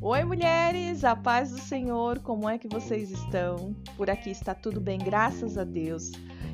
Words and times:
Oi, 0.00 0.24
mulheres, 0.24 1.02
a 1.02 1.16
paz 1.16 1.50
do 1.50 1.58
Senhor, 1.58 2.20
como 2.20 2.48
é 2.48 2.56
que 2.56 2.68
vocês 2.68 3.10
estão? 3.10 3.74
Por 3.96 4.08
aqui 4.08 4.30
está 4.30 4.54
tudo 4.54 4.80
bem, 4.80 4.98
graças 4.98 5.58
a 5.58 5.64
Deus. 5.64 6.12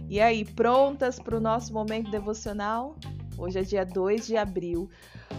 E 0.08 0.18
aí, 0.18 0.46
prontas 0.46 1.18
para 1.18 1.36
o 1.36 1.40
nosso 1.40 1.74
momento 1.74 2.10
devocional? 2.10 2.96
Hoje 3.36 3.58
é 3.58 3.62
dia 3.62 3.84
2 3.84 4.26
de 4.26 4.36
abril, 4.38 4.88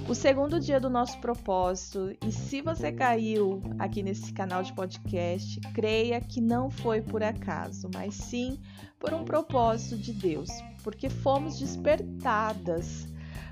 o 0.08 0.14
segundo 0.14 0.60
dia 0.60 0.80
do 0.80 0.90
nosso 0.90 1.20
propósito. 1.20 2.16
E 2.24 2.32
se 2.32 2.62
você 2.62 2.92
caiu 2.92 3.60
aqui 3.80 4.04
nesse 4.04 4.32
canal 4.32 4.62
de 4.62 4.72
podcast, 4.74 5.60
creia 5.74 6.22
que 6.22 6.40
não 6.40 6.70
foi 6.70 7.02
por 7.02 7.24
acaso, 7.24 7.90
mas 7.92 8.14
sim 8.14 8.60
por 9.00 9.16
um 9.16 9.24
propósito 9.24 9.98
de 9.98 10.14
Deus, 10.14 10.50
porque 10.84 11.10
fomos 11.10 11.58
despertadas 11.60 13.08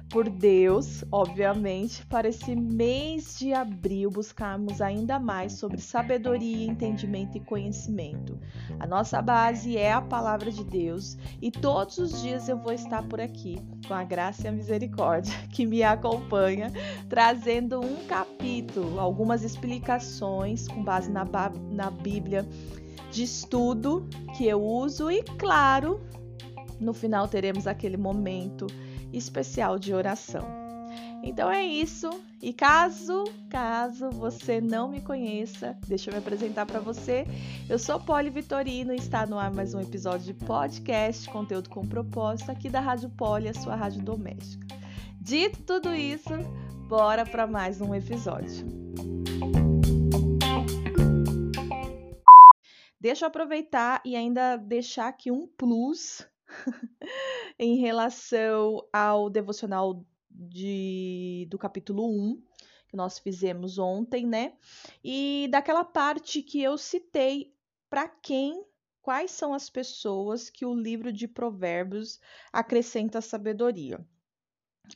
por 0.09 0.29
Deus, 0.29 1.03
obviamente, 1.11 2.05
para 2.05 2.27
esse 2.27 2.55
mês 2.55 3.37
de 3.37 3.53
abril 3.53 4.09
buscarmos 4.09 4.81
ainda 4.81 5.19
mais 5.19 5.53
sobre 5.53 5.81
sabedoria, 5.81 6.65
entendimento 6.65 7.37
e 7.37 7.41
conhecimento. 7.41 8.39
A 8.79 8.85
nossa 8.85 9.21
base 9.21 9.77
é 9.77 9.91
a 9.91 10.01
palavra 10.01 10.51
de 10.51 10.63
Deus 10.63 11.17
e 11.41 11.49
todos 11.51 11.97
os 11.97 12.21
dias 12.21 12.47
eu 12.47 12.57
vou 12.57 12.71
estar 12.71 13.03
por 13.03 13.19
aqui 13.19 13.59
com 13.87 13.93
a 13.93 14.03
graça 14.03 14.43
e 14.45 14.47
a 14.47 14.51
misericórdia 14.51 15.33
que 15.51 15.65
me 15.65 15.83
acompanha, 15.83 16.71
trazendo 17.09 17.79
um 17.79 18.05
capítulo, 18.05 18.99
algumas 18.99 19.43
explicações 19.43 20.67
com 20.67 20.83
base 20.83 21.11
na, 21.11 21.25
na 21.71 21.89
Bíblia 21.89 22.47
de 23.11 23.23
estudo 23.23 24.07
que 24.37 24.45
eu 24.45 24.61
uso 24.61 25.09
e, 25.09 25.23
claro, 25.23 26.01
no 26.79 26.93
final 26.93 27.27
teremos 27.27 27.65
aquele 27.65 27.97
momento 27.97 28.67
especial 29.17 29.79
de 29.79 29.93
oração. 29.93 30.65
Então 31.23 31.49
é 31.49 31.65
isso. 31.65 32.09
E 32.41 32.53
caso, 32.53 33.23
caso 33.49 34.11
você 34.11 34.61
não 34.61 34.87
me 34.87 35.01
conheça, 35.01 35.75
deixa 35.87 36.09
eu 36.09 36.13
me 36.13 36.19
apresentar 36.19 36.65
para 36.65 36.79
você. 36.79 37.25
Eu 37.67 37.79
sou 37.79 37.99
Poli 37.99 38.29
Vitorino 38.29 38.93
e 38.93 38.97
está 38.97 39.25
no 39.25 39.39
ar 39.39 39.51
mais 39.51 39.73
um 39.73 39.81
episódio 39.81 40.31
de 40.31 40.45
podcast, 40.45 41.27
conteúdo 41.29 41.69
com 41.69 41.87
propósito 41.87 42.51
aqui 42.51 42.69
da 42.69 42.79
Rádio 42.79 43.09
Poli, 43.09 43.49
a 43.49 43.53
sua 43.53 43.75
rádio 43.75 44.03
doméstica. 44.03 44.67
Dito 45.19 45.63
tudo 45.63 45.95
isso, 45.95 46.29
bora 46.87 47.25
para 47.25 47.47
mais 47.47 47.81
um 47.81 47.95
episódio. 47.95 48.63
Deixa 53.01 53.25
eu 53.25 53.27
aproveitar 53.27 54.01
e 54.05 54.15
ainda 54.15 54.57
deixar 54.57 55.07
aqui 55.07 55.31
um 55.31 55.47
plus 55.47 56.27
em 57.59 57.77
relação 57.77 58.87
ao 58.91 59.29
devocional 59.29 60.05
de, 60.29 61.47
do 61.49 61.57
capítulo 61.57 62.05
1, 62.09 62.43
que 62.87 62.97
nós 62.97 63.19
fizemos 63.19 63.77
ontem, 63.77 64.25
né? 64.25 64.53
E 65.03 65.47
daquela 65.51 65.83
parte 65.83 66.41
que 66.41 66.61
eu 66.61 66.77
citei 66.77 67.53
para 67.89 68.07
quem, 68.07 68.65
quais 69.01 69.31
são 69.31 69.53
as 69.53 69.69
pessoas 69.69 70.49
que 70.49 70.65
o 70.65 70.73
livro 70.73 71.11
de 71.11 71.27
Provérbios 71.27 72.19
acrescenta 72.51 73.21
sabedoria. 73.21 74.05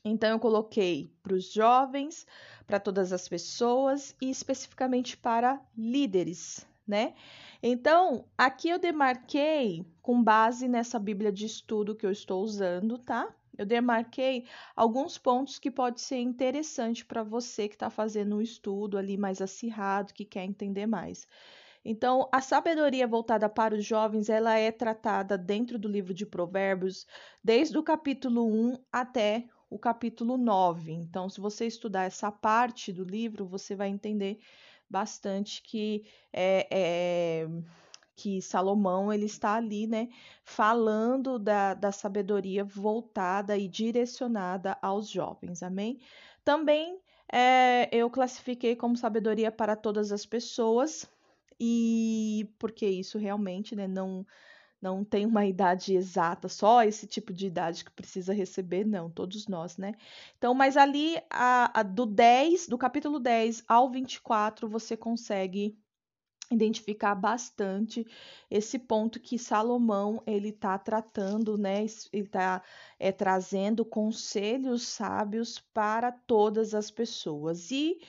Então, 0.03 0.29
eu 0.29 0.39
coloquei 0.39 1.11
para 1.23 1.33
os 1.33 1.51
jovens, 1.51 2.25
para 2.67 2.79
todas 2.79 3.11
as 3.11 3.27
pessoas 3.27 4.15
e 4.21 4.29
especificamente 4.29 5.17
para 5.17 5.59
líderes, 5.75 6.65
né? 6.89 7.13
Então, 7.61 8.25
aqui 8.37 8.69
eu 8.69 8.79
demarquei 8.79 9.85
com 10.01 10.23
base 10.23 10.67
nessa 10.67 10.97
Bíblia 10.97 11.31
de 11.31 11.45
estudo 11.45 11.95
que 11.95 12.05
eu 12.05 12.11
estou 12.11 12.43
usando, 12.43 12.97
tá? 12.97 13.33
Eu 13.57 13.65
demarquei 13.65 14.45
alguns 14.75 15.17
pontos 15.17 15.59
que 15.59 15.69
pode 15.69 16.01
ser 16.01 16.19
interessante 16.19 17.05
para 17.05 17.23
você 17.23 17.67
que 17.67 17.75
está 17.75 17.89
fazendo 17.89 18.37
um 18.37 18.41
estudo 18.41 18.97
ali 18.97 19.17
mais 19.17 19.41
acirrado, 19.41 20.13
que 20.13 20.25
quer 20.25 20.45
entender 20.45 20.87
mais. 20.87 21.27
Então, 21.83 22.27
a 22.31 22.41
sabedoria 22.41 23.07
voltada 23.07 23.47
para 23.49 23.75
os 23.75 23.85
jovens, 23.85 24.29
ela 24.29 24.57
é 24.57 24.71
tratada 24.71 25.37
dentro 25.37 25.77
do 25.77 25.87
livro 25.87 26.13
de 26.13 26.25
Provérbios, 26.25 27.05
desde 27.43 27.77
o 27.77 27.83
capítulo 27.83 28.45
1 28.47 28.77
até 28.91 29.47
o 29.69 29.77
capítulo 29.77 30.37
9. 30.37 30.91
Então, 30.91 31.29
se 31.29 31.39
você 31.39 31.67
estudar 31.67 32.03
essa 32.03 32.31
parte 32.31 32.91
do 32.91 33.03
livro, 33.03 33.45
você 33.45 33.75
vai 33.75 33.89
entender 33.89 34.39
bastante 34.89 35.61
que 35.61 36.03
é, 36.33 36.67
é, 36.71 37.47
que 38.15 38.41
Salomão 38.41 39.13
ele 39.13 39.25
está 39.25 39.55
ali, 39.55 39.87
né, 39.87 40.09
falando 40.43 41.39
da, 41.39 41.73
da 41.73 41.91
sabedoria 41.91 42.63
voltada 42.63 43.57
e 43.57 43.67
direcionada 43.67 44.77
aos 44.81 45.09
jovens, 45.09 45.63
amém? 45.63 45.99
Também 46.43 46.99
é, 47.31 47.87
eu 47.95 48.09
classifiquei 48.09 48.75
como 48.75 48.97
sabedoria 48.97 49.51
para 49.51 49.75
todas 49.75 50.11
as 50.11 50.25
pessoas 50.25 51.09
e 51.59 52.49
porque 52.57 52.87
isso 52.87 53.17
realmente, 53.17 53.75
né, 53.75 53.87
não 53.87 54.25
não 54.81 55.03
tem 55.03 55.25
uma 55.25 55.45
idade 55.45 55.93
exata, 55.93 56.47
só 56.47 56.83
esse 56.83 57.05
tipo 57.05 57.33
de 57.33 57.47
idade 57.47 57.83
que 57.83 57.91
precisa 57.91 58.33
receber, 58.33 58.85
não, 58.85 59.09
todos 59.09 59.47
nós, 59.47 59.77
né? 59.77 59.93
Então, 60.37 60.53
mas 60.53 60.77
ali, 60.77 61.17
a, 61.29 61.79
a, 61.79 61.83
do 61.83 62.05
10, 62.05 62.67
do 62.67 62.77
capítulo 62.77 63.19
10 63.19 63.63
ao 63.67 63.91
24, 63.91 64.69
você 64.69 64.95
consegue 64.95 65.77
identificar 66.51 67.13
bastante 67.13 68.05
esse 68.49 68.79
ponto 68.79 69.19
que 69.19 69.37
Salomão 69.37 70.23
ele 70.25 70.49
está 70.49 70.77
tratando, 70.77 71.57
né? 71.57 71.85
Ele 72.11 72.25
está 72.25 72.63
é, 72.97 73.11
trazendo 73.11 73.85
conselhos 73.85 74.83
sábios 74.87 75.59
para 75.73 76.11
todas 76.11 76.73
as 76.73 76.89
pessoas 76.89 77.69
e 77.69 77.99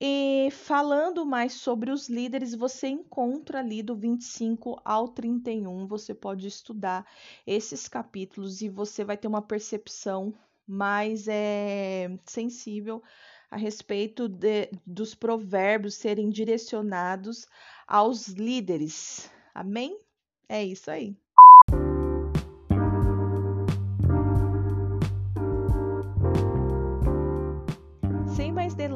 e 0.00 0.48
falando 0.50 1.24
mais 1.24 1.54
sobre 1.54 1.90
os 1.90 2.08
líderes, 2.08 2.54
você 2.54 2.88
encontra 2.88 3.60
ali 3.60 3.82
do 3.82 3.96
25 3.96 4.80
ao 4.84 5.08
31, 5.08 5.86
você 5.86 6.14
pode 6.14 6.46
estudar 6.46 7.06
esses 7.46 7.88
capítulos 7.88 8.60
e 8.60 8.68
você 8.68 9.04
vai 9.04 9.16
ter 9.16 9.26
uma 9.26 9.40
percepção 9.40 10.34
mais 10.66 11.26
é, 11.28 12.18
sensível 12.24 13.02
a 13.50 13.56
respeito 13.56 14.28
de, 14.28 14.70
dos 14.84 15.14
provérbios 15.14 15.94
serem 15.94 16.28
direcionados 16.28 17.46
aos 17.86 18.28
líderes. 18.28 19.30
Amém? 19.54 19.98
É 20.48 20.62
isso 20.64 20.90
aí. 20.90 21.16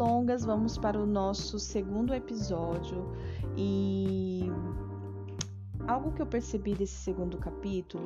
Delongas, 0.01 0.47
vamos 0.47 0.79
para 0.79 0.99
o 0.99 1.05
nosso 1.05 1.59
segundo 1.59 2.15
episódio 2.15 3.07
e 3.55 4.51
algo 5.87 6.11
que 6.13 6.23
eu 6.23 6.27
percebi 6.27 6.75
desse 6.75 6.95
segundo 6.95 7.37
capítulo 7.37 8.05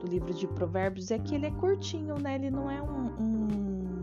do 0.00 0.06
livro 0.06 0.32
de 0.32 0.46
Provérbios 0.46 1.10
é 1.10 1.18
que 1.18 1.34
ele 1.34 1.44
é 1.44 1.50
curtinho, 1.50 2.18
né? 2.18 2.36
Ele 2.36 2.50
não 2.50 2.70
é 2.70 2.80
um, 2.80 3.04
um, 3.20 3.48
um 3.52 3.93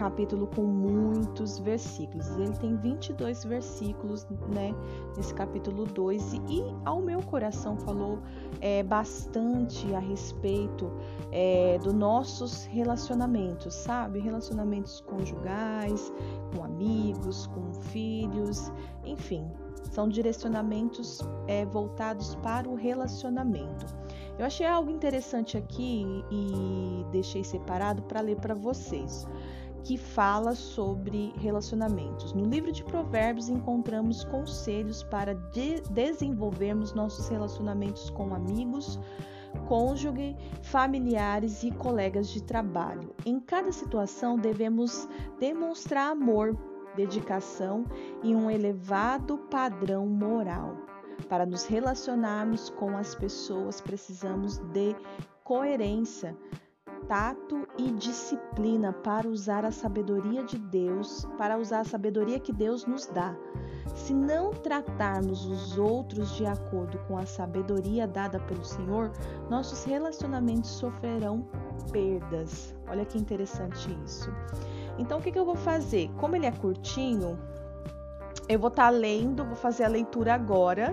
capítulo 0.00 0.46
com 0.46 0.62
muitos 0.62 1.58
versículos. 1.58 2.26
Ele 2.38 2.56
tem 2.56 2.74
22 2.74 3.44
versículos, 3.44 4.26
né? 4.48 4.74
Nesse 5.14 5.34
capítulo 5.34 5.84
2 5.84 6.32
e, 6.48 6.64
ao 6.86 7.02
meu 7.02 7.22
coração 7.22 7.76
falou 7.76 8.18
é, 8.62 8.82
bastante 8.82 9.94
a 9.94 9.98
respeito 9.98 10.90
é, 11.30 11.78
dos 11.82 11.92
nossos 11.92 12.64
relacionamentos, 12.64 13.74
sabe? 13.74 14.20
Relacionamentos 14.20 15.02
conjugais, 15.02 16.10
com 16.56 16.64
amigos, 16.64 17.46
com 17.48 17.74
filhos, 17.74 18.72
enfim, 19.04 19.46
são 19.90 20.08
direcionamentos 20.08 21.20
é, 21.46 21.66
voltados 21.66 22.36
para 22.36 22.66
o 22.66 22.74
relacionamento. 22.74 23.84
Eu 24.38 24.46
achei 24.46 24.64
algo 24.64 24.90
interessante 24.90 25.58
aqui 25.58 26.24
e 26.30 27.04
deixei 27.12 27.44
separado 27.44 28.00
para 28.04 28.22
ler 28.22 28.36
para 28.36 28.54
vocês 28.54 29.28
que 29.84 29.96
fala 29.96 30.54
sobre 30.54 31.32
relacionamentos. 31.36 32.32
No 32.32 32.44
livro 32.44 32.70
de 32.72 32.84
Provérbios 32.84 33.48
encontramos 33.48 34.24
conselhos 34.24 35.02
para 35.02 35.34
de 35.34 35.80
desenvolvermos 35.90 36.92
nossos 36.92 37.28
relacionamentos 37.28 38.10
com 38.10 38.34
amigos, 38.34 38.98
cônjuge, 39.66 40.36
familiares 40.62 41.62
e 41.62 41.70
colegas 41.70 42.28
de 42.28 42.42
trabalho. 42.42 43.14
Em 43.24 43.40
cada 43.40 43.72
situação 43.72 44.36
devemos 44.36 45.08
demonstrar 45.38 46.12
amor, 46.12 46.56
dedicação 46.94 47.84
e 48.22 48.34
um 48.34 48.50
elevado 48.50 49.38
padrão 49.50 50.06
moral. 50.06 50.76
Para 51.28 51.46
nos 51.46 51.64
relacionarmos 51.66 52.70
com 52.70 52.96
as 52.96 53.14
pessoas, 53.14 53.80
precisamos 53.80 54.58
de 54.58 54.96
coerência 55.44 56.36
tato 57.06 57.66
e 57.78 57.90
disciplina 57.92 58.92
para 58.92 59.28
usar 59.28 59.64
a 59.64 59.70
sabedoria 59.70 60.44
de 60.44 60.58
Deus, 60.58 61.26
para 61.36 61.58
usar 61.58 61.80
a 61.80 61.84
sabedoria 61.84 62.38
que 62.38 62.52
Deus 62.52 62.86
nos 62.86 63.06
dá. 63.06 63.36
Se 63.94 64.14
não 64.14 64.52
tratarmos 64.52 65.44
os 65.46 65.76
outros 65.76 66.36
de 66.36 66.46
acordo 66.46 66.98
com 67.08 67.18
a 67.18 67.26
sabedoria 67.26 68.06
dada 68.06 68.38
pelo 68.40 68.64
Senhor, 68.64 69.10
nossos 69.48 69.84
relacionamentos 69.84 70.70
sofrerão 70.70 71.46
perdas. 71.92 72.74
Olha 72.88 73.04
que 73.04 73.18
interessante 73.18 73.96
isso. 74.04 74.30
Então, 74.98 75.18
o 75.18 75.22
que, 75.22 75.32
que 75.32 75.38
eu 75.38 75.44
vou 75.44 75.56
fazer? 75.56 76.10
Como 76.18 76.36
ele 76.36 76.46
é 76.46 76.52
curtinho, 76.52 77.38
eu 78.50 78.58
vou 78.58 78.68
estar 78.68 78.84
tá 78.84 78.90
lendo, 78.90 79.44
vou 79.44 79.54
fazer 79.54 79.84
a 79.84 79.88
leitura 79.88 80.34
agora, 80.34 80.92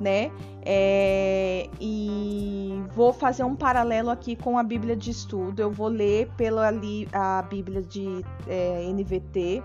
né? 0.00 0.32
É, 0.64 1.68
e 1.78 2.82
vou 2.94 3.12
fazer 3.12 3.44
um 3.44 3.54
paralelo 3.54 4.08
aqui 4.08 4.34
com 4.34 4.58
a 4.58 4.62
Bíblia 4.62 4.96
de 4.96 5.10
Estudo. 5.10 5.60
Eu 5.60 5.70
vou 5.70 5.88
ler 5.88 6.30
pela 6.36 6.66
ali 6.66 7.06
a 7.12 7.42
Bíblia 7.42 7.82
de 7.82 8.24
é, 8.48 8.90
NVT. 8.90 9.62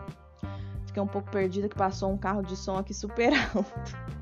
Fiquei 0.86 1.02
um 1.02 1.08
pouco 1.08 1.32
perdida 1.32 1.70
que 1.70 1.76
passou 1.76 2.12
um 2.12 2.18
carro 2.18 2.42
de 2.42 2.58
som 2.58 2.76
aqui 2.78 2.94
super 2.94 3.32
alto. 3.56 4.19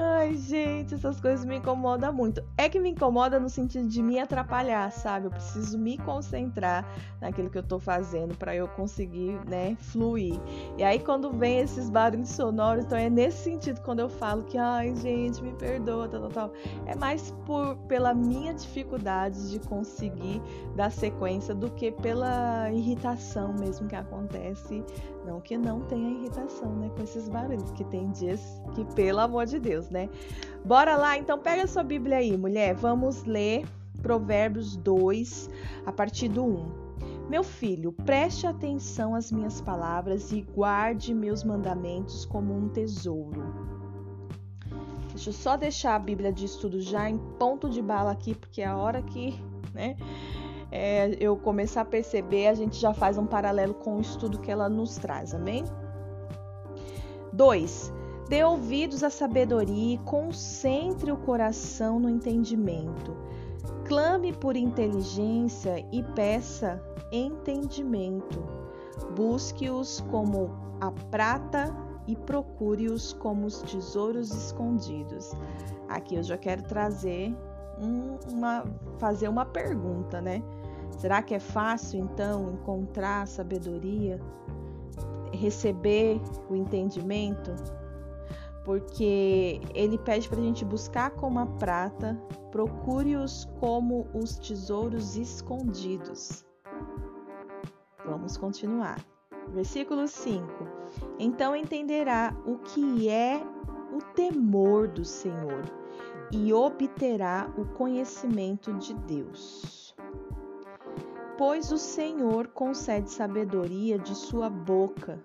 Ai, 0.00 0.36
gente, 0.36 0.94
essas 0.94 1.20
coisas 1.20 1.44
me 1.44 1.56
incomodam 1.56 2.12
muito. 2.12 2.40
É 2.56 2.68
que 2.68 2.78
me 2.78 2.90
incomoda 2.90 3.40
no 3.40 3.48
sentido 3.48 3.88
de 3.88 4.00
me 4.00 4.20
atrapalhar, 4.20 4.92
sabe? 4.92 5.26
Eu 5.26 5.30
preciso 5.32 5.76
me 5.76 5.98
concentrar 5.98 6.86
naquilo 7.20 7.50
que 7.50 7.58
eu 7.58 7.64
tô 7.64 7.80
fazendo 7.80 8.36
para 8.36 8.54
eu 8.54 8.68
conseguir, 8.68 9.40
né, 9.48 9.76
fluir. 9.80 10.40
E 10.76 10.84
aí 10.84 11.00
quando 11.00 11.32
vem 11.32 11.58
esses 11.58 11.90
barulhos 11.90 12.28
sonoros, 12.28 12.84
então 12.84 12.96
é 12.96 13.10
nesse 13.10 13.38
sentido 13.42 13.80
quando 13.80 13.98
eu 13.98 14.08
falo 14.08 14.44
que, 14.44 14.56
ai, 14.56 14.94
gente, 14.94 15.42
me 15.42 15.52
perdoa, 15.54 16.08
tal, 16.08 16.20
tal, 16.20 16.30
tal. 16.30 16.52
É 16.86 16.94
mais 16.94 17.32
por 17.44 17.74
pela 17.88 18.14
minha 18.14 18.54
dificuldade 18.54 19.50
de 19.50 19.58
conseguir 19.58 20.40
dar 20.76 20.92
sequência 20.92 21.52
do 21.52 21.72
que 21.72 21.90
pela 21.90 22.70
irritação 22.70 23.52
mesmo 23.52 23.88
que 23.88 23.96
acontece 23.96 24.84
não 25.28 25.40
que 25.42 25.58
não 25.58 25.80
tenha 25.82 26.10
irritação, 26.10 26.74
né, 26.76 26.90
com 26.96 27.02
esses 27.02 27.28
barulhos, 27.28 27.70
que 27.72 27.84
tem 27.84 28.10
dias 28.10 28.40
que, 28.74 28.84
pelo 28.94 29.20
amor 29.20 29.44
de 29.44 29.60
Deus, 29.60 29.90
né? 29.90 30.08
Bora 30.64 30.96
lá, 30.96 31.18
então 31.18 31.38
pega 31.38 31.66
sua 31.66 31.82
Bíblia 31.82 32.16
aí, 32.16 32.36
mulher. 32.36 32.74
Vamos 32.74 33.24
ler 33.24 33.66
Provérbios 34.00 34.76
2, 34.76 35.50
a 35.84 35.92
partir 35.92 36.28
do 36.28 36.44
1. 36.44 36.88
Meu 37.28 37.44
filho, 37.44 37.92
preste 37.92 38.46
atenção 38.46 39.14
às 39.14 39.30
minhas 39.30 39.60
palavras 39.60 40.32
e 40.32 40.40
guarde 40.40 41.12
meus 41.12 41.44
mandamentos 41.44 42.24
como 42.24 42.56
um 42.56 42.70
tesouro. 42.70 43.44
Deixa 45.10 45.28
eu 45.28 45.34
só 45.34 45.56
deixar 45.56 45.96
a 45.96 45.98
Bíblia 45.98 46.32
de 46.32 46.46
estudo 46.46 46.80
já 46.80 47.10
em 47.10 47.18
ponto 47.38 47.68
de 47.68 47.82
bala 47.82 48.12
aqui, 48.12 48.34
porque 48.34 48.62
é 48.62 48.66
a 48.66 48.76
hora 48.78 49.02
que, 49.02 49.38
né, 49.74 49.94
é, 50.70 51.16
eu 51.18 51.36
começar 51.36 51.82
a 51.82 51.84
perceber, 51.84 52.48
a 52.48 52.54
gente 52.54 52.76
já 52.78 52.92
faz 52.92 53.16
um 53.16 53.26
paralelo 53.26 53.74
com 53.74 53.96
o 53.96 54.00
estudo 54.00 54.38
que 54.38 54.50
ela 54.50 54.68
nos 54.68 54.96
traz, 54.96 55.34
amém? 55.34 55.64
2. 57.32 57.92
Dê 58.28 58.44
ouvidos 58.44 59.02
à 59.02 59.08
sabedoria 59.08 59.94
e 59.94 59.98
concentre 59.98 61.10
o 61.10 61.16
coração 61.16 61.98
no 61.98 62.10
entendimento. 62.10 63.16
Clame 63.86 64.34
por 64.34 64.54
inteligência 64.54 65.84
e 65.90 66.02
peça 66.02 66.82
entendimento. 67.10 68.44
Busque-os 69.16 70.00
como 70.10 70.50
a 70.80 70.90
prata 70.90 71.74
e 72.06 72.14
procure-os 72.14 73.14
como 73.14 73.46
os 73.46 73.62
tesouros 73.62 74.30
escondidos. 74.30 75.32
Aqui 75.88 76.16
eu 76.16 76.22
já 76.22 76.36
quero 76.36 76.62
trazer 76.64 77.34
um, 77.80 78.18
uma, 78.30 78.64
fazer 78.98 79.28
uma 79.28 79.46
pergunta, 79.46 80.20
né? 80.20 80.42
Será 80.98 81.22
que 81.22 81.32
é 81.32 81.38
fácil 81.38 82.00
então 82.00 82.50
encontrar 82.54 83.28
sabedoria, 83.28 84.20
receber 85.32 86.20
o 86.50 86.56
entendimento? 86.56 87.54
Porque 88.64 89.60
ele 89.72 89.96
pede 89.96 90.28
para 90.28 90.40
a 90.40 90.42
gente 90.42 90.64
buscar 90.64 91.12
como 91.12 91.38
a 91.38 91.46
prata, 91.46 92.20
procure-os 92.50 93.44
como 93.60 94.08
os 94.12 94.38
tesouros 94.40 95.16
escondidos. 95.16 96.44
Vamos 98.04 98.36
continuar. 98.36 98.98
Versículo 99.54 100.08
5: 100.08 100.46
Então 101.16 101.54
entenderá 101.54 102.36
o 102.44 102.58
que 102.58 103.08
é 103.08 103.40
o 103.94 104.02
temor 104.14 104.88
do 104.88 105.04
Senhor 105.04 105.62
e 106.32 106.52
obterá 106.52 107.48
o 107.56 107.64
conhecimento 107.64 108.72
de 108.74 108.92
Deus 108.94 109.77
pois 111.38 111.70
o 111.70 111.78
Senhor 111.78 112.48
concede 112.48 113.08
sabedoria 113.12 113.96
de 113.96 114.12
sua 114.12 114.50
boca. 114.50 115.20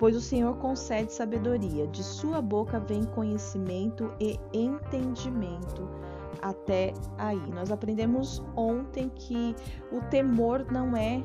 Pois 0.00 0.16
o 0.16 0.20
Senhor 0.20 0.56
concede 0.56 1.12
sabedoria, 1.12 1.86
de 1.86 2.02
sua 2.02 2.42
boca 2.42 2.80
vem 2.80 3.04
conhecimento 3.04 4.12
e 4.18 4.38
entendimento. 4.52 5.88
Até 6.42 6.92
aí. 7.16 7.40
Nós 7.54 7.70
aprendemos 7.70 8.42
ontem 8.56 9.08
que 9.14 9.54
o 9.92 10.00
temor 10.10 10.66
não 10.70 10.96
é 10.96 11.22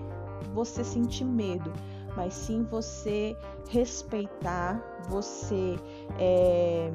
você 0.53 0.83
sentir 0.83 1.25
medo, 1.25 1.73
mas 2.15 2.35
sim 2.35 2.63
você 2.69 3.35
respeitar, 3.67 4.79
você 5.09 5.75
é, 6.19 6.91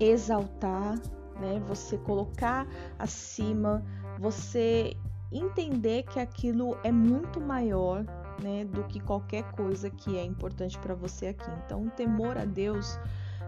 exaltar, 0.00 1.00
né? 1.40 1.62
Você 1.68 1.96
colocar 1.98 2.66
acima, 2.98 3.82
você 4.18 4.96
entender 5.30 6.04
que 6.04 6.18
aquilo 6.18 6.76
é 6.84 6.92
muito 6.92 7.40
maior 7.40 8.04
né, 8.42 8.64
do 8.64 8.84
que 8.84 9.00
qualquer 9.00 9.44
coisa 9.52 9.90
que 9.90 10.16
é 10.16 10.24
importante 10.24 10.78
para 10.78 10.94
você 10.94 11.28
aqui. 11.28 11.50
Então, 11.64 11.84
o 11.86 11.90
temor 11.90 12.36
a 12.36 12.44
Deus 12.44 12.98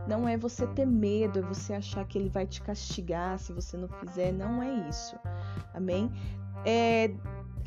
não 0.06 0.26
é 0.26 0.36
você 0.36 0.66
ter 0.66 0.86
medo, 0.86 1.38
é 1.38 1.42
você 1.42 1.74
achar 1.74 2.06
que 2.06 2.18
ele 2.18 2.28
vai 2.28 2.46
te 2.46 2.62
castigar 2.62 3.38
se 3.38 3.52
você 3.52 3.76
não 3.76 3.88
fizer, 3.88 4.32
não 4.32 4.62
é 4.62 4.88
isso. 4.88 5.16
Amém? 5.74 6.10
É, 6.64 7.10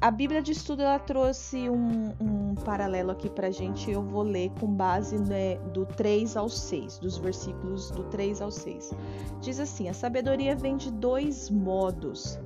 a 0.01 0.09
Bíblia 0.09 0.41
de 0.41 0.51
Estudo 0.51 0.81
ela 0.81 0.97
trouxe 0.97 1.69
um, 1.69 2.13
um 2.19 2.55
paralelo 2.55 3.11
aqui 3.11 3.29
para 3.29 3.51
gente. 3.51 3.91
Eu 3.91 4.01
vou 4.01 4.23
ler 4.23 4.49
com 4.59 4.67
base 4.67 5.19
né, 5.19 5.57
do 5.73 5.85
3 5.85 6.35
ao 6.35 6.49
6, 6.49 6.97
dos 6.97 7.17
versículos 7.17 7.91
do 7.91 8.03
3 8.05 8.41
ao 8.41 8.49
6. 8.49 8.91
Diz 9.39 9.59
assim: 9.59 9.87
A 9.87 9.93
sabedoria 9.93 10.55
vem 10.55 10.75
de 10.75 10.91
dois 10.91 11.51
modos 11.51 12.39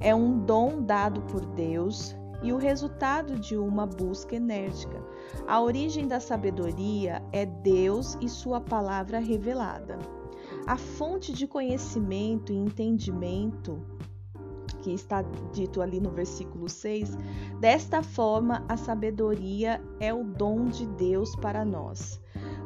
é 0.00 0.14
um 0.14 0.38
dom 0.38 0.82
dado 0.82 1.20
por 1.22 1.44
Deus 1.44 2.16
e 2.42 2.52
o 2.52 2.56
resultado 2.56 3.38
de 3.38 3.56
uma 3.56 3.86
busca 3.86 4.36
enérgica. 4.36 5.02
A 5.46 5.60
origem 5.60 6.06
da 6.06 6.20
sabedoria 6.20 7.22
é 7.32 7.44
Deus 7.44 8.16
e 8.20 8.28
Sua 8.28 8.60
palavra 8.60 9.18
revelada. 9.18 9.98
A 10.66 10.76
fonte 10.76 11.32
de 11.32 11.46
conhecimento 11.46 12.52
e 12.52 12.56
entendimento, 12.56 13.82
que 14.82 14.92
está 14.92 15.22
dito 15.52 15.82
ali 15.82 16.00
no 16.00 16.10
versículo 16.10 16.68
6, 16.68 17.16
desta 17.58 18.02
forma 18.02 18.64
a 18.68 18.76
sabedoria 18.76 19.82
é 19.98 20.14
o 20.14 20.22
dom 20.22 20.66
de 20.66 20.86
Deus 20.86 21.34
para 21.36 21.64
nós. 21.64 22.20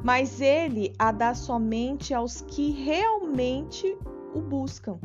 Mas 0.05 0.41
ele 0.41 0.93
a 0.99 1.13
dá 1.13 1.35
somente 1.35 2.13
aos 2.13 2.41
que 2.43 2.71
realmente 2.73 3.97
o 4.35 4.41
buscam. 4.41 4.99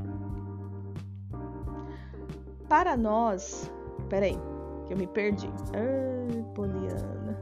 Para 2.69 2.97
nós. 2.97 3.71
Peraí, 4.09 4.37
que 4.85 4.93
eu 4.93 4.97
me 4.97 5.07
perdi. 5.07 5.49
Ai, 5.73 6.43
Poliana. 6.53 7.37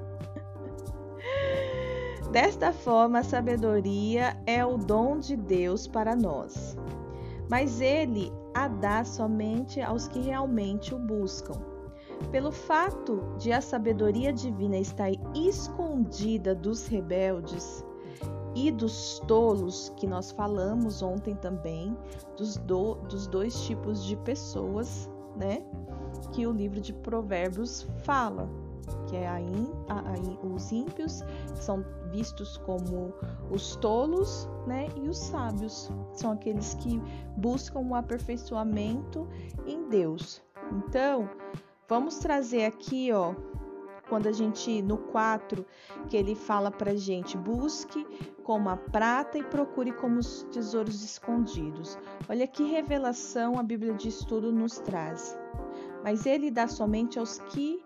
Desta 2.31 2.71
forma, 2.73 3.19
a 3.19 3.23
sabedoria 3.23 4.37
é 4.45 4.65
o 4.65 4.77
dom 4.77 5.19
de 5.19 5.35
Deus 5.35 5.87
para 5.87 6.15
nós, 6.15 6.77
mas 7.49 7.79
ele 7.79 8.31
a 8.53 8.67
dá 8.67 9.03
somente 9.03 9.81
aos 9.81 10.07
que 10.07 10.19
realmente 10.19 10.93
o 10.93 10.99
buscam. 10.99 11.59
Pelo 12.31 12.51
fato 12.51 13.21
de 13.37 13.51
a 13.51 13.61
sabedoria 13.61 14.31
divina 14.31 14.77
estar 14.77 15.11
escondida 15.33 16.55
dos 16.55 16.87
rebeldes, 16.87 17.85
e 18.55 18.71
dos 18.71 19.19
tolos, 19.27 19.91
que 19.97 20.07
nós 20.07 20.31
falamos 20.31 21.01
ontem 21.01 21.35
também, 21.35 21.95
dos, 22.37 22.55
do, 22.55 22.95
dos 22.95 23.27
dois 23.27 23.53
tipos 23.65 24.03
de 24.05 24.15
pessoas 24.15 25.09
né? 25.35 25.63
Que 26.31 26.47
o 26.47 26.51
livro 26.51 26.79
de 26.79 26.93
Provérbios 26.93 27.87
fala, 28.03 28.49
que 29.07 29.15
é 29.15 29.27
a 29.27 29.39
in, 29.39 29.69
a, 29.89 29.99
a, 29.99 30.45
os 30.45 30.71
ímpios, 30.71 31.23
são 31.55 31.83
vistos 32.11 32.57
como 32.57 33.13
os 33.51 33.75
tolos, 33.75 34.47
né? 34.65 34.87
E 34.95 35.09
os 35.09 35.17
sábios, 35.17 35.91
são 36.13 36.31
aqueles 36.31 36.73
que 36.75 37.01
buscam 37.37 37.79
o 37.79 37.95
aperfeiçoamento 37.95 39.27
em 39.65 39.89
Deus. 39.89 40.41
Então, 40.71 41.29
vamos 41.87 42.17
trazer 42.17 42.65
aqui, 42.65 43.11
ó, 43.11 43.33
quando 44.09 44.27
a 44.27 44.31
gente 44.31 44.81
no 44.81 44.97
4, 44.97 45.65
que 46.09 46.17
ele 46.17 46.35
fala 46.35 46.71
pra 46.71 46.95
gente: 46.95 47.37
busque 47.37 48.05
como 48.45 48.69
a 48.69 48.77
prata 48.77 49.39
e 49.39 49.43
procure 49.43 49.91
como 49.91 50.19
os 50.19 50.43
tesouros 50.43 51.03
escondidos. 51.03 51.97
Olha 52.29 52.47
que 52.47 52.63
revelação 52.63 53.59
a 53.59 53.63
Bíblia 53.63 53.93
de 53.93 54.07
Estudo 54.07 54.51
nos 54.51 54.77
traz. 54.77 55.37
Mas 56.03 56.27
ele 56.27 56.51
dá 56.51 56.67
somente 56.67 57.17
aos 57.17 57.39
que 57.39 57.83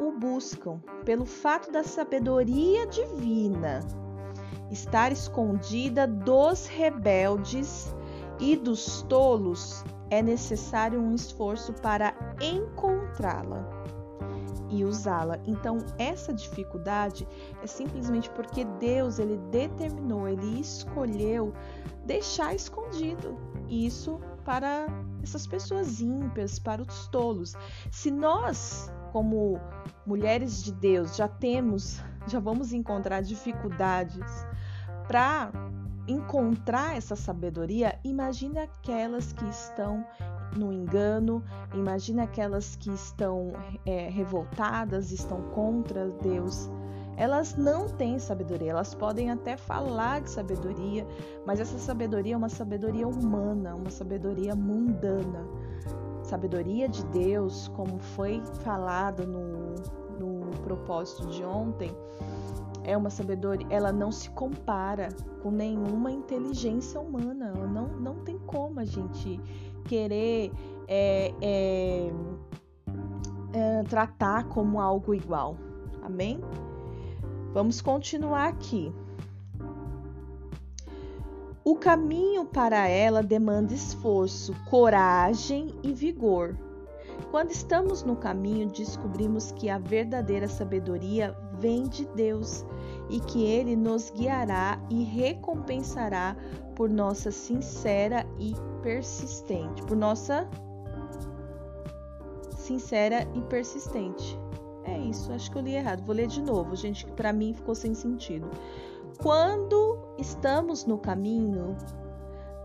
o 0.00 0.10
buscam, 0.10 0.80
pelo 1.04 1.24
fato 1.24 1.70
da 1.70 1.84
sabedoria 1.84 2.86
divina 2.88 3.80
estar 4.70 5.12
escondida 5.12 6.06
dos 6.06 6.66
rebeldes 6.66 7.94
e 8.38 8.56
dos 8.56 9.02
tolos 9.02 9.84
é 10.10 10.22
necessário 10.22 11.00
um 11.00 11.14
esforço 11.14 11.72
para 11.74 12.14
encontrá-la 12.40 13.68
e 14.70 14.84
usá-la. 14.84 15.38
Então, 15.46 15.78
essa 15.98 16.32
dificuldade 16.32 17.26
é 17.62 17.66
simplesmente 17.66 18.30
porque 18.30 18.64
Deus 18.64 19.18
ele 19.18 19.36
determinou, 19.50 20.28
ele 20.28 20.60
escolheu 20.60 21.52
deixar 22.06 22.54
escondido 22.54 23.36
isso 23.68 24.20
para 24.44 24.86
essas 25.22 25.46
pessoas 25.46 26.00
ímpias, 26.00 26.58
para 26.58 26.82
os 26.82 27.08
tolos. 27.08 27.54
Se 27.90 28.10
nós, 28.10 28.90
como 29.12 29.60
mulheres 30.06 30.62
de 30.62 30.72
Deus, 30.72 31.16
já 31.16 31.28
temos, 31.28 32.00
já 32.26 32.40
vamos 32.40 32.72
encontrar 32.72 33.22
dificuldades 33.22 34.46
para 35.06 35.50
encontrar 36.10 36.96
essa 36.96 37.16
sabedoria, 37.16 37.98
imagine 38.04 38.58
aquelas 38.58 39.32
que 39.32 39.48
estão 39.48 40.04
no 40.56 40.72
engano, 40.72 41.42
imagine 41.74 42.20
aquelas 42.20 42.76
que 42.76 42.90
estão 42.90 43.52
é, 43.86 44.08
revoltadas, 44.08 45.12
estão 45.12 45.42
contra 45.50 46.08
Deus. 46.22 46.68
Elas 47.16 47.54
não 47.54 47.88
têm 47.88 48.18
sabedoria, 48.18 48.70
elas 48.70 48.94
podem 48.94 49.30
até 49.30 49.56
falar 49.56 50.22
de 50.22 50.30
sabedoria, 50.30 51.06
mas 51.46 51.60
essa 51.60 51.78
sabedoria 51.78 52.34
é 52.34 52.36
uma 52.36 52.48
sabedoria 52.48 53.06
humana, 53.06 53.74
uma 53.74 53.90
sabedoria 53.90 54.54
mundana. 54.54 55.46
Sabedoria 56.22 56.88
de 56.88 57.04
Deus, 57.06 57.68
como 57.68 57.98
foi 57.98 58.42
falado 58.62 59.26
no, 59.26 59.74
no 60.18 60.50
propósito 60.62 61.26
de 61.26 61.44
ontem, 61.44 61.94
é 62.84 62.96
uma 62.96 63.10
sabedoria, 63.10 63.66
ela 63.70 63.92
não 63.92 64.10
se 64.10 64.30
compara 64.30 65.08
com 65.42 65.50
nenhuma 65.50 66.10
inteligência 66.10 67.00
humana. 67.00 67.52
Não, 67.52 67.88
não 67.88 68.16
tem 68.24 68.38
como 68.38 68.80
a 68.80 68.84
gente 68.84 69.40
querer 69.84 70.52
é, 70.88 71.32
é, 71.40 72.12
é, 73.52 73.82
tratar 73.84 74.44
como 74.44 74.80
algo 74.80 75.14
igual. 75.14 75.56
Amém? 76.02 76.40
Vamos 77.52 77.80
continuar 77.80 78.48
aqui. 78.48 78.92
O 81.62 81.76
caminho 81.76 82.46
para 82.46 82.88
ela 82.88 83.22
demanda 83.22 83.74
esforço, 83.74 84.54
coragem 84.68 85.74
e 85.82 85.92
vigor. 85.92 86.56
Quando 87.30 87.50
estamos 87.50 88.02
no 88.02 88.16
caminho, 88.16 88.66
descobrimos 88.68 89.52
que 89.52 89.68
a 89.68 89.78
verdadeira 89.78 90.48
sabedoria 90.48 91.36
vem 91.60 91.84
de 91.84 92.06
Deus 92.06 92.64
e 93.08 93.20
que 93.20 93.44
Ele 93.44 93.76
nos 93.76 94.10
guiará 94.10 94.80
e 94.88 95.04
recompensará 95.04 96.36
por 96.74 96.88
nossa 96.88 97.30
sincera 97.30 98.26
e 98.38 98.54
persistente, 98.82 99.82
por 99.82 99.96
nossa 99.96 100.48
sincera 102.56 103.28
e 103.34 103.42
persistente. 103.42 104.38
É 104.84 104.98
isso, 104.98 105.32
acho 105.32 105.50
que 105.50 105.58
eu 105.58 105.62
li 105.62 105.74
errado. 105.74 106.02
Vou 106.04 106.14
ler 106.14 106.26
de 106.26 106.40
novo, 106.40 106.74
gente, 106.74 107.04
que 107.04 107.12
para 107.12 107.32
mim 107.32 107.52
ficou 107.52 107.74
sem 107.74 107.94
sentido. 107.94 108.48
Quando 109.22 109.98
estamos 110.18 110.86
no 110.86 110.96
caminho, 110.96 111.76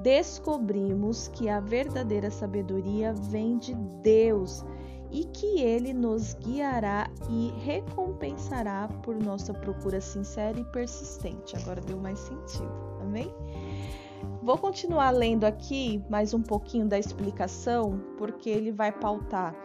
descobrimos 0.01 1.27
que 1.27 1.49
a 1.49 1.59
verdadeira 1.59 2.31
sabedoria 2.31 3.13
vem 3.13 3.57
de 3.57 3.73
Deus 3.75 4.63
e 5.15 5.23
que 5.23 5.61
ele 5.61 5.93
nos 5.93 6.33
guiará 6.33 7.09
e 7.29 7.47
recompensará 7.63 8.89
por 9.01 9.15
nossa 9.15 9.53
procura 9.53 10.01
sincera 10.01 10.59
e 10.59 10.65
persistente. 10.65 11.55
Agora 11.55 11.79
deu 11.79 11.97
mais 11.97 12.19
sentido, 12.19 12.69
amém? 12.99 13.33
Vou 14.43 14.57
continuar 14.57 15.11
lendo 15.11 15.45
aqui 15.45 16.03
mais 16.09 16.33
um 16.33 16.41
pouquinho 16.41 16.85
da 16.85 16.99
explicação, 16.99 17.97
porque 18.17 18.49
ele 18.49 18.73
vai 18.73 18.91
pautar 18.91 19.55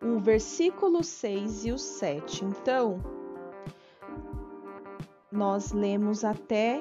o 0.00 0.20
versículo 0.20 1.02
6 1.02 1.64
e 1.64 1.72
o 1.72 1.78
7. 1.78 2.44
Então, 2.44 3.02
nós 5.32 5.72
lemos 5.72 6.22
até 6.22 6.80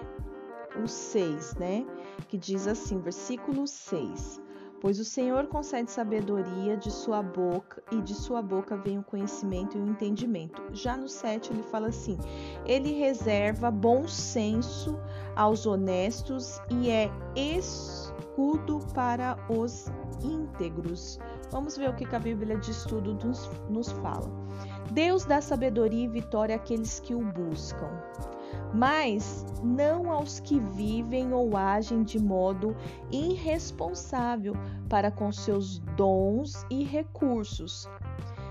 o 0.84 0.88
6, 0.88 1.56
né? 1.56 1.84
Que 2.28 2.38
diz 2.38 2.68
assim, 2.68 3.00
versículo 3.00 3.66
6. 3.66 4.43
Pois 4.84 5.00
o 5.00 5.06
Senhor 5.06 5.48
concede 5.48 5.90
sabedoria 5.90 6.76
de 6.76 6.92
sua 6.92 7.24
boca, 7.24 7.82
e 7.90 8.02
de 8.02 8.14
sua 8.14 8.42
boca 8.42 8.76
vem 8.76 9.00
o 9.00 9.04
conhecimento 9.04 9.78
e 9.78 9.82
o 9.82 9.88
entendimento. 9.88 10.62
Já 10.74 10.98
no 10.98 11.08
7 11.08 11.54
ele 11.54 11.64
fala 11.64 11.88
assim: 11.88 12.18
Ele 12.66 12.92
reserva 12.92 13.72
bom 13.72 14.06
senso 14.10 15.00
aos 15.38 15.66
honestos 15.66 16.60
e 16.70 16.90
é 16.90 17.10
escudo 17.34 18.80
para 18.94 19.38
os 19.50 19.88
íntegros. 20.22 21.18
Vamos 21.50 21.78
ver 21.78 21.90
o 21.90 21.96
que 21.96 22.14
a 22.14 22.20
Bíblia 22.20 22.58
de 22.58 22.72
Estudo 22.72 23.14
nos, 23.14 23.50
nos 23.70 23.90
fala. 23.90 24.30
Deus 24.92 25.24
dá 25.24 25.40
sabedoria 25.40 26.04
e 26.04 26.10
vitória 26.10 26.58
àqueles 26.58 27.00
que 27.00 27.16
o 27.16 27.22
buscam 27.22 27.90
mas 28.74 29.46
não 29.62 30.12
aos 30.12 30.40
que 30.40 30.60
vivem 30.60 31.32
ou 31.34 31.56
agem 31.56 32.04
de 32.04 32.20
modo 32.20 32.76
irresponsável 33.12 34.56
para 34.90 35.12
com 35.12 35.32
seus 35.32 35.80
dons 35.96 36.66
e 36.70 36.84
recursos. 36.84 37.88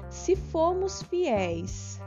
Se 0.08 0.36
formos 0.36 1.02
fiéis 1.02 2.00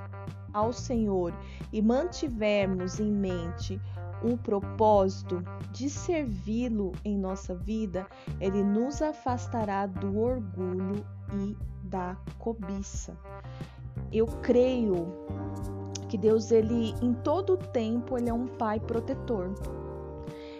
ao 0.53 0.72
Senhor 0.72 1.34
e 1.74 1.81
mantivermos 1.81 3.00
em 3.00 3.12
mente 3.12 3.81
o 4.24 4.38
propósito 4.38 5.43
de 5.72 5.89
servi-lo 5.89 6.93
em 7.03 7.17
nossa 7.17 7.53
vida, 7.53 8.07
ele 8.39 8.63
nos 8.63 9.01
afastará 9.01 9.86
do 9.86 10.17
orgulho 10.17 11.05
e 11.34 11.57
da 11.84 12.15
cobiça. 12.39 13.17
Eu 14.12 14.25
creio 14.41 15.13
que 16.15 16.17
Deus 16.17 16.50
ele 16.50 16.95
em 17.01 17.13
todo 17.13 17.53
o 17.53 17.57
tempo 17.57 18.17
ele 18.17 18.29
é 18.29 18.34
um 18.34 18.48
pai 18.48 18.79
protetor. 18.79 19.53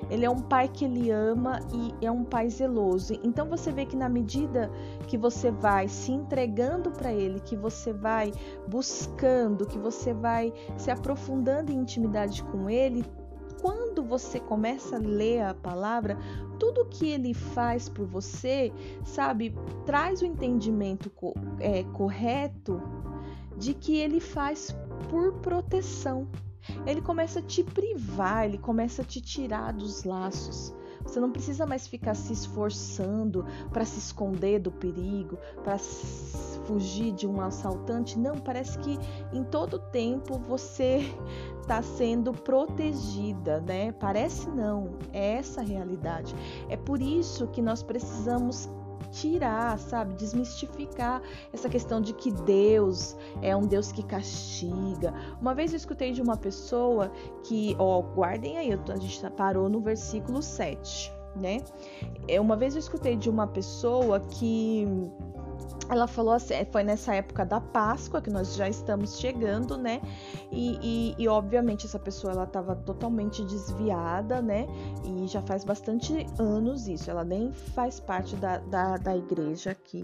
Ele 0.09 0.25
é 0.25 0.29
um 0.29 0.41
pai 0.41 0.67
que 0.67 0.83
ele 0.83 1.09
ama 1.09 1.62
e 1.74 2.05
é 2.05 2.12
um 2.12 2.25
pai 2.25 2.50
zeloso. 2.50 3.17
Então 3.24 3.47
você 3.50 3.71
vê 3.71 3.85
que 3.85 3.95
na 3.95 4.09
medida 4.09 4.69
que 5.07 5.17
você 5.17 5.50
vai 5.50 5.88
se 5.88 6.12
entregando 6.12 6.91
para 6.91 7.12
ele, 7.12 7.39
que 7.39 7.55
você 7.55 7.93
vai 7.93 8.33
buscando, 8.67 9.65
que 9.65 9.79
você 9.79 10.13
vai 10.13 10.53
se 10.77 10.91
aprofundando 10.91 11.71
em 11.71 11.77
intimidade 11.77 12.43
com 12.43 12.69
ele, 12.69 13.03
quando 13.62 14.03
você 14.03 14.39
começa 14.39 14.97
a 14.97 15.00
ler 15.00 15.41
a 15.41 15.53
palavra, 15.53 16.17
tudo 16.59 16.85
que 16.85 17.07
ele 17.07 17.33
faz 17.33 17.88
por 17.88 18.05
você, 18.05 18.71
sabe, 19.05 19.55
traz 19.85 20.21
o 20.21 20.25
entendimento 20.25 21.12
é, 21.59 21.83
correto 21.85 22.79
de 23.57 23.74
que 23.74 23.97
ele 23.97 24.19
faz 24.19 24.75
por 25.09 25.33
proteção. 25.33 26.27
Ele 26.85 27.01
começa 27.01 27.39
a 27.39 27.41
te 27.41 27.63
privar, 27.63 28.45
ele 28.45 28.57
começa 28.57 29.01
a 29.01 29.05
te 29.05 29.21
tirar 29.21 29.71
dos 29.73 30.03
laços. 30.03 30.73
Você 31.05 31.19
não 31.19 31.31
precisa 31.31 31.67
mais 31.67 31.87
ficar 31.87 32.15
se 32.15 32.33
esforçando 32.33 33.45
para 33.71 33.85
se 33.85 33.99
esconder 33.99 34.59
do 34.59 34.71
perigo, 34.71 35.37
para 35.63 35.77
fugir 35.77 37.11
de 37.11 37.27
um 37.27 37.39
assaltante. 37.39 38.17
Não, 38.17 38.35
parece 38.35 38.79
que 38.79 38.97
em 39.31 39.43
todo 39.43 39.77
tempo 39.77 40.39
você 40.39 41.01
está 41.61 41.81
sendo 41.83 42.33
protegida, 42.33 43.61
né? 43.61 43.91
Parece 43.91 44.49
não, 44.49 44.97
é 45.13 45.33
essa 45.33 45.61
a 45.61 45.63
realidade. 45.63 46.35
É 46.69 46.75
por 46.75 46.99
isso 46.99 47.47
que 47.47 47.61
nós 47.61 47.83
precisamos 47.83 48.67
tirar, 49.15 49.79
sabe, 49.79 50.13
desmistificar 50.13 51.22
essa 51.53 51.69
questão 51.69 52.01
de 52.01 52.13
que 52.13 52.31
Deus 52.31 53.15
é 53.41 53.55
um 53.55 53.65
Deus 53.65 53.91
que 53.91 54.03
castiga. 54.03 55.13
Uma 55.41 55.55
vez 55.55 55.72
eu 55.72 55.77
escutei 55.77 56.12
de 56.12 56.22
uma 56.22 56.36
pessoa 56.36 57.12
que, 57.43 57.75
ó, 57.79 58.01
guardem 58.01 58.57
aí, 58.57 58.72
a 58.74 58.98
gente 58.98 59.22
tá, 59.22 59.31
parou 59.31 59.69
no 59.69 59.79
versículo 59.79 60.41
7, 60.41 61.12
né? 61.36 61.62
É, 62.27 62.39
uma 62.41 62.57
vez 62.57 62.75
eu 62.75 62.79
escutei 62.79 63.15
de 63.15 63.29
uma 63.29 63.48
pessoa 63.48 64.19
que 64.19 64.86
ela 65.89 66.07
falou 66.07 66.33
assim, 66.33 66.55
é, 66.55 66.65
foi 66.65 66.83
nessa 66.83 67.13
época 67.13 67.45
da 67.45 67.62
Páscoa 67.62 68.21
que 68.21 68.29
nós 68.29 68.55
já 68.55 68.67
estamos 68.67 69.19
chegando, 69.19 69.77
né? 69.77 70.01
E, 70.51 70.79
e, 70.81 71.15
e 71.24 71.27
obviamente 71.27 71.85
essa 71.85 72.00
pessoa 72.00 72.33
ela 72.33 72.43
estava 72.45 72.75
totalmente 72.75 73.43
desviada, 73.43 74.41
né? 74.41 74.65
E 75.03 75.27
já 75.27 75.41
faz 75.41 75.63
bastante 75.63 76.25
anos 76.39 76.88
isso. 76.88 77.09
Ela 77.09 77.24
nem 77.24 77.51
faz 77.51 78.00
parte 78.00 78.35
da, 78.35 78.57
da, 78.57 78.97
da 78.97 79.15
igreja 79.15 79.75
que, 79.75 80.01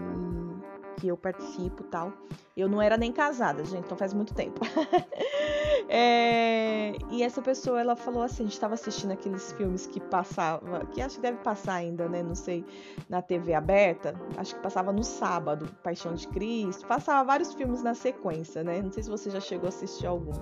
que 0.96 1.08
eu 1.08 1.16
participo 1.16 1.82
tal. 1.84 2.12
Eu 2.54 2.68
não 2.68 2.82
era 2.82 2.98
nem 2.98 3.10
casada, 3.10 3.64
gente, 3.64 3.86
então 3.86 3.96
faz 3.96 4.12
muito 4.12 4.34
tempo. 4.34 4.60
é, 5.88 6.92
e 7.10 7.22
essa 7.22 7.40
pessoa, 7.40 7.80
ela 7.80 7.96
falou 7.96 8.22
assim, 8.22 8.42
a 8.42 8.46
gente 8.46 8.52
estava 8.52 8.74
assistindo 8.74 9.12
aqueles 9.12 9.52
filmes 9.52 9.86
que 9.86 9.98
passava, 9.98 10.84
que 10.86 11.00
acho 11.00 11.16
que 11.16 11.22
deve 11.22 11.38
passar 11.38 11.74
ainda, 11.74 12.08
né, 12.08 12.22
não 12.22 12.34
sei, 12.34 12.64
na 13.08 13.22
TV 13.22 13.54
aberta, 13.54 14.14
acho 14.36 14.54
que 14.54 14.60
passava 14.60 14.92
no 14.92 15.02
sábado, 15.02 15.66
Paixão 15.82 16.12
de 16.14 16.28
Cristo, 16.28 16.86
passava 16.86 17.24
vários 17.24 17.54
filmes 17.54 17.82
na 17.82 17.94
sequência, 17.94 18.62
né, 18.62 18.82
não 18.82 18.92
sei 18.92 19.02
se 19.02 19.08
você 19.08 19.30
já 19.30 19.40
chegou 19.40 19.66
a 19.66 19.68
assistir 19.70 20.06
algum. 20.06 20.32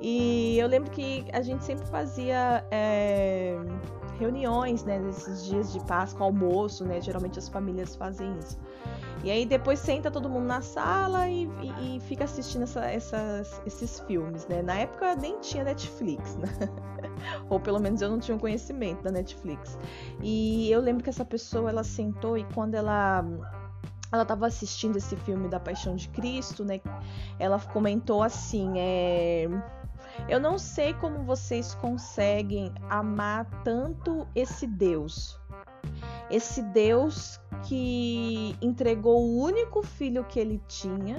E 0.00 0.58
eu 0.58 0.66
lembro 0.66 0.90
que 0.90 1.24
a 1.32 1.40
gente 1.40 1.64
sempre 1.64 1.86
fazia... 1.86 2.66
É, 2.70 3.56
reuniões, 4.18 4.84
né, 4.84 4.98
nesses 4.98 5.44
dias 5.44 5.72
de 5.72 5.80
Páscoa, 5.86 6.26
almoço, 6.26 6.84
né? 6.84 7.00
Geralmente 7.00 7.38
as 7.38 7.48
famílias 7.48 7.94
fazem 7.96 8.36
isso. 8.38 8.58
E 9.24 9.30
aí 9.30 9.44
depois 9.44 9.80
senta 9.80 10.10
todo 10.10 10.28
mundo 10.28 10.46
na 10.46 10.60
sala 10.60 11.28
e, 11.28 11.44
e, 11.44 11.96
e 11.96 12.00
fica 12.00 12.24
assistindo 12.24 12.62
essa, 12.62 12.84
essas, 12.86 13.62
esses 13.66 14.00
filmes, 14.00 14.46
né? 14.46 14.62
Na 14.62 14.74
época 14.74 15.16
nem 15.16 15.38
tinha 15.40 15.64
Netflix, 15.64 16.36
né? 16.38 16.48
Ou 17.50 17.58
pelo 17.58 17.80
menos 17.80 18.00
eu 18.00 18.08
não 18.08 18.18
tinha 18.18 18.36
um 18.36 18.38
conhecimento 18.38 19.02
da 19.02 19.10
Netflix. 19.10 19.76
E 20.22 20.70
eu 20.70 20.80
lembro 20.80 21.02
que 21.02 21.10
essa 21.10 21.24
pessoa, 21.24 21.68
ela 21.68 21.82
sentou 21.82 22.38
e 22.38 22.44
quando 22.54 22.74
ela 22.74 23.24
ela 24.10 24.22
estava 24.22 24.46
assistindo 24.46 24.96
esse 24.96 25.14
filme 25.16 25.48
da 25.48 25.60
Paixão 25.60 25.94
de 25.94 26.08
Cristo, 26.08 26.64
né? 26.64 26.80
Ela 27.38 27.60
comentou 27.60 28.22
assim, 28.22 28.72
é... 28.78 29.46
Eu 30.28 30.40
não 30.40 30.58
sei 30.58 30.94
como 30.94 31.22
vocês 31.22 31.74
conseguem 31.74 32.72
amar 32.88 33.44
tanto 33.62 34.26
esse 34.34 34.66
Deus. 34.66 35.38
Esse 36.30 36.62
Deus 36.62 37.38
que 37.64 38.56
entregou 38.60 39.20
o 39.22 39.42
único 39.42 39.82
filho 39.82 40.24
que 40.24 40.38
ele 40.38 40.60
tinha 40.68 41.18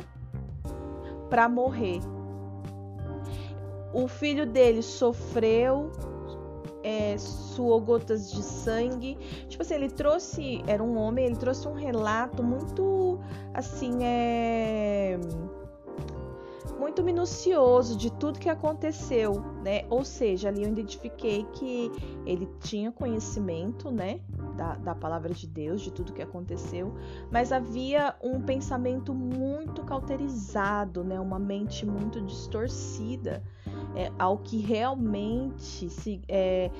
para 1.29 1.47
morrer. 1.47 1.99
O 3.93 4.07
filho 4.07 4.45
dele 4.45 4.81
sofreu, 4.81 5.91
é, 6.83 7.17
suou 7.17 7.81
gotas 7.81 8.31
de 8.31 8.41
sangue. 8.41 9.15
Tipo 9.47 9.63
assim, 9.63 9.75
ele 9.75 9.89
trouxe. 9.89 10.63
Era 10.67 10.83
um 10.83 10.97
homem, 10.97 11.25
ele 11.25 11.35
trouxe 11.35 11.67
um 11.67 11.73
relato 11.73 12.43
muito 12.43 13.19
assim, 13.53 14.03
é 14.03 15.19
muito 16.79 17.03
minucioso 17.03 17.97
de 17.97 18.09
tudo 18.09 18.39
que 18.39 18.49
aconteceu, 18.49 19.41
né? 19.63 19.83
Ou 19.89 20.05
seja, 20.05 20.47
ali 20.47 20.63
eu 20.63 20.69
identifiquei 20.69 21.45
que 21.53 21.91
ele 22.25 22.47
tinha 22.61 22.91
conhecimento, 22.91 23.91
né, 23.91 24.21
da, 24.55 24.75
da 24.75 24.95
palavra 24.95 25.33
de 25.33 25.45
Deus, 25.45 25.81
de 25.81 25.91
tudo 25.91 26.13
que 26.13 26.21
aconteceu, 26.21 26.93
mas 27.29 27.51
havia 27.51 28.15
um 28.23 28.41
pensamento 28.41 29.13
muito 29.13 29.83
cauterizado, 29.83 31.03
né? 31.03 31.19
Uma 31.19 31.37
mente 31.37 31.85
muito 31.85 32.21
distorcida 32.21 33.43
é, 33.95 34.11
ao 34.17 34.37
que 34.37 34.57
realmente 34.57 35.89
se 35.89 36.21
é, 36.27 36.71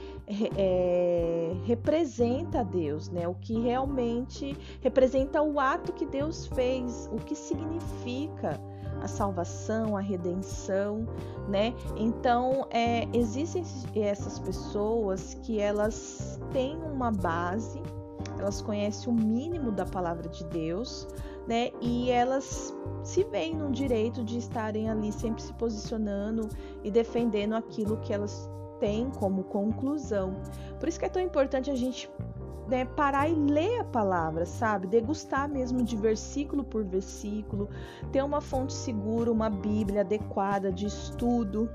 é, 0.55 1.53
representa 1.65 2.63
Deus, 2.63 3.09
né? 3.09 3.27
O 3.27 3.35
que 3.35 3.59
realmente 3.59 4.55
representa 4.81 5.41
o 5.41 5.59
ato 5.59 5.91
que 5.91 6.05
Deus 6.05 6.47
fez, 6.47 7.09
o 7.11 7.17
que 7.17 7.35
significa 7.35 8.59
a 9.01 9.07
salvação, 9.07 9.95
a 9.95 10.01
redenção, 10.01 11.07
né? 11.47 11.73
Então, 11.95 12.67
é, 12.69 13.07
existem 13.13 13.63
essas 13.95 14.39
pessoas 14.39 15.35
que 15.43 15.59
elas 15.59 16.39
têm 16.51 16.77
uma 16.77 17.11
base, 17.11 17.81
elas 18.37 18.61
conhecem 18.61 19.11
o 19.11 19.15
mínimo 19.15 19.71
da 19.71 19.85
palavra 19.85 20.27
de 20.29 20.43
Deus, 20.45 21.07
né? 21.47 21.71
E 21.81 22.09
elas 22.11 22.73
se 23.03 23.23
veem 23.23 23.55
no 23.55 23.71
direito 23.71 24.23
de 24.23 24.37
estarem 24.37 24.89
ali 24.89 25.11
sempre 25.11 25.41
se 25.41 25.53
posicionando 25.53 26.47
e 26.83 26.91
defendendo 26.91 27.53
aquilo 27.53 27.97
que 27.97 28.13
elas 28.13 28.49
têm 28.79 29.09
como 29.11 29.43
conclusão. 29.43 30.35
Por 30.79 30.87
isso 30.87 30.99
que 30.99 31.05
é 31.05 31.09
tão 31.09 31.21
importante 31.21 31.69
a 31.69 31.75
gente 31.75 32.09
né, 32.69 32.85
parar 32.85 33.27
e 33.27 33.33
ler 33.33 33.79
a 33.79 33.83
palavra, 33.83 34.45
sabe? 34.45 34.87
Degustar 34.87 35.49
mesmo 35.49 35.83
de 35.83 35.97
versículo 35.97 36.63
por 36.63 36.83
versículo, 36.83 37.69
ter 38.11 38.23
uma 38.23 38.39
fonte 38.39 38.73
segura, 38.73 39.31
uma 39.31 39.49
Bíblia 39.49 40.01
adequada 40.01 40.71
de 40.71 40.85
estudo, 40.85 41.69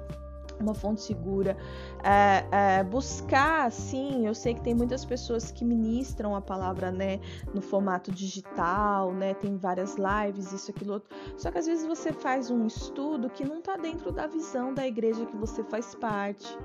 uma 0.60 0.74
fonte 0.74 1.02
segura, 1.02 1.56
é, 2.02 2.78
é, 2.78 2.84
buscar, 2.84 3.70
sim, 3.72 4.26
eu 4.26 4.34
sei 4.34 4.54
que 4.54 4.60
tem 4.60 4.74
muitas 4.74 5.04
pessoas 5.04 5.50
que 5.50 5.64
ministram 5.64 6.34
a 6.34 6.40
palavra, 6.40 6.90
né, 6.90 7.20
no 7.52 7.60
formato 7.60 8.12
digital, 8.12 9.12
né, 9.12 9.34
tem 9.34 9.56
várias 9.56 9.96
lives, 9.96 10.52
isso, 10.52 10.70
aquilo, 10.70 10.94
outro, 10.94 11.14
só 11.36 11.50
que 11.50 11.58
às 11.58 11.66
vezes 11.66 11.86
você 11.86 12.12
faz 12.12 12.50
um 12.50 12.66
estudo 12.66 13.28
que 13.28 13.44
não 13.44 13.58
está 13.58 13.76
dentro 13.76 14.12
da 14.12 14.26
visão 14.26 14.72
da 14.72 14.86
igreja 14.86 15.26
que 15.26 15.36
você 15.36 15.64
faz 15.64 15.94
parte, 15.94 16.56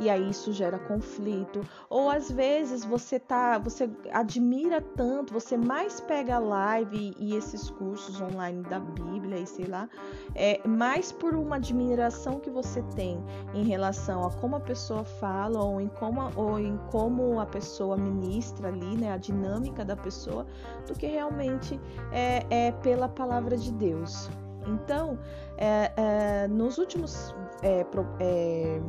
e 0.00 0.08
aí 0.08 0.30
isso 0.30 0.52
gera 0.52 0.78
conflito. 0.78 1.60
Ou 1.88 2.10
às 2.10 2.30
vezes 2.30 2.84
você 2.84 3.20
tá, 3.20 3.58
você 3.58 3.88
admira 4.10 4.80
tanto, 4.80 5.32
você 5.32 5.56
mais 5.56 6.00
pega 6.00 6.36
a 6.36 6.38
live 6.38 7.14
e 7.18 7.36
esses 7.36 7.70
cursos 7.70 8.20
online 8.20 8.62
da 8.62 8.80
Bíblia 8.80 9.38
e 9.38 9.46
sei 9.46 9.66
lá, 9.66 9.88
é 10.34 10.66
mais 10.66 11.12
por 11.12 11.34
uma 11.34 11.56
admiração 11.56 12.40
que 12.40 12.50
você 12.50 12.82
tem 12.96 13.22
em 13.54 13.64
relação 13.64 14.24
a 14.24 14.30
como 14.30 14.56
a 14.56 14.60
pessoa 14.60 15.04
fala 15.04 15.62
ou 15.62 15.80
em 15.80 15.88
como, 15.88 16.32
ou 16.34 16.58
em 16.58 16.78
como 16.90 17.38
a 17.38 17.46
pessoa 17.46 17.96
ministra 17.96 18.68
ali, 18.68 18.96
né, 18.96 19.12
a 19.12 19.18
dinâmica 19.18 19.84
da 19.84 19.96
pessoa, 19.96 20.46
do 20.86 20.94
que 20.94 21.06
realmente 21.06 21.78
é, 22.10 22.46
é 22.50 22.72
pela 22.72 23.08
palavra 23.08 23.56
de 23.56 23.70
Deus. 23.72 24.30
Então, 24.66 25.18
é, 25.58 25.92
é, 25.96 26.48
nos 26.48 26.78
últimos 26.78 27.34
é, 27.62 27.84
é 28.20 28.80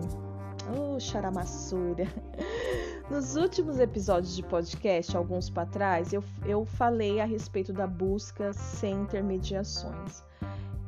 Oh, 0.70 1.00
charamassura. 1.00 2.08
Nos 3.10 3.36
últimos 3.36 3.80
episódios 3.80 4.36
de 4.36 4.44
podcast, 4.44 5.18
alguns 5.18 5.50
para 5.50 5.66
trás, 5.66 6.14
eu, 6.14 6.24
eu 6.46 6.66
falei 6.66 7.20
a 7.20 7.26
respeito 7.26 7.74
da 7.74 7.86
busca 7.86 8.54
sem 8.54 9.02
intermediações. 9.02 10.24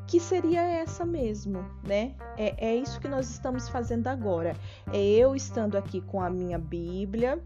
Que 0.08 0.20
seria 0.20 0.62
essa 0.62 1.06
mesmo, 1.06 1.66
né? 1.84 2.14
É, 2.38 2.70
é 2.70 2.76
isso 2.76 3.00
que 3.00 3.08
nós 3.08 3.30
estamos 3.30 3.68
fazendo 3.68 4.08
agora. 4.08 4.56
É 4.92 5.02
eu 5.02 5.36
estando 5.36 5.76
aqui 5.76 6.02
com 6.02 6.22
a 6.22 6.30
minha 6.30 6.60
Bíblia, 6.60 7.42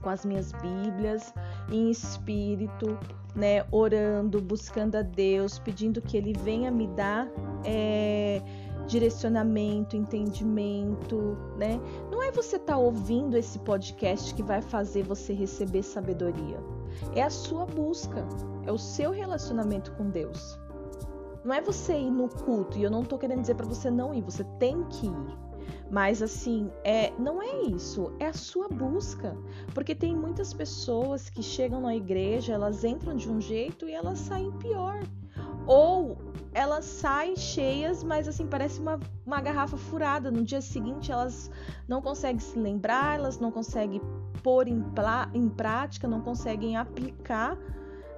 com 0.00 0.10
as 0.10 0.24
minhas 0.24 0.52
Bíblias, 0.52 1.32
em 1.70 1.90
espírito, 1.90 2.98
né? 3.34 3.64
Orando, 3.70 4.40
buscando 4.40 4.96
a 4.96 5.02
Deus, 5.02 5.58
pedindo 5.58 6.00
que 6.00 6.16
Ele 6.16 6.32
venha 6.32 6.70
me 6.70 6.86
dar. 6.86 7.28
É, 7.64 8.40
direcionamento, 8.86 9.96
entendimento, 9.96 11.36
né? 11.56 11.80
Não 12.10 12.22
é 12.22 12.30
você 12.30 12.56
estar 12.56 12.74
tá 12.74 12.78
ouvindo 12.78 13.36
esse 13.36 13.58
podcast 13.60 14.34
que 14.34 14.42
vai 14.42 14.62
fazer 14.62 15.02
você 15.02 15.32
receber 15.32 15.82
sabedoria. 15.82 16.58
É 17.14 17.22
a 17.22 17.30
sua 17.30 17.66
busca, 17.66 18.26
é 18.64 18.72
o 18.72 18.78
seu 18.78 19.10
relacionamento 19.10 19.92
com 19.92 20.08
Deus. 20.08 20.58
Não 21.44 21.54
é 21.54 21.60
você 21.60 21.98
ir 21.98 22.10
no 22.10 22.28
culto, 22.28 22.78
e 22.78 22.82
eu 22.82 22.90
não 22.90 23.04
tô 23.04 23.18
querendo 23.18 23.40
dizer 23.40 23.54
para 23.54 23.66
você 23.66 23.90
não 23.90 24.14
ir, 24.14 24.22
você 24.22 24.42
tem 24.58 24.82
que 24.84 25.06
ir. 25.06 25.46
Mas 25.90 26.20
assim, 26.20 26.70
é, 26.82 27.12
não 27.18 27.40
é 27.40 27.62
isso, 27.62 28.12
é 28.18 28.26
a 28.26 28.32
sua 28.32 28.68
busca. 28.68 29.36
Porque 29.72 29.94
tem 29.94 30.16
muitas 30.16 30.52
pessoas 30.52 31.30
que 31.30 31.42
chegam 31.42 31.80
na 31.80 31.94
igreja, 31.94 32.52
elas 32.52 32.82
entram 32.82 33.14
de 33.14 33.30
um 33.30 33.40
jeito 33.40 33.88
e 33.88 33.92
elas 33.92 34.18
saem 34.18 34.50
pior. 34.52 35.00
Ou 35.66 36.16
elas 36.54 36.84
saem 36.84 37.36
cheias, 37.36 38.02
mas 38.02 38.26
assim, 38.26 38.46
parece 38.46 38.80
uma, 38.80 38.98
uma 39.26 39.40
garrafa 39.40 39.76
furada. 39.76 40.30
No 40.30 40.42
dia 40.42 40.60
seguinte, 40.60 41.12
elas 41.12 41.50
não 41.86 42.00
conseguem 42.00 42.38
se 42.38 42.58
lembrar, 42.58 43.18
elas 43.18 43.38
não 43.38 43.50
conseguem 43.50 44.00
pôr 44.42 44.68
em, 44.68 44.82
em 45.34 45.48
prática, 45.48 46.08
não 46.08 46.20
conseguem 46.20 46.76
aplicar 46.76 47.58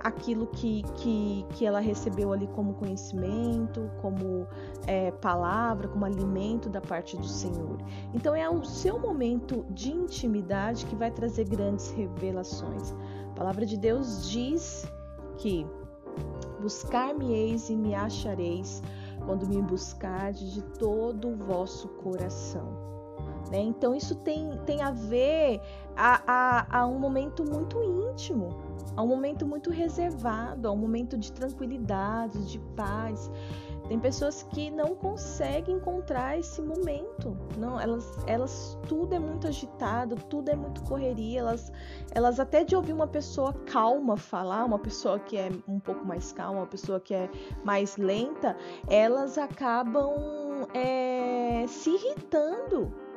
aquilo 0.00 0.46
que, 0.46 0.82
que, 0.94 1.44
que 1.54 1.66
ela 1.66 1.80
recebeu 1.80 2.32
ali 2.32 2.46
como 2.48 2.74
conhecimento, 2.74 3.90
como 4.00 4.46
é, 4.86 5.10
palavra, 5.10 5.88
como 5.88 6.04
alimento 6.04 6.68
da 6.68 6.80
parte 6.80 7.16
do 7.16 7.26
Senhor. 7.26 7.78
Então 8.14 8.34
é 8.34 8.48
o 8.48 8.64
seu 8.64 8.98
momento 8.98 9.66
de 9.70 9.90
intimidade 9.90 10.86
que 10.86 10.94
vai 10.94 11.10
trazer 11.10 11.48
grandes 11.48 11.90
revelações. 11.90 12.94
A 13.30 13.34
palavra 13.34 13.66
de 13.66 13.76
Deus 13.76 14.30
diz 14.30 14.86
que 15.38 15.66
Buscar-me-eis 16.60 17.70
e 17.70 17.76
me 17.76 17.94
achareis 17.94 18.82
quando 19.24 19.46
me 19.46 19.60
buscardes 19.62 20.52
de 20.52 20.62
todo 20.62 21.28
o 21.28 21.36
vosso 21.36 21.88
coração. 21.88 22.88
Né? 23.50 23.60
Então, 23.60 23.94
isso 23.94 24.14
tem, 24.14 24.56
tem 24.66 24.82
a 24.82 24.90
ver 24.90 25.60
a, 25.96 26.22
a, 26.26 26.80
a 26.80 26.86
um 26.86 26.98
momento 26.98 27.44
muito 27.44 27.82
íntimo, 27.82 28.56
a 28.96 29.02
um 29.02 29.06
momento 29.06 29.46
muito 29.46 29.70
reservado, 29.70 30.68
a 30.68 30.72
um 30.72 30.76
momento 30.76 31.16
de 31.16 31.32
tranquilidade, 31.32 32.44
de 32.46 32.58
paz. 32.76 33.30
Tem 33.88 33.98
pessoas 33.98 34.42
que 34.42 34.70
não 34.70 34.94
conseguem 34.94 35.76
encontrar 35.76 36.38
esse 36.38 36.60
momento. 36.60 37.34
Não, 37.56 37.80
elas, 37.80 38.06
elas 38.26 38.78
tudo 38.86 39.14
é 39.14 39.18
muito 39.18 39.46
agitado, 39.46 40.14
tudo 40.28 40.50
é 40.50 40.54
muito 40.54 40.82
correria. 40.82 41.40
Elas, 41.40 41.72
elas 42.10 42.38
até 42.38 42.62
de 42.64 42.76
ouvir 42.76 42.92
uma 42.92 43.06
pessoa 43.06 43.54
calma 43.64 44.18
falar, 44.18 44.66
uma 44.66 44.78
pessoa 44.78 45.18
que 45.18 45.38
é 45.38 45.50
um 45.66 45.80
pouco 45.80 46.04
mais 46.04 46.32
calma, 46.32 46.60
uma 46.60 46.66
pessoa 46.66 47.00
que 47.00 47.14
é 47.14 47.30
mais 47.64 47.96
lenta, 47.96 48.54
elas 48.88 49.38
acabam 49.38 50.68
é, 50.74 51.64
se 51.66 51.88
irritando 51.88 53.07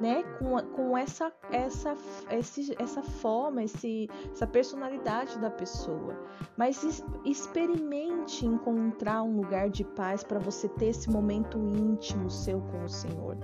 né, 0.00 0.24
com, 0.38 0.58
com 0.72 0.98
essa, 0.98 1.32
essa, 1.50 1.96
esse, 2.30 2.74
essa 2.78 3.02
forma, 3.02 3.62
esse, 3.62 4.08
essa 4.32 4.46
personalidade 4.46 5.38
da 5.38 5.48
pessoa. 5.50 6.18
Mas 6.56 7.02
experimente 7.24 8.44
encontrar 8.44 9.22
um 9.22 9.36
lugar 9.36 9.70
de 9.70 9.84
paz 9.84 10.24
para 10.24 10.40
você 10.40 10.68
ter 10.68 10.86
esse 10.86 11.08
momento 11.08 11.56
íntimo 11.58 12.28
seu 12.28 12.60
com 12.60 12.84
o 12.84 12.88
Senhor. 12.88 13.36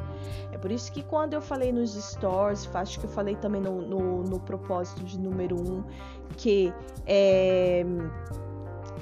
É 0.52 0.58
por 0.58 0.72
isso 0.72 0.92
que 0.92 1.02
quando 1.02 1.34
eu 1.34 1.40
falei 1.40 1.72
nos 1.72 1.94
stories, 1.94 2.68
acho 2.74 2.98
que 2.98 3.06
eu 3.06 3.10
falei 3.10 3.36
também 3.36 3.60
no, 3.60 3.80
no, 3.80 4.24
no 4.24 4.40
propósito 4.40 5.04
de 5.04 5.18
número 5.18 5.56
um, 5.56 5.84
que 6.36 6.72
é 7.06 7.84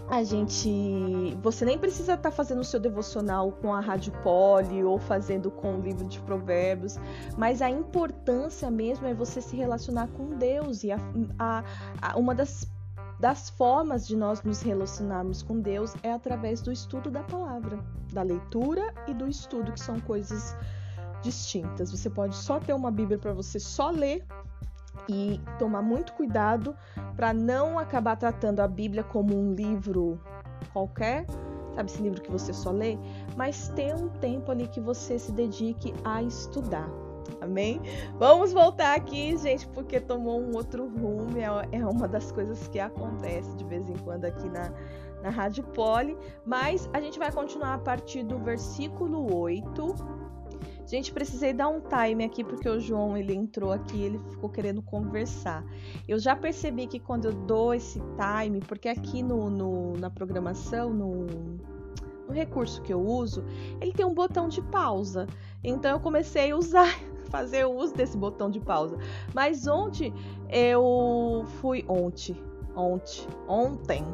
a 0.09 0.23
gente. 0.23 1.37
Você 1.43 1.65
nem 1.65 1.79
precisa 1.79 2.15
estar 2.15 2.31
tá 2.31 2.37
fazendo 2.37 2.61
o 2.61 2.65
seu 2.65 2.79
devocional 2.79 3.53
com 3.53 3.75
a 3.75 3.81
Rádio 3.81 4.13
Poli 4.23 4.85
ou 4.85 4.99
fazendo 4.99 5.51
com 5.51 5.77
o 5.77 5.81
livro 5.81 6.05
de 6.07 6.21
Provérbios, 6.21 6.99
mas 7.37 7.61
a 7.61 7.69
importância 7.69 8.71
mesmo 8.71 9.07
é 9.07 9.15
você 9.15 9.41
se 9.41 9.57
relacionar 9.57 10.09
com 10.09 10.37
Deus. 10.37 10.85
E 10.85 10.93
a, 10.93 10.99
a, 11.39 11.65
a, 12.01 12.19
uma 12.19 12.35
das, 12.35 12.71
das 13.19 13.51
formas 13.51 14.07
de 14.07 14.17
nós 14.17 14.43
nos 14.43 14.63
relacionarmos 14.63 15.43
com 15.43 15.61
Deus 15.61 15.95
é 16.03 16.13
através 16.13 16.61
do 16.61 16.71
estudo 16.71 17.11
da 17.11 17.23
palavra, 17.23 17.79
da 18.13 18.23
leitura 18.23 18.95
e 19.09 19.15
do 19.15 19.29
estudo, 19.29 19.73
que 19.73 19.81
são 19.81 19.99
coisas 20.01 20.57
distintas. 21.23 21.91
Você 21.91 22.09
pode 22.09 22.37
só 22.37 22.61
ter 22.61 22.73
uma 22.73 22.91
Bíblia 22.91 23.19
para 23.19 23.33
você 23.33 23.59
só 23.59 23.91
ler 23.91 24.25
e 25.09 25.41
tomar 25.59 25.83
muito 25.83 26.13
cuidado 26.13 26.77
para 27.17 27.33
não 27.33 27.79
acabar 27.79 28.17
tratando 28.17 28.61
a 28.61 28.69
Bíblia 28.69 29.03
como 29.03 29.35
um 29.35 29.53
livro 29.53 30.21
qualquer, 30.73 31.25
sabe, 31.75 31.91
esse 31.91 32.03
livro 32.03 32.21
que 32.21 32.31
você 32.31 32.53
só 32.53 32.71
lê, 32.71 32.99
mas 33.37 33.69
ter 33.71 33.95
um 33.95 34.09
tempo 34.09 34.51
ali 34.51 34.67
que 34.69 34.81
você 34.81 35.19
se 35.19 35.33
dedique 35.33 35.95
a 36.05 36.23
estudar. 36.23 36.89
Amém? 37.41 37.81
Vamos 38.19 38.53
voltar 38.53 38.95
aqui, 38.97 39.37
gente, 39.37 39.67
porque 39.69 40.01
tomou 40.01 40.41
um 40.41 40.55
outro 40.55 40.89
rumo. 40.89 41.37
É, 41.37 41.79
é 41.79 41.87
uma 41.87 42.07
das 42.07 42.31
coisas 42.31 42.69
que 42.69 42.79
acontece 42.79 43.55
de 43.57 43.65
vez 43.65 43.89
em 43.91 43.97
quando 43.97 44.25
aqui 44.25 44.49
na, 44.49 44.73
na 45.23 45.31
Rádio 45.31 45.65
Poli. 45.65 46.17
Mas 46.45 46.89
a 46.93 47.01
gente 47.01 47.19
vai 47.19 47.31
continuar 47.33 47.75
a 47.75 47.79
partir 47.79 48.23
do 48.23 48.39
versículo 48.39 49.37
8 49.37 49.95
Gente, 50.87 51.13
precisei 51.13 51.53
dar 51.53 51.67
um 51.67 51.81
time 51.81 52.25
aqui 52.25 52.45
porque 52.45 52.69
o 52.69 52.79
João 52.79 53.17
ele 53.17 53.35
entrou 53.35 53.73
aqui, 53.73 54.01
ele 54.01 54.21
ficou 54.31 54.49
querendo 54.49 54.81
conversar. 54.81 55.65
Eu 56.07 56.17
já 56.17 56.37
percebi 56.37 56.87
que 56.87 57.01
quando 57.01 57.25
eu 57.25 57.33
dou 57.33 57.75
esse 57.75 58.01
time, 58.01 58.61
porque 58.61 58.89
aqui 58.89 59.21
no, 59.21 59.51
no 59.51 59.95
na 59.95 60.09
programação, 60.09 60.91
no, 60.91 61.27
no 62.29 62.33
recurso 62.33 62.81
que 62.83 62.93
eu 62.93 63.01
uso, 63.01 63.45
ele 63.81 63.93
tem 63.93 64.07
um 64.07 64.15
botão 64.15 64.49
de 64.49 64.63
pausa. 64.63 65.27
Então 65.63 65.91
eu 65.91 65.99
comecei 65.99 66.53
a 66.53 66.57
usar, 66.57 66.97
fazer 67.31 67.67
uso 67.67 67.93
desse 67.93 68.17
botão 68.17 68.49
de 68.49 68.61
pausa. 68.61 68.97
Mas 69.35 69.67
ontem 69.67 70.15
eu 70.49 71.45
fui 71.61 71.85
ontem, 71.89 72.37
ontem, 72.77 73.27
ontem 73.49 74.05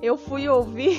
eu 0.00 0.16
fui 0.16 0.48
ouvir 0.48 0.98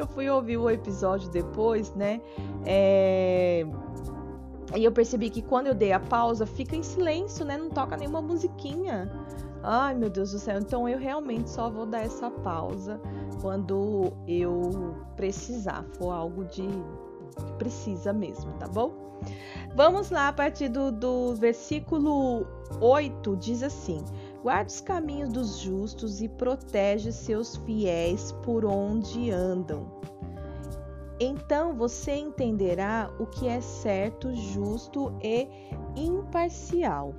eu 0.00 0.06
fui 0.06 0.28
ouvir 0.28 0.56
o 0.56 0.70
episódio 0.70 1.28
depois, 1.30 1.94
né? 1.94 2.20
É... 2.64 3.66
E 4.76 4.84
eu 4.84 4.90
percebi 4.90 5.30
que 5.30 5.42
quando 5.42 5.68
eu 5.68 5.74
dei 5.74 5.92
a 5.92 6.00
pausa, 6.00 6.46
fica 6.46 6.74
em 6.74 6.82
silêncio, 6.82 7.44
né? 7.44 7.56
Não 7.56 7.70
toca 7.70 7.96
nenhuma 7.96 8.20
musiquinha. 8.20 9.10
Ai, 9.62 9.94
meu 9.94 10.10
Deus 10.10 10.32
do 10.32 10.38
céu. 10.38 10.58
Então 10.58 10.88
eu 10.88 10.98
realmente 10.98 11.48
só 11.48 11.70
vou 11.70 11.86
dar 11.86 12.00
essa 12.00 12.30
pausa 12.30 13.00
quando 13.40 14.12
eu 14.26 14.94
precisar. 15.16 15.84
For 15.96 16.10
algo 16.10 16.44
de 16.44 16.62
que 17.34 17.52
precisa 17.54 18.12
mesmo, 18.12 18.52
tá 18.54 18.66
bom? 18.66 18.92
Vamos 19.74 20.10
lá, 20.10 20.28
a 20.28 20.32
partir 20.32 20.68
do, 20.68 20.92
do 20.92 21.34
versículo 21.34 22.46
8, 22.80 23.36
diz 23.36 23.62
assim: 23.62 24.04
Guarda 24.44 24.68
os 24.68 24.80
caminhos 24.82 25.32
dos 25.32 25.56
justos 25.56 26.20
e 26.20 26.28
protege 26.28 27.10
seus 27.10 27.56
fiéis 27.56 28.30
por 28.44 28.66
onde 28.66 29.30
andam. 29.30 29.90
Então 31.18 31.74
você 31.74 32.12
entenderá 32.12 33.10
o 33.18 33.24
que 33.24 33.48
é 33.48 33.62
certo, 33.62 34.34
justo 34.34 35.18
e 35.22 35.48
imparcial. 35.96 37.14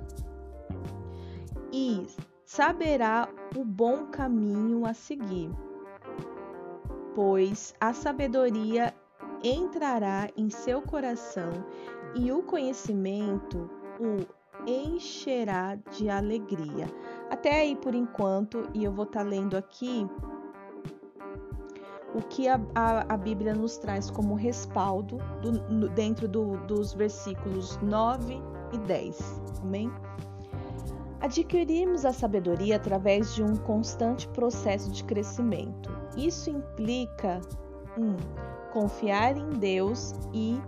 E 1.72 2.06
saberá 2.44 3.28
o 3.56 3.64
bom 3.64 4.06
caminho 4.06 4.86
a 4.86 4.94
seguir, 4.94 5.50
pois 7.12 7.74
a 7.80 7.92
sabedoria 7.92 8.94
entrará 9.42 10.30
em 10.36 10.48
seu 10.48 10.80
coração 10.80 11.50
e 12.14 12.30
o 12.30 12.44
conhecimento 12.44 13.68
o 13.98 14.24
encherá 14.66 15.76
de 15.92 16.10
alegria. 16.10 16.86
Até 17.30 17.60
aí 17.60 17.76
por 17.76 17.94
enquanto, 17.94 18.68
e 18.72 18.84
eu 18.84 18.92
vou 18.92 19.04
estar 19.04 19.24
tá 19.24 19.28
lendo 19.28 19.56
aqui 19.56 20.08
o 22.14 22.22
que 22.22 22.48
a, 22.48 22.60
a, 22.74 23.14
a, 23.14 23.16
Bíblia 23.16 23.54
nos 23.54 23.76
traz 23.76 24.10
como 24.10 24.34
respaldo 24.34 25.18
do, 25.42 25.52
no, 25.52 25.88
dentro 25.88 26.26
do, 26.26 26.56
dos 26.66 26.94
versículos 26.94 27.78
9 27.82 28.40
e 28.72 28.78
10. 28.78 29.42
Amém? 29.62 29.90
Adquirimos 31.20 32.04
a 32.04 32.12
sabedoria 32.12 32.76
através 32.76 33.34
de 33.34 33.42
um 33.42 33.54
constante 33.56 34.28
processo 34.28 34.90
de 34.92 35.02
crescimento. 35.04 35.90
Isso 36.16 36.48
implica 36.50 37.40
1. 37.98 38.02
Um, 38.02 38.16
confiar 38.72 39.36
em 39.36 39.50
Deus 39.50 40.14
e 40.32 40.58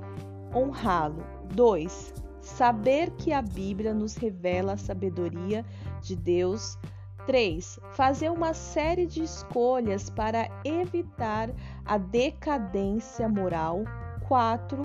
honrá-lo. 0.54 1.24
2. 1.54 2.14
Saber 2.40 3.10
que 3.12 3.32
a 3.32 3.42
Bíblia 3.42 3.92
nos 3.92 4.16
revela 4.16 4.72
a 4.72 4.76
sabedoria 4.76 5.64
de 6.08 6.16
Deus. 6.16 6.78
3. 7.26 7.78
Fazer 7.90 8.30
uma 8.30 8.54
série 8.54 9.06
de 9.06 9.22
escolhas 9.22 10.08
para 10.08 10.48
evitar 10.64 11.50
a 11.84 11.98
decadência 11.98 13.28
moral. 13.28 13.84
4. 14.26 14.84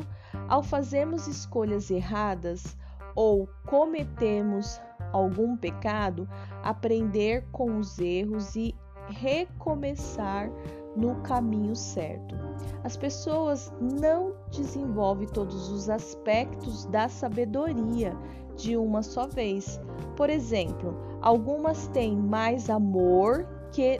Ao 0.50 0.62
fazermos 0.62 1.26
escolhas 1.28 1.90
erradas 1.90 2.78
ou 3.16 3.48
cometermos 3.66 4.82
algum 5.14 5.56
pecado, 5.56 6.28
aprender 6.64 7.46
com 7.52 7.78
os 7.78 7.98
erros 8.00 8.56
e 8.56 8.76
recomeçar 9.08 10.50
no 10.96 11.16
caminho 11.22 11.76
certo. 11.76 12.36
As 12.84 12.98
pessoas 12.98 13.72
não 13.80 14.36
desenvolvem 14.52 15.28
todos 15.28 15.70
os 15.70 15.90
aspectos 15.90 16.86
da 16.86 17.08
sabedoria 17.08 18.18
de 18.56 18.78
uma 18.78 19.02
só 19.02 19.28
vez. 19.28 19.80
Por 20.16 20.30
exemplo, 20.30 20.96
algumas 21.22 21.88
têm 21.88 22.16
mais 22.16 22.70
amor 22.70 23.48
que 23.72 24.00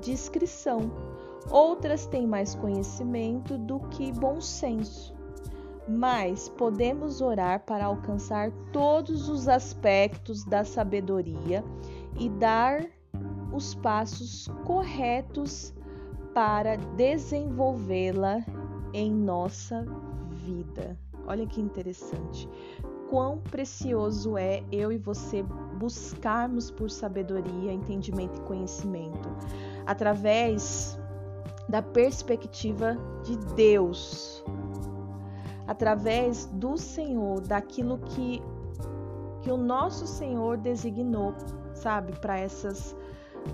discrição, 0.00 0.90
outras 1.50 2.06
têm 2.06 2.26
mais 2.26 2.54
conhecimento 2.54 3.58
do 3.58 3.80
que 3.88 4.12
bom 4.12 4.40
senso. 4.40 5.14
Mas 5.88 6.48
podemos 6.48 7.20
orar 7.20 7.64
para 7.64 7.86
alcançar 7.86 8.52
todos 8.72 9.28
os 9.28 9.48
aspectos 9.48 10.44
da 10.44 10.64
sabedoria 10.64 11.64
e 12.18 12.28
dar 12.28 12.86
os 13.52 13.74
passos 13.74 14.46
corretos 14.64 15.74
para 16.32 16.76
desenvolvê-la 16.76 18.44
em 18.92 19.12
nossa 19.12 19.84
vida. 20.30 20.96
Olha 21.26 21.46
que 21.46 21.60
interessante. 21.60 22.48
Quão 23.10 23.38
precioso 23.38 24.38
é 24.38 24.62
eu 24.70 24.92
e 24.92 24.96
você 24.96 25.42
buscarmos 25.78 26.70
por 26.70 26.88
sabedoria, 26.88 27.72
entendimento 27.72 28.38
e 28.38 28.44
conhecimento 28.44 29.28
através 29.84 30.96
da 31.68 31.82
perspectiva 31.82 32.96
de 33.24 33.36
Deus, 33.56 34.44
através 35.66 36.46
do 36.46 36.76
Senhor, 36.76 37.40
daquilo 37.40 37.98
que 37.98 38.40
que 39.42 39.50
o 39.50 39.56
nosso 39.56 40.06
Senhor 40.06 40.58
designou, 40.58 41.34
sabe, 41.74 42.12
para 42.20 42.38
essas 42.38 42.94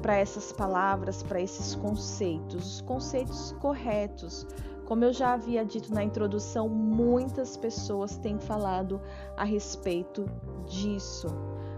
para 0.02 0.16
essas 0.16 0.52
palavras, 0.52 1.22
para 1.22 1.40
esses 1.40 1.74
conceitos, 1.76 2.74
os 2.74 2.80
conceitos 2.82 3.52
corretos. 3.60 4.46
Como 4.86 5.04
eu 5.04 5.12
já 5.12 5.34
havia 5.34 5.64
dito 5.64 5.92
na 5.92 6.02
introdução, 6.02 6.68
muitas 6.68 7.56
pessoas 7.56 8.16
têm 8.16 8.38
falado 8.38 9.00
a 9.36 9.44
respeito 9.44 10.24
disso, 10.64 11.26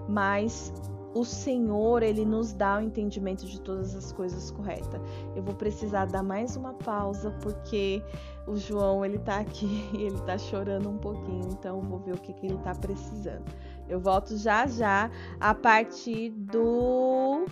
mas 0.07 0.73
o 1.15 1.25
Senhor, 1.25 2.03
ele 2.03 2.25
nos 2.25 2.53
dá 2.53 2.79
o 2.79 2.83
entendimento 2.83 3.47
de 3.47 3.61
todas 3.61 3.95
as 3.95 4.13
coisas 4.13 4.51
corretas. 4.51 5.01
Eu 5.35 5.43
vou 5.43 5.55
precisar 5.55 6.05
dar 6.05 6.23
mais 6.23 6.55
uma 6.55 6.75
pausa 6.75 7.31
porque 7.43 8.03
o 8.47 8.57
João, 8.57 9.05
ele 9.05 9.19
tá 9.19 9.39
aqui, 9.39 9.89
ele 9.99 10.19
tá 10.21 10.37
chorando 10.37 10.89
um 10.89 10.99
pouquinho, 10.99 11.49
então 11.51 11.81
vou 11.81 11.99
ver 11.99 12.15
o 12.15 12.19
que, 12.19 12.35
que 12.35 12.47
ele 12.47 12.59
tá 12.59 12.75
precisando. 12.75 13.45
Eu 13.89 13.99
volto 13.99 14.37
já 14.37 14.67
já 14.67 15.11
a 15.41 15.55
partir 15.55 16.31
do 16.31 17.47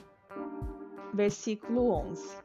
versículo 1.14 1.92
11. 1.92 2.36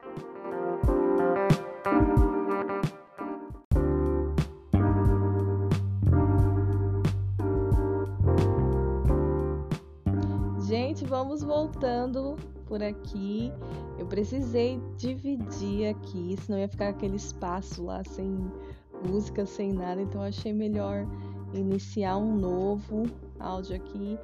Vamos 11.11 11.43
voltando 11.43 12.37
por 12.65 12.81
aqui. 12.81 13.51
Eu 13.99 14.05
precisei 14.05 14.79
dividir 14.95 15.89
aqui, 15.89 16.37
senão 16.41 16.57
ia 16.57 16.69
ficar 16.69 16.87
aquele 16.87 17.17
espaço 17.17 17.83
lá 17.83 18.01
sem 18.05 18.39
música, 19.05 19.45
sem 19.45 19.73
nada. 19.73 20.01
Então 20.01 20.21
achei 20.21 20.53
melhor 20.53 21.05
iniciar 21.53 22.15
um 22.15 22.33
novo 22.37 23.03
áudio 23.41 23.75
aqui 23.75 24.17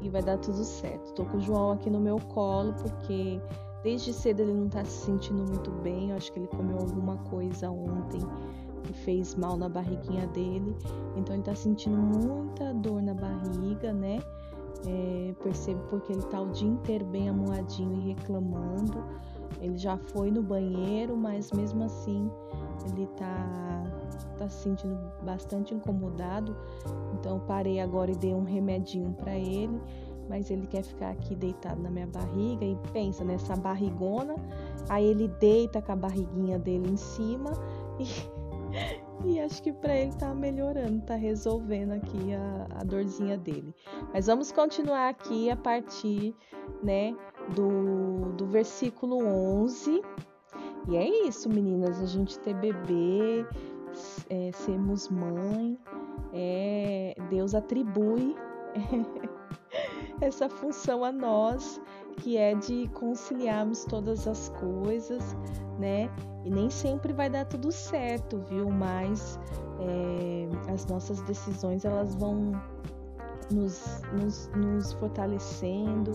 e 0.00 0.08
vai 0.08 0.22
dar 0.22 0.38
tudo 0.38 0.64
certo. 0.64 1.12
Tô 1.12 1.26
com 1.26 1.36
o 1.36 1.40
João 1.40 1.72
aqui 1.72 1.90
no 1.90 2.00
meu 2.00 2.18
colo 2.18 2.72
porque 2.72 3.38
desde 3.82 4.10
cedo 4.14 4.40
ele 4.40 4.54
não 4.54 4.70
tá 4.70 4.82
se 4.82 5.04
sentindo 5.04 5.44
muito 5.44 5.70
bem. 5.82 6.08
Eu 6.08 6.16
acho 6.16 6.32
que 6.32 6.38
ele 6.38 6.48
comeu 6.48 6.78
alguma 6.78 7.18
coisa 7.18 7.70
ontem 7.70 8.22
que 8.84 8.94
fez 8.94 9.34
mal 9.34 9.58
na 9.58 9.68
barriguinha 9.68 10.26
dele. 10.28 10.74
Então 11.16 11.36
ele 11.36 11.42
tá 11.42 11.54
sentindo 11.54 11.98
muita 11.98 12.72
dor 12.72 13.02
na 13.02 13.12
barriga, 13.12 13.92
né? 13.92 14.20
É, 14.86 15.34
percebo 15.42 15.80
porque 15.88 16.12
ele 16.12 16.22
tá 16.22 16.40
o 16.40 16.50
dia 16.50 16.68
inteiro 16.68 17.04
bem 17.06 17.28
amuadinho 17.28 18.00
e 18.00 18.12
reclamando. 18.12 19.04
Ele 19.60 19.78
já 19.78 19.96
foi 19.96 20.30
no 20.30 20.42
banheiro, 20.42 21.16
mas 21.16 21.50
mesmo 21.52 21.84
assim 21.84 22.30
ele 22.86 23.06
tá, 23.16 23.84
tá 24.36 24.48
se 24.48 24.64
sentindo 24.64 24.98
bastante 25.22 25.74
incomodado. 25.74 26.56
Então 27.14 27.40
parei 27.40 27.80
agora 27.80 28.10
e 28.10 28.16
dei 28.16 28.34
um 28.34 28.44
remedinho 28.44 29.12
para 29.12 29.34
ele. 29.34 29.80
Mas 30.28 30.50
ele 30.50 30.66
quer 30.66 30.82
ficar 30.82 31.10
aqui 31.10 31.34
deitado 31.34 31.82
na 31.82 31.90
minha 31.90 32.06
barriga 32.06 32.64
e 32.64 32.76
pensa 32.92 33.22
nessa 33.24 33.54
barrigona. 33.56 34.34
Aí 34.88 35.04
ele 35.04 35.28
deita 35.28 35.82
com 35.82 35.92
a 35.92 35.96
barriguinha 35.96 36.58
dele 36.58 36.90
em 36.90 36.96
cima 36.96 37.52
e 37.98 38.06
e 39.22 39.40
acho 39.40 39.62
que 39.62 39.72
para 39.72 39.94
ele 39.96 40.12
tá 40.14 40.34
melhorando, 40.34 41.00
tá 41.02 41.14
resolvendo 41.14 41.92
aqui 41.92 42.34
a, 42.34 42.80
a 42.80 42.84
dorzinha 42.84 43.36
dele. 43.36 43.74
Mas 44.12 44.26
vamos 44.26 44.50
continuar 44.50 45.08
aqui 45.08 45.50
a 45.50 45.56
partir, 45.56 46.34
né, 46.82 47.16
do, 47.54 48.32
do 48.32 48.46
versículo 48.46 49.24
11. 49.24 50.02
E 50.88 50.96
é 50.96 51.26
isso, 51.26 51.48
meninas, 51.48 52.00
a 52.00 52.06
gente 52.06 52.38
ter 52.40 52.54
bebê, 52.54 53.46
é, 54.28 54.50
sermos 54.52 55.08
mãe, 55.08 55.78
é, 56.32 57.14
Deus 57.30 57.54
atribui 57.54 58.34
essa 60.20 60.48
função 60.48 61.04
a 61.04 61.12
nós, 61.12 61.80
que 62.14 62.36
é 62.36 62.54
de 62.54 62.88
conciliarmos 62.94 63.84
todas 63.84 64.26
as 64.26 64.48
coisas, 64.50 65.36
né? 65.78 66.10
E 66.44 66.50
nem 66.50 66.70
sempre 66.70 67.12
vai 67.12 67.30
dar 67.30 67.44
tudo 67.46 67.72
certo, 67.72 68.38
viu? 68.48 68.70
Mas 68.70 69.38
é, 69.80 70.72
as 70.72 70.86
nossas 70.86 71.20
decisões 71.22 71.84
elas 71.84 72.14
vão 72.14 72.52
nos, 73.50 74.02
nos, 74.12 74.50
nos 74.54 74.92
fortalecendo, 74.94 76.12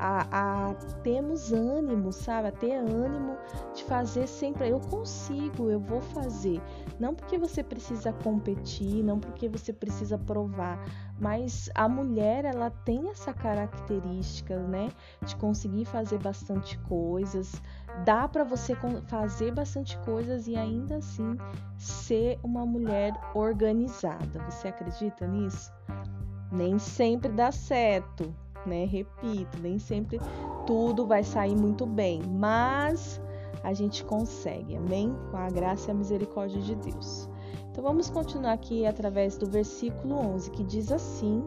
a, 0.00 0.26
a 0.70 0.74
termos 1.02 1.52
ânimo, 1.52 2.10
sabe? 2.10 2.48
A 2.48 2.52
ter 2.52 2.72
ânimo 2.72 3.36
de 3.74 3.84
fazer 3.84 4.26
sempre. 4.26 4.70
Eu 4.70 4.80
consigo, 4.80 5.68
eu 5.68 5.78
vou 5.78 6.00
fazer. 6.00 6.60
Não 6.98 7.14
porque 7.14 7.36
você 7.36 7.62
precisa 7.62 8.12
competir, 8.12 9.04
não 9.04 9.20
porque 9.20 9.48
você 9.48 9.72
precisa 9.72 10.16
provar, 10.16 10.82
mas 11.20 11.68
a 11.74 11.86
mulher 11.86 12.46
ela 12.46 12.70
tem 12.70 13.10
essa 13.10 13.34
característica, 13.34 14.58
né? 14.58 14.88
De 15.22 15.36
conseguir 15.36 15.84
fazer 15.84 16.18
bastante 16.18 16.78
coisas. 16.80 17.60
Dá 18.04 18.26
para 18.26 18.42
você 18.42 18.74
fazer 19.06 19.52
bastante 19.52 19.98
coisas 19.98 20.48
e 20.48 20.56
ainda 20.56 20.96
assim 20.96 21.36
ser 21.76 22.38
uma 22.42 22.64
mulher 22.64 23.12
organizada. 23.34 24.42
Você 24.48 24.68
acredita 24.68 25.26
nisso? 25.26 25.70
Nem 26.50 26.78
sempre 26.78 27.30
dá 27.30 27.52
certo 27.52 28.34
né? 28.66 28.84
Repito, 28.84 29.58
nem 29.60 29.78
sempre 29.78 30.20
tudo 30.66 31.06
vai 31.06 31.22
sair 31.22 31.56
muito 31.56 31.86
bem, 31.86 32.22
mas 32.22 33.20
a 33.62 33.72
gente 33.72 34.04
consegue, 34.04 34.76
amém? 34.76 35.14
Com 35.30 35.36
a 35.36 35.48
graça 35.48 35.90
e 35.90 35.92
a 35.92 35.94
misericórdia 35.94 36.60
de 36.60 36.74
Deus. 36.74 37.28
Então 37.70 37.84
vamos 37.84 38.10
continuar 38.10 38.52
aqui 38.52 38.86
através 38.86 39.36
do 39.36 39.46
versículo 39.46 40.14
11, 40.16 40.50
que 40.50 40.64
diz 40.64 40.90
assim: 40.90 41.42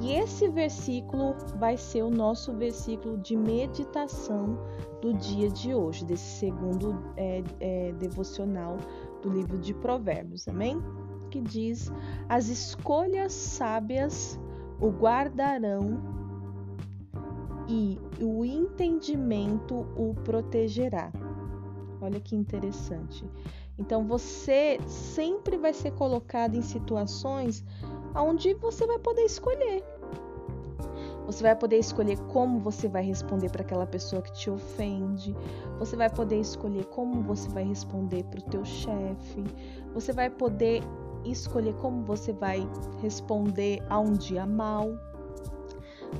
E 0.00 0.12
esse 0.12 0.48
versículo 0.48 1.34
vai 1.56 1.76
ser 1.76 2.02
o 2.02 2.10
nosso 2.10 2.52
versículo 2.52 3.18
de 3.18 3.36
meditação 3.36 4.58
do 5.00 5.12
dia 5.14 5.50
de 5.50 5.74
hoje, 5.74 6.04
desse 6.04 6.38
segundo 6.38 7.02
é, 7.16 7.42
é, 7.60 7.92
devocional 7.92 8.76
do 9.20 9.28
livro 9.30 9.58
de 9.58 9.74
Provérbios, 9.74 10.48
amém? 10.48 10.80
Que 11.30 11.40
diz: 11.40 11.92
As 12.28 12.48
escolhas 12.48 13.32
sábias 13.32 14.38
o 14.80 14.90
guardarão 14.90 16.21
e 17.68 17.98
o 18.20 18.44
entendimento 18.44 19.86
o 19.96 20.14
protegerá. 20.24 21.12
Olha 22.00 22.20
que 22.20 22.34
interessante. 22.34 23.24
Então 23.78 24.04
você 24.04 24.78
sempre 24.86 25.56
vai 25.56 25.72
ser 25.72 25.92
colocado 25.92 26.56
em 26.56 26.62
situações 26.62 27.64
onde 28.14 28.54
você 28.54 28.86
vai 28.86 28.98
poder 28.98 29.22
escolher. 29.22 29.84
Você 31.26 31.42
vai 31.42 31.54
poder 31.54 31.78
escolher 31.78 32.18
como 32.32 32.58
você 32.58 32.88
vai 32.88 33.04
responder 33.04 33.48
para 33.50 33.62
aquela 33.62 33.86
pessoa 33.86 34.20
que 34.20 34.32
te 34.32 34.50
ofende. 34.50 35.34
Você 35.78 35.96
vai 35.96 36.10
poder 36.10 36.40
escolher 36.40 36.84
como 36.86 37.22
você 37.22 37.48
vai 37.48 37.64
responder 37.64 38.24
para 38.24 38.40
o 38.40 38.50
teu 38.50 38.64
chefe. 38.64 39.44
Você 39.94 40.12
vai 40.12 40.28
poder 40.28 40.82
escolher 41.24 41.74
como 41.74 42.02
você 42.02 42.32
vai 42.32 42.68
responder 43.00 43.80
a 43.88 44.00
um 44.00 44.12
dia 44.12 44.44
mal 44.44 44.90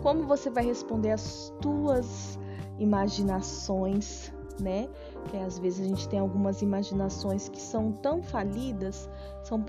como 0.00 0.26
você 0.26 0.50
vai 0.50 0.64
responder 0.64 1.10
às 1.10 1.52
tuas 1.60 2.38
imaginações, 2.78 4.32
né? 4.60 4.88
Que 5.28 5.36
às 5.36 5.58
vezes 5.58 5.84
a 5.84 5.88
gente 5.88 6.08
tem 6.08 6.18
algumas 6.18 6.62
imaginações 6.62 7.48
que 7.48 7.60
são 7.60 7.92
tão 7.92 8.22
falidas, 8.22 9.08
são, 9.42 9.64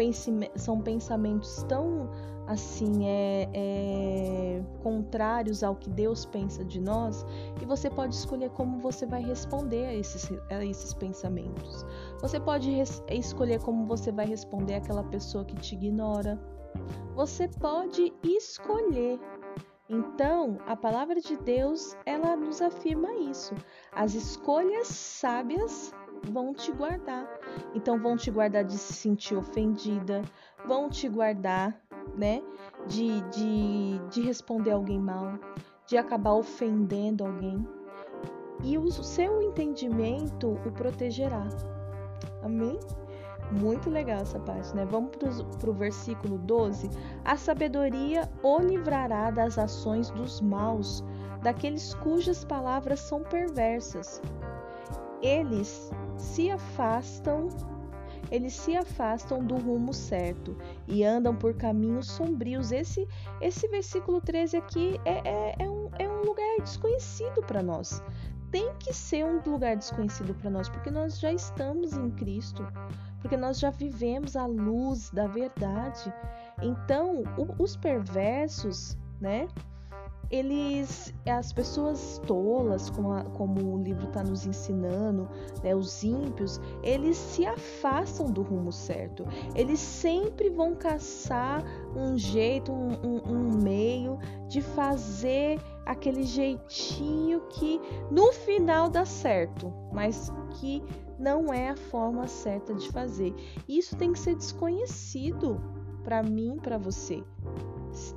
são 0.56 0.82
pensamentos 0.82 1.64
tão 1.64 2.10
assim 2.48 3.08
é, 3.08 3.50
é, 3.54 4.64
contrários 4.82 5.64
ao 5.64 5.76
que 5.76 5.90
Deus 5.90 6.26
pensa 6.26 6.64
de 6.64 6.80
nós 6.80 7.26
e 7.62 7.66
você 7.66 7.90
pode 7.90 8.16
escolher 8.16 8.50
como 8.50 8.80
você 8.80 9.06
vai 9.06 9.24
responder 9.24 9.86
a 9.86 9.96
esses, 9.96 10.30
a 10.50 10.64
esses 10.64 10.94
pensamentos. 10.94 11.86
Você 12.22 12.40
pode 12.40 12.70
escolher 13.10 13.62
como 13.62 13.86
você 13.86 14.12
vai 14.12 14.26
responder 14.26 14.76
àquela 14.76 15.04
pessoa 15.04 15.46
que 15.46 15.56
te 15.56 15.76
ignora. 15.76 16.40
Você 17.16 17.48
pode 17.48 18.12
escolher 18.24 19.20
então, 19.94 20.58
a 20.66 20.76
palavra 20.76 21.22
de 21.22 21.38
Deus, 21.38 21.96
ela 22.04 22.36
nos 22.36 22.64
afirma 22.64 23.14
isso. 23.14 23.54
As 23.92 24.16
escolhas 24.16 24.88
sábias 24.88 25.94
vão 26.32 26.52
te 26.52 26.72
guardar. 26.72 27.28
Então, 27.76 28.00
vão 28.00 28.18
te 28.18 28.32
guardar 28.32 28.64
de 28.64 28.76
se 28.76 28.94
sentir 28.94 29.36
ofendida, 29.36 30.24
vão 30.66 30.90
te 30.90 31.08
guardar, 31.08 31.80
né, 32.18 32.42
de, 32.88 33.22
de, 33.30 34.00
de 34.10 34.22
responder 34.22 34.72
alguém 34.72 35.00
mal, 35.00 35.38
de 35.86 35.96
acabar 35.96 36.34
ofendendo 36.34 37.24
alguém. 37.24 37.64
E 38.64 38.78
o 38.78 38.90
seu 38.92 39.44
entendimento 39.44 40.54
o 40.66 40.72
protegerá. 40.72 41.48
Amém? 42.42 42.80
Muito 43.54 43.90
legal 43.90 44.22
essa 44.22 44.40
parte, 44.40 44.76
né? 44.76 44.86
Vamos 44.86 45.12
para 45.60 45.70
o 45.70 45.74
versículo 45.74 46.38
12. 46.40 46.90
A 47.24 47.38
sabedoria 47.38 48.30
o 48.42 48.60
livrará 48.60 49.30
das 49.30 49.58
ações 49.58 50.10
dos 50.10 50.42
maus, 50.42 51.04
daqueles 51.42 51.94
cujas 51.96 52.44
palavras 52.44 53.00
são 53.00 53.22
perversas. 53.24 54.22
Eles 55.22 55.92
se 56.18 56.50
afastam, 56.50 57.48
eles 58.32 58.54
se 58.54 58.76
afastam 58.76 59.46
do 59.46 59.56
rumo 59.56 59.94
certo 59.94 60.58
e 60.88 61.04
andam 61.04 61.36
por 61.36 61.54
caminhos 61.54 62.08
sombrios. 62.08 62.72
Esse, 62.72 63.08
esse 63.40 63.68
versículo 63.68 64.20
13 64.20 64.58
aqui 64.58 65.00
é, 65.06 65.30
é, 65.30 65.56
é, 65.60 65.70
um, 65.70 65.90
é 66.00 66.10
um 66.10 66.24
lugar 66.24 66.58
desconhecido 66.60 67.42
para 67.44 67.62
nós 67.62 68.02
tem 68.52 68.72
que 68.78 68.94
ser 68.94 69.26
um 69.26 69.42
lugar 69.50 69.76
desconhecido 69.76 70.36
para 70.36 70.48
nós, 70.52 70.70
porque 70.70 70.92
nós 70.92 71.20
já 71.20 71.34
estamos 71.34 71.94
em 71.94 72.12
Cristo 72.12 72.64
porque 73.24 73.38
nós 73.38 73.58
já 73.58 73.70
vivemos 73.70 74.36
a 74.36 74.46
luz 74.46 75.10
da 75.10 75.28
verdade. 75.28 76.14
Então, 76.62 77.24
o, 77.38 77.64
os 77.64 77.76
perversos, 77.78 78.98
né? 79.20 79.48
Eles, 80.30 81.14
as 81.28 81.54
pessoas 81.54 82.20
tolas, 82.26 82.90
como, 82.90 83.14
a, 83.14 83.24
como 83.24 83.76
o 83.76 83.82
livro 83.82 84.08
está 84.08 84.24
nos 84.24 84.48
ensinando, 84.48 85.30
né, 85.64 85.76
os 85.76 86.04
ímpios, 86.04 86.60
eles 86.82 87.16
se 87.16 87.46
afastam 87.46 88.26
do 88.26 88.42
rumo 88.42 88.72
certo. 88.72 89.26
Eles 89.56 89.80
sempre 89.80 90.50
vão 90.50 90.74
caçar 90.74 91.64
um 91.96 92.18
jeito, 92.18 92.72
um, 92.72 92.94
um, 93.04 93.32
um 93.32 93.62
meio 93.62 94.18
de 94.48 94.60
fazer 94.60 95.62
aquele 95.86 96.24
jeitinho 96.24 97.42
que 97.50 97.80
no 98.10 98.34
final 98.34 98.90
dá 98.90 99.06
certo, 99.06 99.72
mas 99.92 100.32
que 100.60 100.84
não 101.20 101.54
é 101.54 101.70
a 101.70 101.76
forma 101.76 102.28
certa 102.28 102.74
de 102.74 102.90
fazer. 102.90 103.34
Isso 103.68 103.96
tem 103.96 104.14
que 104.14 104.20
ser 104.20 104.36
desconhecido 104.36 105.62
para 106.04 106.22
mim, 106.22 106.58
para 106.62 106.78
você. 106.78 107.24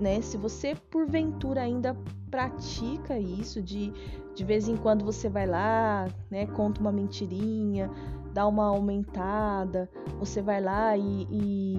né? 0.00 0.20
Se 0.20 0.36
você 0.36 0.74
porventura 0.90 1.62
ainda 1.62 1.96
pratica 2.30 3.18
isso 3.18 3.62
de 3.62 3.92
de 4.36 4.44
vez 4.44 4.68
em 4.68 4.76
quando 4.76 5.02
você 5.02 5.30
vai 5.30 5.46
lá, 5.46 6.06
né, 6.30 6.46
conta 6.46 6.78
uma 6.78 6.92
mentirinha, 6.92 7.90
dá 8.34 8.46
uma 8.46 8.66
aumentada, 8.66 9.90
você 10.18 10.42
vai 10.42 10.60
lá 10.60 10.94
e, 10.94 11.26
e 11.30 11.74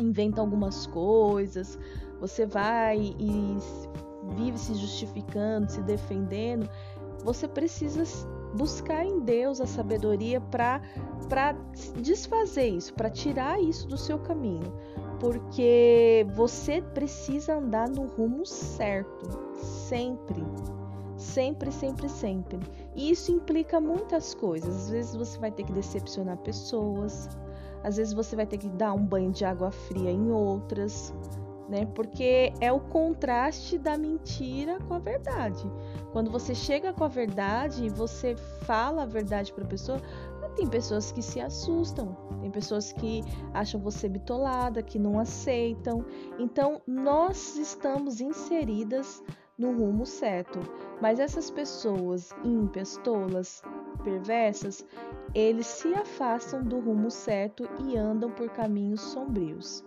inventa 0.00 0.40
algumas 0.40 0.86
coisas, 0.86 1.76
você 2.20 2.46
vai 2.46 3.12
e 3.18 3.56
vive 4.36 4.56
se 4.56 4.72
justificando, 4.74 5.68
se 5.68 5.82
defendendo, 5.82 6.70
você 7.24 7.48
precisa 7.48 8.04
buscar 8.58 9.06
em 9.06 9.20
Deus 9.20 9.60
a 9.60 9.66
sabedoria 9.66 10.40
para 10.40 10.82
desfazer 12.02 12.68
isso, 12.68 12.92
para 12.92 13.08
tirar 13.08 13.62
isso 13.62 13.86
do 13.86 13.96
seu 13.96 14.18
caminho, 14.18 14.72
porque 15.20 16.26
você 16.34 16.82
precisa 16.82 17.54
andar 17.54 17.88
no 17.88 18.06
rumo 18.06 18.44
certo, 18.44 19.26
sempre. 19.54 20.44
Sempre, 21.16 21.72
sempre, 21.72 22.08
sempre. 22.08 22.60
E 22.94 23.10
isso 23.10 23.32
implica 23.32 23.80
muitas 23.80 24.34
coisas. 24.34 24.84
Às 24.84 24.90
vezes 24.90 25.16
você 25.16 25.36
vai 25.36 25.50
ter 25.50 25.64
que 25.64 25.72
decepcionar 25.72 26.36
pessoas, 26.38 27.28
às 27.82 27.96
vezes 27.96 28.12
você 28.12 28.36
vai 28.36 28.46
ter 28.46 28.58
que 28.58 28.68
dar 28.68 28.92
um 28.92 29.04
banho 29.04 29.30
de 29.30 29.44
água 29.44 29.70
fria 29.70 30.10
em 30.10 30.30
outras, 30.30 31.12
né? 31.68 31.86
Porque 31.94 32.52
é 32.60 32.72
o 32.72 32.80
contraste 32.80 33.78
da 33.78 33.96
mentira 33.96 34.78
com 34.88 34.94
a 34.94 34.98
verdade. 34.98 35.70
Quando 36.12 36.30
você 36.30 36.54
chega 36.54 36.92
com 36.92 37.04
a 37.04 37.08
verdade 37.08 37.84
e 37.84 37.90
você 37.90 38.34
fala 38.64 39.02
a 39.02 39.06
verdade 39.06 39.52
para 39.52 39.64
a 39.64 39.68
pessoa, 39.68 40.00
tem 40.58 40.66
pessoas 40.66 41.12
que 41.12 41.22
se 41.22 41.40
assustam, 41.40 42.16
tem 42.40 42.50
pessoas 42.50 42.92
que 42.92 43.22
acham 43.54 43.80
você 43.80 44.08
bitolada, 44.08 44.82
que 44.82 44.98
não 44.98 45.20
aceitam. 45.20 46.04
Então, 46.36 46.82
nós 46.84 47.56
estamos 47.56 48.20
inseridas 48.20 49.22
no 49.56 49.72
rumo 49.72 50.04
certo. 50.04 50.58
Mas 51.00 51.20
essas 51.20 51.48
pessoas 51.48 52.30
ímpias, 52.44 52.96
tolas, 53.04 53.62
perversas, 54.02 54.84
eles 55.32 55.66
se 55.66 55.94
afastam 55.94 56.64
do 56.64 56.80
rumo 56.80 57.08
certo 57.08 57.68
e 57.84 57.96
andam 57.96 58.30
por 58.30 58.50
caminhos 58.50 59.00
sombrios. 59.00 59.84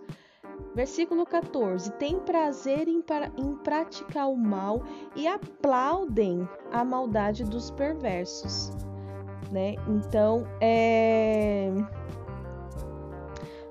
Versículo 0.74 1.26
14: 1.26 1.90
Tem 1.92 2.18
prazer 2.18 2.88
em, 2.88 3.04
em, 3.36 3.56
praticar 3.56 4.30
o 4.30 4.36
mal 4.36 4.82
e 5.14 5.26
aplaudem 5.26 6.48
a 6.72 6.84
maldade 6.84 7.44
dos 7.44 7.70
perversos. 7.70 8.70
Né? 9.50 9.74
Então, 9.86 10.46
é... 10.60 11.70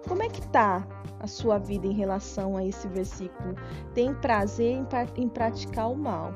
como 0.08 0.22
é 0.22 0.30
que 0.30 0.46
tá 0.50 0.88
a 1.20 1.26
sua 1.26 1.58
vida 1.58 1.88
em 1.88 1.94
relação 1.94 2.56
a 2.56 2.64
esse 2.64 2.88
versículo? 2.88 3.56
Tem 3.96 4.14
prazer 4.14 4.76
em, 4.76 4.88
em 5.16 5.28
praticar 5.28 5.92
o 5.92 5.96
mal. 5.96 6.34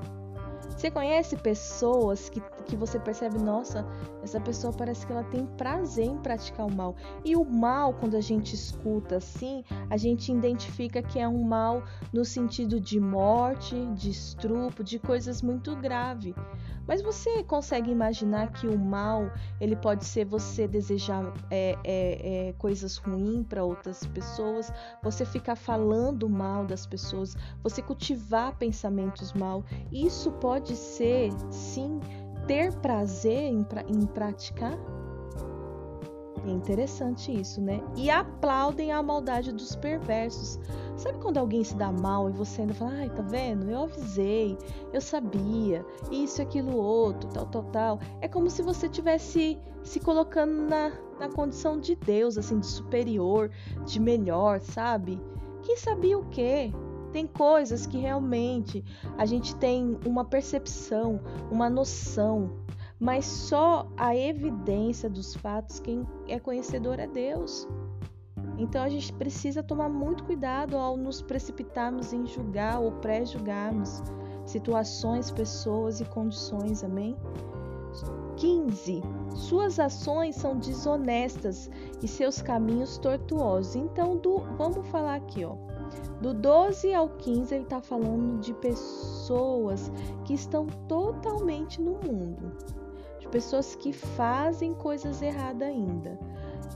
Você 0.75 0.91
conhece 0.91 1.37
pessoas 1.37 2.27
que, 2.27 2.41
que 2.65 2.75
você 2.75 2.99
percebe, 2.99 3.37
nossa, 3.39 3.85
essa 4.21 4.39
pessoa 4.41 4.73
parece 4.73 5.05
que 5.05 5.11
ela 5.13 5.23
tem 5.23 5.45
prazer 5.45 6.05
em 6.05 6.17
praticar 6.17 6.65
o 6.65 6.75
mal. 6.75 6.95
E 7.23 7.35
o 7.35 7.45
mal, 7.45 7.93
quando 7.93 8.15
a 8.15 8.21
gente 8.21 8.53
escuta 8.55 9.17
assim, 9.17 9.63
a 9.89 9.95
gente 9.95 10.31
identifica 10.31 11.01
que 11.01 11.19
é 11.19 11.27
um 11.27 11.43
mal 11.43 11.83
no 12.11 12.25
sentido 12.25 12.79
de 12.79 12.99
morte, 12.99 13.85
de 13.93 14.09
estrupo, 14.09 14.83
de 14.83 14.99
coisas 14.99 15.41
muito 15.41 15.75
graves. 15.77 16.35
Mas 16.87 17.01
você 17.01 17.43
consegue 17.43 17.91
imaginar 17.91 18.51
que 18.51 18.67
o 18.67 18.77
mal 18.77 19.31
ele 19.59 19.75
pode 19.75 20.05
ser 20.05 20.25
você 20.25 20.67
desejar 20.67 21.33
é, 21.49 21.75
é, 21.83 22.49
é, 22.49 22.53
coisas 22.53 22.97
ruins 22.97 23.45
para 23.47 23.63
outras 23.63 24.05
pessoas, 24.05 24.71
você 25.01 25.25
ficar 25.25 25.55
falando 25.55 26.29
mal 26.29 26.65
das 26.65 26.85
pessoas, 26.85 27.35
você 27.63 27.81
cultivar 27.81 28.55
pensamentos 28.57 29.33
mal. 29.33 29.63
Isso 29.91 30.31
pode 30.33 30.64
ser, 30.73 31.33
sim, 31.49 31.99
ter 32.47 32.73
prazer 32.75 33.51
em, 33.51 33.65
em 33.89 34.05
praticar 34.05 34.79
é 36.47 36.51
interessante 36.51 37.31
isso, 37.31 37.59
né? 37.59 37.81
E 37.95 38.09
aplaudem 38.09 38.91
a 38.91 39.01
maldade 39.01 39.51
dos 39.51 39.75
perversos. 39.75 40.59
Sabe 40.95 41.17
quando 41.17 41.37
alguém 41.37 41.63
se 41.63 41.75
dá 41.75 41.91
mal 41.91 42.29
e 42.29 42.33
você 42.33 42.61
ainda 42.61 42.73
fala, 42.73 42.91
ai, 42.91 43.09
tá 43.09 43.23
vendo? 43.23 43.69
Eu 43.69 43.83
avisei, 43.83 44.57
eu 44.93 45.01
sabia, 45.01 45.83
isso, 46.11 46.41
aquilo, 46.41 46.77
outro, 46.77 47.27
tal, 47.29 47.47
tal, 47.47 47.63
tal. 47.63 47.99
É 48.21 48.27
como 48.27 48.49
se 48.49 48.61
você 48.61 48.87
tivesse 48.87 49.59
se 49.83 49.99
colocando 49.99 50.69
na, 50.69 50.91
na 51.19 51.29
condição 51.29 51.79
de 51.79 51.95
Deus, 51.95 52.37
assim, 52.37 52.59
de 52.59 52.67
superior, 52.67 53.49
de 53.85 53.99
melhor, 53.99 54.61
sabe? 54.61 55.19
Que 55.63 55.77
sabia 55.77 56.17
o 56.17 56.25
quê? 56.29 56.71
Tem 57.15 57.25
coisas 57.25 57.85
que 57.87 57.97
realmente 57.97 58.83
a 59.17 59.25
gente 59.25 59.55
tem 59.55 59.97
uma 60.05 60.25
percepção, 60.25 61.21
uma 61.49 61.69
noção, 61.69 62.51
mas 62.99 63.23
só 63.23 63.87
a 63.95 64.13
evidência 64.13 65.09
dos 65.09 65.33
fatos, 65.33 65.79
quem 65.79 66.05
é 66.27 66.37
conhecedor 66.41 66.99
é 66.99 67.07
Deus. 67.07 67.65
Então 68.57 68.83
a 68.83 68.89
gente 68.89 69.13
precisa 69.13 69.63
tomar 69.63 69.87
muito 69.87 70.25
cuidado 70.25 70.75
ao 70.75 70.97
nos 70.97 71.21
precipitarmos 71.21 72.11
em 72.11 72.27
julgar 72.27 72.81
ou 72.81 72.91
pré-julgarmos 72.91 74.03
situações, 74.45 75.31
pessoas 75.31 76.01
e 76.01 76.05
condições, 76.05 76.83
amém? 76.83 77.15
15. 78.35 79.01
Suas 79.33 79.79
ações 79.79 80.35
são 80.35 80.57
desonestas 80.57 81.71
e 82.03 82.09
seus 82.09 82.41
caminhos 82.41 82.97
tortuosos. 82.97 83.77
Então, 83.77 84.17
do, 84.17 84.39
vamos 84.57 84.85
falar 84.89 85.15
aqui, 85.15 85.45
ó. 85.45 85.55
Do 86.21 86.33
12 86.33 86.93
ao 86.93 87.09
15, 87.09 87.53
ele 87.53 87.63
está 87.63 87.81
falando 87.81 88.39
de 88.39 88.53
pessoas 88.53 89.91
que 90.23 90.33
estão 90.33 90.67
totalmente 90.87 91.81
no 91.81 91.93
mundo 91.93 92.53
de 93.25 93.31
pessoas 93.31 93.75
que 93.75 93.91
fazem 93.91 94.73
coisas 94.73 95.21
erradas 95.21 95.67
ainda. 95.67 96.19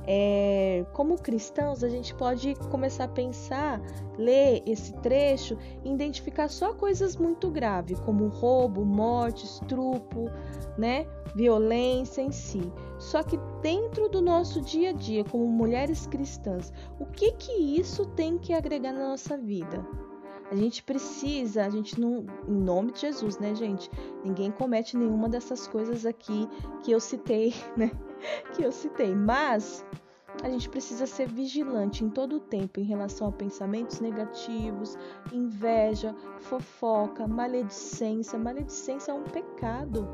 É, 0.05 0.85
como 0.93 1.15
cristãos, 1.15 1.83
a 1.83 1.89
gente 1.89 2.15
pode 2.15 2.55
começar 2.71 3.03
a 3.03 3.07
pensar, 3.07 3.81
ler 4.17 4.63
esse 4.65 4.93
trecho 5.01 5.57
e 5.83 5.91
identificar 5.91 6.47
só 6.49 6.73
coisas 6.73 7.15
muito 7.15 7.49
graves, 7.49 7.99
como 7.99 8.27
roubo, 8.27 8.83
morte, 8.83 9.45
estrupo, 9.45 10.29
né? 10.77 11.05
violência 11.35 12.21
em 12.21 12.31
si. 12.31 12.71
Só 12.97 13.23
que 13.23 13.37
dentro 13.61 14.09
do 14.09 14.21
nosso 14.21 14.61
dia 14.61 14.89
a 14.89 14.93
dia, 14.93 15.23
como 15.23 15.47
mulheres 15.47 16.07
cristãs, 16.07 16.73
o 16.99 17.05
que 17.05 17.31
que 17.33 17.51
isso 17.51 18.05
tem 18.05 18.37
que 18.37 18.53
agregar 18.53 18.91
na 18.91 19.09
nossa 19.09 19.37
vida? 19.37 19.85
A 20.51 20.55
gente 20.55 20.81
precisa, 20.81 21.63
a 21.63 21.69
gente 21.69 21.99
não, 21.99 22.25
em 22.47 22.51
nome 22.51 22.91
de 22.91 23.01
Jesus, 23.01 23.37
né, 23.37 23.53
gente? 23.53 23.89
Ninguém 24.25 24.51
comete 24.51 24.97
nenhuma 24.97 25.29
dessas 25.29 25.67
coisas 25.67 26.05
aqui 26.07 26.49
que 26.83 26.91
eu 26.91 26.99
citei, 26.99 27.53
né? 27.77 27.91
Que 28.53 28.63
eu 28.63 28.71
citei, 28.71 29.13
mas 29.15 29.85
a 30.43 30.49
gente 30.49 30.69
precisa 30.69 31.05
ser 31.05 31.27
vigilante 31.27 32.03
em 32.03 32.09
todo 32.09 32.37
o 32.37 32.39
tempo 32.39 32.79
em 32.79 32.83
relação 32.83 33.27
a 33.27 33.31
pensamentos 33.31 33.99
negativos, 33.99 34.97
inveja, 35.33 36.15
fofoca, 36.39 37.27
maledicência. 37.27 38.39
Maledicência 38.39 39.11
é 39.11 39.15
um 39.15 39.23
pecado. 39.23 40.07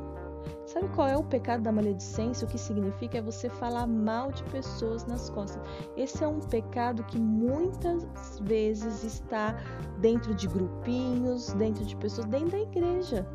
Sabe 0.64 0.88
qual 0.94 1.06
é 1.06 1.16
o 1.16 1.22
pecado 1.22 1.62
da 1.62 1.72
maledicência? 1.72 2.46
O 2.46 2.50
que 2.50 2.58
significa 2.58 3.18
é 3.18 3.22
você 3.22 3.48
falar 3.48 3.86
mal 3.86 4.32
de 4.32 4.42
pessoas 4.44 5.04
nas 5.06 5.30
costas. 5.30 5.62
Esse 5.96 6.24
é 6.24 6.26
um 6.26 6.40
pecado 6.40 7.04
que 7.04 7.18
muitas 7.18 8.04
vezes 8.40 9.04
está 9.04 9.56
dentro 9.98 10.34
de 10.34 10.48
grupinhos, 10.48 11.52
dentro 11.54 11.84
de 11.84 11.96
pessoas, 11.96 12.26
dentro 12.26 12.50
da 12.50 12.60
igreja. 12.60 13.26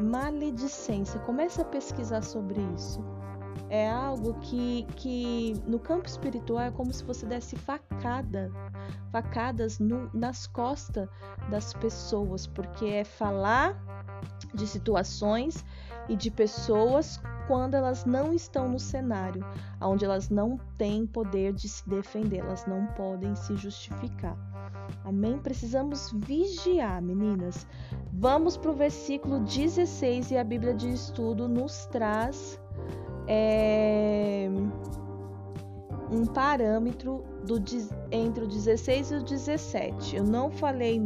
Maledicência. 0.00 1.20
Comece 1.20 1.60
a 1.60 1.64
pesquisar 1.64 2.22
sobre 2.22 2.60
isso. 2.74 3.04
É 3.72 3.88
algo 3.88 4.34
que, 4.34 4.86
que 4.96 5.54
no 5.66 5.78
campo 5.78 6.06
espiritual 6.06 6.60
é 6.60 6.70
como 6.70 6.92
se 6.92 7.02
você 7.04 7.24
desse 7.24 7.56
facada, 7.56 8.52
facadas 9.10 9.78
no, 9.78 10.10
nas 10.12 10.46
costas 10.46 11.08
das 11.48 11.72
pessoas, 11.72 12.46
porque 12.46 12.84
é 12.84 13.02
falar 13.02 13.74
de 14.52 14.66
situações 14.66 15.64
e 16.06 16.14
de 16.14 16.30
pessoas 16.30 17.18
quando 17.46 17.72
elas 17.72 18.04
não 18.04 18.34
estão 18.34 18.68
no 18.68 18.78
cenário, 18.78 19.42
onde 19.80 20.04
elas 20.04 20.28
não 20.28 20.58
têm 20.76 21.06
poder 21.06 21.54
de 21.54 21.66
se 21.66 21.88
defender, 21.88 22.40
elas 22.40 22.66
não 22.66 22.84
podem 22.88 23.34
se 23.34 23.56
justificar. 23.56 24.36
Amém? 25.02 25.38
Precisamos 25.38 26.12
vigiar, 26.12 27.00
meninas. 27.00 27.66
Vamos 28.12 28.58
para 28.58 28.70
o 28.70 28.74
versículo 28.74 29.40
16 29.40 30.30
e 30.32 30.36
a 30.36 30.44
Bíblia 30.44 30.74
de 30.74 30.92
Estudo 30.92 31.48
nos 31.48 31.86
traz 31.86 32.60
é, 33.26 34.48
um 36.10 36.26
parâmetro 36.26 37.24
do, 37.44 37.56
entre 38.10 38.44
o 38.44 38.46
16 38.48 39.10
e 39.10 39.14
o 39.16 39.22
17. 39.22 40.16
Eu 40.16 40.24
não 40.24 40.50
falei 40.50 41.00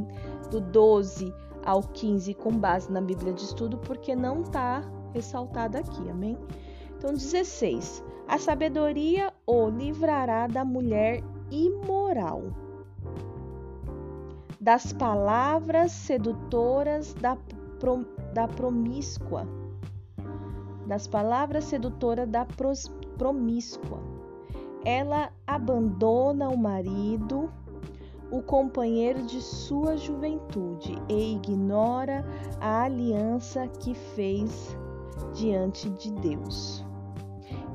do 0.51 0.61
12 0.61 1.33
ao 1.65 1.83
15 1.83 2.35
com 2.35 2.53
base 2.53 2.91
na 2.91 3.01
Bíblia 3.01 3.33
de 3.33 3.43
Estudo, 3.43 3.79
porque 3.79 4.15
não 4.15 4.43
está 4.43 4.83
ressaltado 5.13 5.79
aqui, 5.79 6.09
amém? 6.09 6.37
Então, 6.97 7.13
16. 7.13 8.05
A 8.29 8.39
sabedoria 8.39 9.33
o 9.47 9.69
livrará 9.69 10.47
da 10.47 10.65
mulher 10.65 11.23
imoral, 11.51 12.43
das 14.61 14.93
palavras 14.93 15.93
sedutoras 15.93 17.15
da, 17.15 17.37
pro, 17.79 18.05
da 18.35 18.49
promíscua, 18.49 19.47
das 20.87 21.07
palavras 21.07 21.65
sedutoras 21.65 22.29
da 22.29 22.47
promíscua. 23.19 24.01
Ela 24.85 25.33
abandona 25.47 26.49
o 26.49 26.57
marido, 26.57 27.51
o 28.31 28.41
companheiro 28.43 29.23
de 29.23 29.41
sua 29.41 29.97
juventude, 29.97 30.97
e 31.09 31.35
ignora 31.35 32.25
a 32.61 32.83
aliança 32.83 33.67
que 33.67 33.95
fez 33.95 34.77
diante 35.35 35.91
de 35.91 36.13
Deus. 36.13 36.85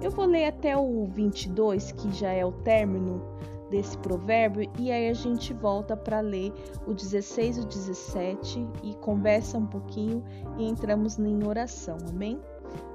Eu 0.02 0.10
vou 0.10 0.26
ler 0.26 0.46
até 0.46 0.76
o 0.76 1.06
22, 1.06 1.92
que 1.92 2.12
já 2.12 2.32
é 2.32 2.46
o 2.46 2.52
término 2.52 3.22
desse 3.70 3.98
provérbio, 4.00 4.70
e 4.78 4.92
aí 4.92 5.10
a 5.10 5.14
gente 5.14 5.54
volta 5.54 5.96
para 5.96 6.20
ler 6.20 6.52
o 6.88 6.94
16 6.94 7.58
e 7.58 7.62
o 7.62 7.66
17 7.66 8.68
e 8.84 8.96
conversa 8.96 9.58
um 9.58 9.66
pouquinho 9.66 10.24
e 10.58 10.68
entramos 10.68 11.18
em 11.18 11.48
oração, 11.48 11.98
amém? 12.10 12.40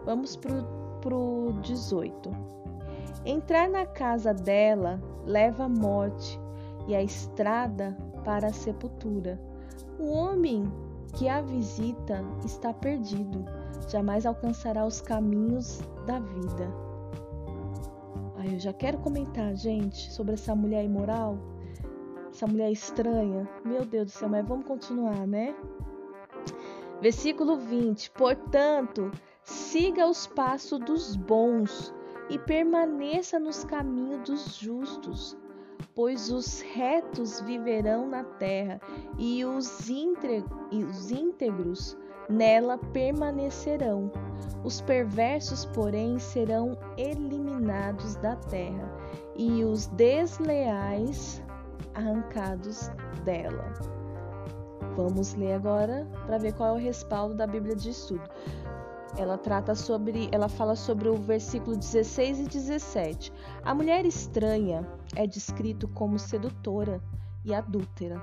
Vamos 0.05 0.37
para 0.37 1.15
o 1.15 1.53
18. 1.63 2.31
Entrar 3.25 3.69
na 3.69 3.85
casa 3.87 4.33
dela 4.33 5.03
leva 5.25 5.65
à 5.65 5.69
morte 5.69 6.41
e 6.87 6.95
a 6.95 7.03
estrada 7.03 7.97
para 8.25 8.49
a 8.49 8.53
sepultura. 8.53 9.41
O 9.99 10.11
homem 10.11 10.71
que 11.15 11.29
a 11.29 11.41
visita 11.41 12.23
está 12.45 12.73
perdido, 12.73 13.45
jamais 13.89 14.27
alcançará 14.27 14.85
os 14.85 15.01
caminhos 15.01 15.81
da 16.07 16.21
vida. 16.21 16.73
Ai, 18.37 18.55
eu 18.55 18.59
já 18.61 18.73
quero 18.73 18.99
comentar, 18.99 19.55
gente, 19.57 20.13
sobre 20.13 20.35
essa 20.35 20.55
mulher 20.55 20.85
imoral, 20.85 21.39
essa 22.31 22.47
mulher 22.47 22.71
estranha. 22.71 23.49
Meu 23.65 23.85
Deus 23.85 24.07
do 24.07 24.11
céu, 24.11 24.29
mas 24.29 24.47
vamos 24.47 24.67
continuar, 24.67 25.27
né? 25.27 25.55
Versículo 27.01 27.57
20: 27.57 28.11
Portanto, 28.11 29.11
siga 29.47 30.07
os 30.07 30.27
passos 30.27 30.79
dos 30.81 31.17
bons 31.17 31.95
e 32.29 32.39
permaneça 32.39 33.39
nos 33.39 33.65
caminhos 33.65 34.29
dos 34.29 34.57
justos 34.57 35.37
pois 35.97 36.31
os 36.31 36.61
retos 36.61 37.41
viverão 37.41 38.07
na 38.07 38.23
terra 38.23 38.79
e 39.19 39.45
os, 39.45 39.89
íntegros 39.89 41.97
nela 42.29 42.79
permanecerão. 42.93 44.13
Os 44.63 44.81
perversos, 44.83 45.65
porém, 45.65 46.19
serão 46.19 46.77
eliminados 46.99 48.15
da 48.17 48.37
terra 48.37 48.93
e 49.35 49.65
os 49.65 49.87
desleais 49.89 51.43
arrancados 51.95 52.91
dela. 53.25 53.73
Vamos 54.97 55.35
ler 55.35 55.55
agora 55.55 56.07
para 56.27 56.39
ver 56.39 56.53
qual 56.55 56.71
é 56.71 56.73
o 56.73 56.83
respaldo 56.83 57.35
da 57.35 57.47
Bíblia 57.47 57.75
de 57.75 57.91
Estudo. 57.91 58.29
Ela 59.17 59.39
trata 59.39 59.75
sobre, 59.75 60.29
ela 60.33 60.49
fala 60.49 60.75
sobre 60.75 61.09
o 61.09 61.15
versículo 61.15 61.77
16 61.77 62.41
e 62.41 62.45
17. 62.45 63.33
A 63.65 63.75
mulher 63.75 64.05
estranha 64.05 64.87
é 65.15 65.27
descrito 65.27 65.89
como 65.89 66.19
sedutora 66.19 67.01
e 67.45 67.55
adúltera. 67.55 68.23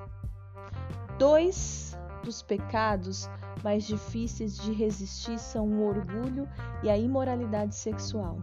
Dois 1.18 1.98
dos 2.24 2.42
pecados 2.42 3.30
mais 3.64 3.86
difíceis 3.86 4.58
de 4.58 4.72
resistir 4.74 5.38
são 5.38 5.68
o 5.68 5.88
orgulho 5.88 6.48
e 6.84 6.90
a 6.90 6.98
imoralidade 6.98 7.76
sexual. 7.76 8.38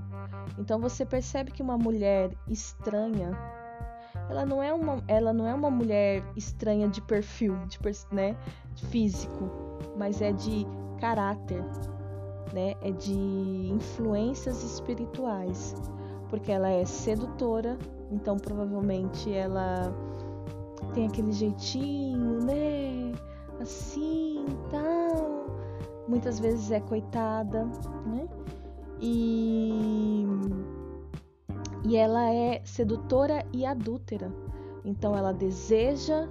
Então 0.58 0.80
você 0.80 1.04
percebe 1.04 1.50
que 1.50 1.62
uma 1.62 1.78
mulher 1.78 2.30
estranha, 2.48 3.30
ela 4.28 4.44
não 4.44 4.62
é 4.62 4.72
uma, 4.72 5.02
ela 5.08 5.32
não 5.32 5.46
é 5.46 5.54
uma 5.54 5.70
mulher 5.70 6.22
estranha 6.36 6.88
de 6.88 7.00
perfil, 7.00 7.56
de, 7.66 7.78
né, 8.12 8.36
físico, 8.90 9.50
mas 9.96 10.20
é 10.20 10.32
de 10.32 10.66
caráter, 11.00 11.64
né, 12.52 12.74
é 12.80 12.90
de 12.90 13.14
influências 13.14 14.62
espirituais, 14.62 15.74
porque 16.28 16.50
ela 16.52 16.68
é 16.68 16.84
sedutora, 16.84 17.78
então 18.10 18.36
provavelmente 18.36 19.32
ela 19.32 19.92
tem 20.94 21.06
aquele 21.06 21.32
jeitinho, 21.32 22.44
né, 22.44 23.12
assim, 23.60 24.44
tal. 24.70 25.46
Muitas 26.08 26.40
vezes 26.40 26.70
é 26.70 26.80
coitada, 26.80 27.64
né? 28.06 28.28
E 29.00 30.26
e 31.84 31.96
ela 31.96 32.32
é 32.32 32.60
sedutora 32.64 33.44
e 33.52 33.64
adúltera. 33.64 34.32
Então 34.84 35.16
ela 35.16 35.32
deseja 35.32 36.28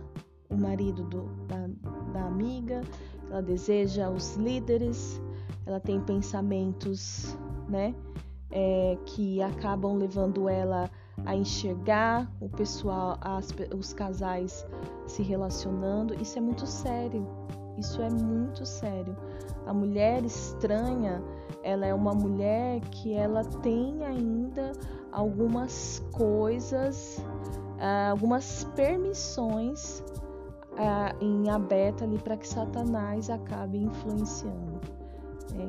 o 0.50 0.56
marido 0.56 1.04
do, 1.04 1.24
da, 1.48 1.68
da 2.14 2.26
amiga, 2.26 2.82
ela 3.30 3.42
deseja 3.42 4.10
os 4.10 4.36
líderes, 4.36 5.22
ela 5.70 5.80
tem 5.80 6.02
pensamentos, 6.02 7.38
né, 7.68 7.94
é, 8.52 8.98
que 9.06 9.42
acabam 9.42 9.96
levando 9.96 10.50
ela 10.50 10.90
a 11.26 11.36
enxergar 11.36 12.28
o 12.42 12.50
pessoal, 12.50 13.18
as, 13.22 13.54
os 13.78 13.94
casais 13.94 14.66
se 15.06 15.22
relacionando. 15.22 16.16
Isso 16.20 16.40
é 16.40 16.42
muito 16.42 16.66
sério. 16.66 17.28
Isso 17.78 18.02
é 18.02 18.10
muito 18.10 18.66
sério. 18.66 19.16
A 19.68 19.74
mulher 19.74 20.26
estranha, 20.26 21.22
ela 21.64 21.86
é 21.86 21.94
uma 21.94 22.14
mulher 22.14 22.82
que 22.90 23.14
ela 23.14 23.44
tem 23.44 24.04
ainda 24.04 24.72
algumas 25.12 26.04
coisas, 26.12 27.24
ah, 27.80 28.10
algumas 28.10 28.64
permissões 28.76 30.04
ah, 30.78 31.14
em 31.22 31.50
aberto 31.50 32.04
ali 32.04 32.18
para 32.18 32.36
que 32.38 32.48
Satanás 32.48 33.30
acabe 33.30 33.78
influenciando. 33.78 34.69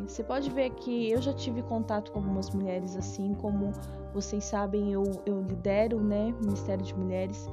Você 0.07 0.23
pode 0.23 0.51
ver 0.51 0.71
que 0.71 1.11
eu 1.11 1.21
já 1.21 1.33
tive 1.33 1.63
contato 1.63 2.13
com 2.13 2.19
algumas 2.19 2.51
mulheres 2.51 2.97
assim, 2.97 3.35
como 3.35 3.73
vocês 4.13 4.45
sabem, 4.45 4.93
eu, 4.93 5.05
eu 5.27 5.43
lidero 5.43 6.01
né, 6.01 6.35
o 6.41 6.45
Ministério 6.45 6.85
de 6.85 6.97
Mulheres. 6.97 7.49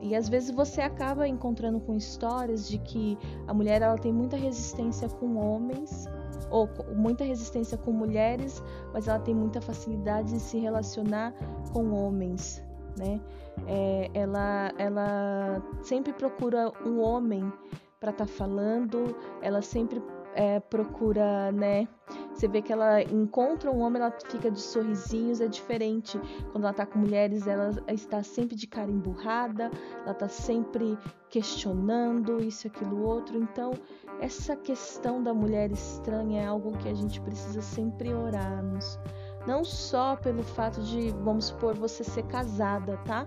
E 0.00 0.16
às 0.16 0.28
vezes 0.28 0.50
você 0.50 0.80
acaba 0.80 1.28
encontrando 1.28 1.78
com 1.78 1.94
histórias 1.94 2.68
de 2.68 2.78
que 2.78 3.16
a 3.46 3.54
mulher 3.54 3.82
ela 3.82 3.96
tem 3.96 4.12
muita 4.12 4.36
resistência 4.36 5.08
com 5.08 5.36
homens, 5.36 6.08
ou 6.50 6.68
muita 6.94 7.24
resistência 7.24 7.78
com 7.78 7.92
mulheres, 7.92 8.62
mas 8.92 9.08
ela 9.08 9.18
tem 9.18 9.34
muita 9.34 9.60
facilidade 9.60 10.34
em 10.34 10.38
se 10.38 10.58
relacionar 10.58 11.32
com 11.72 11.92
homens. 11.92 12.62
Né? 12.98 13.20
É, 13.66 14.10
ela, 14.12 14.72
ela 14.76 15.62
sempre 15.82 16.12
procura 16.12 16.70
um 16.84 17.00
homem 17.00 17.50
para 17.98 18.10
estar 18.10 18.26
tá 18.26 18.32
falando, 18.32 19.16
ela 19.40 19.62
sempre 19.62 20.02
é, 20.34 20.60
procura, 20.60 21.52
né? 21.52 21.88
Você 22.32 22.48
vê 22.48 22.62
que 22.62 22.72
ela 22.72 23.02
encontra 23.02 23.70
um 23.70 23.80
homem, 23.80 24.00
ela 24.00 24.10
fica 24.10 24.50
de 24.50 24.60
sorrisinhos, 24.60 25.40
é 25.40 25.46
diferente. 25.46 26.18
Quando 26.50 26.64
ela 26.64 26.72
tá 26.72 26.86
com 26.86 26.98
mulheres, 26.98 27.46
ela 27.46 27.70
está 27.88 28.22
sempre 28.22 28.56
de 28.56 28.66
cara 28.66 28.90
emburrada, 28.90 29.70
ela 30.04 30.14
tá 30.14 30.28
sempre 30.28 30.98
questionando 31.28 32.42
isso, 32.42 32.66
aquilo, 32.66 33.02
outro. 33.02 33.38
Então, 33.38 33.72
essa 34.20 34.56
questão 34.56 35.22
da 35.22 35.32
mulher 35.34 35.70
estranha 35.70 36.42
é 36.42 36.46
algo 36.46 36.76
que 36.78 36.88
a 36.88 36.94
gente 36.94 37.20
precisa 37.20 37.60
sempre 37.60 38.12
orarmos. 38.12 38.98
Não 39.46 39.64
só 39.64 40.16
pelo 40.16 40.42
fato 40.42 40.80
de, 40.82 41.10
vamos 41.22 41.46
supor, 41.46 41.74
você 41.74 42.04
ser 42.04 42.22
casada, 42.24 42.96
tá? 43.04 43.26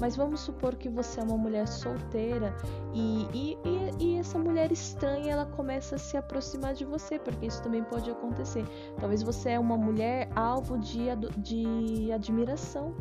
Mas 0.00 0.16
vamos 0.16 0.40
supor 0.40 0.76
que 0.76 0.88
você 0.88 1.20
é 1.20 1.22
uma 1.22 1.36
mulher 1.36 1.66
solteira 1.66 2.54
e, 2.92 3.26
e, 3.32 3.58
e, 3.64 4.04
e, 4.04 4.18
essa 4.18 4.38
mulher 4.38 4.70
estranha 4.70 5.32
ela 5.32 5.46
começa 5.46 5.94
a 5.94 5.98
se 5.98 6.16
aproximar 6.16 6.74
de 6.74 6.84
você, 6.84 7.18
porque 7.18 7.46
isso 7.46 7.62
também 7.62 7.82
pode 7.82 8.10
acontecer. 8.10 8.64
Talvez 9.00 9.22
você 9.22 9.50
é 9.50 9.58
uma 9.58 9.76
mulher 9.76 10.28
alvo 10.36 10.78
de, 10.78 11.06
de 11.38 12.12
admiração. 12.12 12.94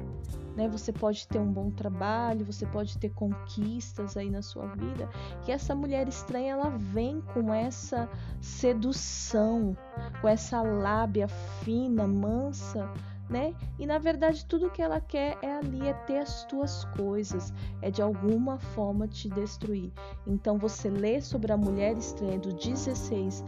Né? 0.56 0.70
Você 0.70 0.92
pode 0.92 1.28
ter 1.28 1.40
um 1.40 1.52
bom 1.52 1.70
trabalho, 1.70 2.46
você 2.46 2.66
pode 2.66 2.98
ter 2.98 3.10
conquistas 3.10 4.16
aí 4.16 4.30
na 4.30 4.42
sua 4.42 4.68
vida. 4.68 5.10
E 5.48 5.52
essa 5.52 5.76
mulher 5.76 6.08
estranha 6.08 6.54
ela 6.54 6.70
vem 6.70 7.22
com 7.34 7.54
essa 7.54 8.10
sedução, 8.40 9.76
com 10.22 10.28
essa 10.28 10.62
lábia 10.62 11.28
fina, 11.28 12.08
mansa 12.08 12.90
né? 13.30 13.56
E 13.80 13.86
na 13.86 13.98
verdade 13.98 14.46
tudo 14.46 14.70
que 14.70 14.82
ela 14.82 15.02
quer 15.02 15.38
é 15.42 15.58
ali 15.58 15.88
é 15.88 15.94
ter 15.94 16.20
as 16.20 16.44
tuas 16.46 16.86
coisas, 16.96 17.54
é 17.82 17.90
de 17.90 18.02
alguma 18.02 18.60
forma 18.60 19.08
te 19.08 19.30
destruir. 19.30 19.92
Então 20.28 20.58
você 20.58 20.90
lê 20.90 21.20
sobre 21.22 21.52
a 21.52 21.58
mulher 21.58 21.98
estranha 21.98 22.40
do 22.40 22.54
16 22.54 23.44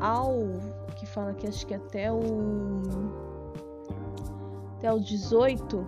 ao 0.00 0.34
que 0.96 1.06
fala 1.06 1.34
que 1.34 1.46
acho 1.46 1.66
que 1.66 1.74
até 1.74 2.12
o 2.12 2.82
até 4.76 4.92
o 4.92 5.00
18, 5.00 5.86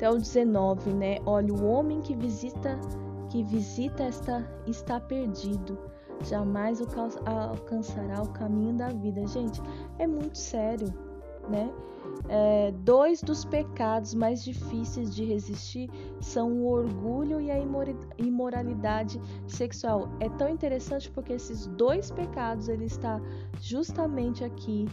até 0.00 0.10
o 0.10 0.16
19, 0.16 0.94
né? 0.94 1.18
Olha, 1.26 1.52
o 1.52 1.66
homem 1.66 2.00
que 2.00 2.16
visita 2.16 2.80
que 3.28 3.44
visita 3.44 4.04
esta 4.04 4.50
está 4.66 4.98
perdido. 4.98 5.78
Jamais 6.24 6.80
alcançará 7.24 8.22
o 8.22 8.30
caminho 8.30 8.74
da 8.74 8.88
vida. 8.88 9.24
Gente, 9.26 9.60
é 9.98 10.06
muito 10.06 10.36
sério 10.36 10.92
né? 11.50 11.72
É, 12.28 12.72
dois 12.72 13.20
dos 13.22 13.44
pecados 13.44 14.14
mais 14.14 14.42
difíceis 14.44 15.14
de 15.14 15.24
resistir 15.24 15.90
são 16.20 16.52
o 16.52 16.66
orgulho 16.66 17.40
e 17.40 17.50
a 17.50 17.58
imoralidade 18.18 19.20
sexual. 19.46 20.08
É 20.20 20.28
tão 20.30 20.48
interessante 20.48 21.10
porque 21.10 21.34
esses 21.34 21.66
dois 21.66 22.10
pecados 22.10 22.68
ele 22.68 22.84
está 22.84 23.20
justamente 23.60 24.44
aqui 24.44 24.88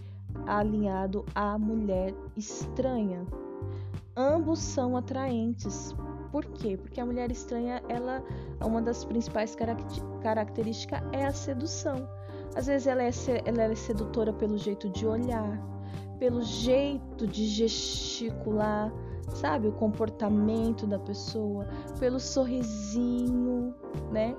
alinhado 0.45 1.25
à 1.33 1.57
mulher 1.57 2.13
estranha. 2.35 3.25
Ambos 4.17 4.57
são 4.57 4.97
atraentes. 4.97 5.95
Por 6.31 6.43
quê? 6.43 6.75
Porque 6.75 6.99
a 6.99 7.05
mulher 7.05 7.31
estranha, 7.31 7.83
ela, 7.87 8.23
uma 8.65 8.81
das 8.81 9.05
principais 9.05 9.55
características 10.23 11.01
é 11.11 11.23
a 11.23 11.31
sedução. 11.31 12.09
Às 12.55 12.65
vezes 12.65 12.87
ela 12.87 13.03
é, 13.03 13.11
ela 13.45 13.71
é 13.71 13.75
sedutora 13.75 14.33
pelo 14.33 14.57
jeito 14.57 14.89
de 14.89 15.05
olhar, 15.05 15.61
pelo 16.17 16.41
jeito 16.41 17.27
de 17.27 17.45
gesticular, 17.45 18.91
sabe? 19.35 19.67
O 19.67 19.73
comportamento 19.73 20.87
da 20.87 20.97
pessoa, 20.97 21.67
pelo 21.99 22.19
sorrisinho, 22.19 23.75
né? 24.11 24.35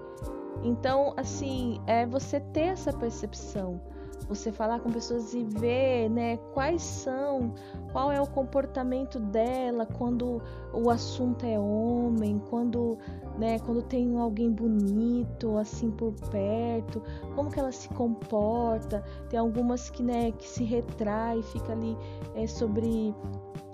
Então, 0.65 1.15
assim, 1.17 1.81
é 1.87 2.05
você 2.05 2.41
ter 2.41 2.73
essa 2.73 2.93
percepção 2.93 3.81
você 4.29 4.53
falar 4.53 4.81
com 4.81 4.91
pessoas 4.91 5.33
e 5.33 5.43
ver, 5.43 6.11
né, 6.11 6.37
quais 6.53 6.83
são, 6.83 7.55
qual 7.93 8.13
é 8.13 8.21
o 8.21 8.27
comportamento 8.27 9.19
dela 9.19 9.87
quando 9.87 10.43
o 10.73 10.91
assunto 10.91 11.47
é 11.47 11.59
homem, 11.59 12.41
quando, 12.51 12.99
né, 13.39 13.59
quando 13.61 13.83
tem 13.83 14.19
alguém 14.19 14.53
bonito 14.53 15.57
assim 15.57 15.91
por 15.91 16.13
perto, 16.31 17.03
como 17.35 17.51
que 17.51 17.59
ela 17.59 17.73
se 17.73 17.89
comporta. 17.91 19.03
Tem 19.31 19.39
algumas 19.39 19.89
que, 19.89 20.03
né, 20.03 20.31
que 20.33 20.47
se 20.47 20.63
retrai, 20.63 21.43
fica 21.43 21.73
ali 21.73 21.97
é, 22.35 22.47
sobre 22.47 23.15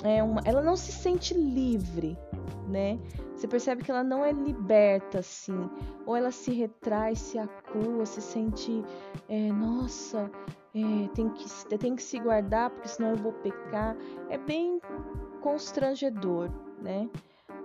é 0.04 0.22
uma, 0.22 0.42
ela 0.44 0.62
não 0.62 0.76
se 0.76 0.92
sente 0.92 1.34
livre, 1.34 2.16
né? 2.68 2.98
Você 3.34 3.48
percebe 3.48 3.82
que 3.82 3.90
ela 3.90 4.04
não 4.04 4.24
é 4.24 4.32
liberta 4.32 5.18
assim, 5.18 5.68
ou 6.06 6.14
ela 6.14 6.30
se 6.30 6.52
retrai, 6.52 7.16
se 7.16 7.38
acua, 7.38 8.04
se 8.04 8.20
sente, 8.20 8.84
é, 9.28 9.50
nossa, 9.50 10.30
é, 10.74 11.08
tem, 11.14 11.28
que, 11.30 11.78
tem 11.78 11.96
que 11.96 12.02
se 12.02 12.18
guardar 12.18 12.70
porque 12.70 12.88
senão 12.88 13.10
eu 13.10 13.16
vou 13.16 13.32
pecar. 13.32 13.96
É 14.28 14.36
bem 14.36 14.80
constrangedor, 15.40 16.50
né? 16.82 17.08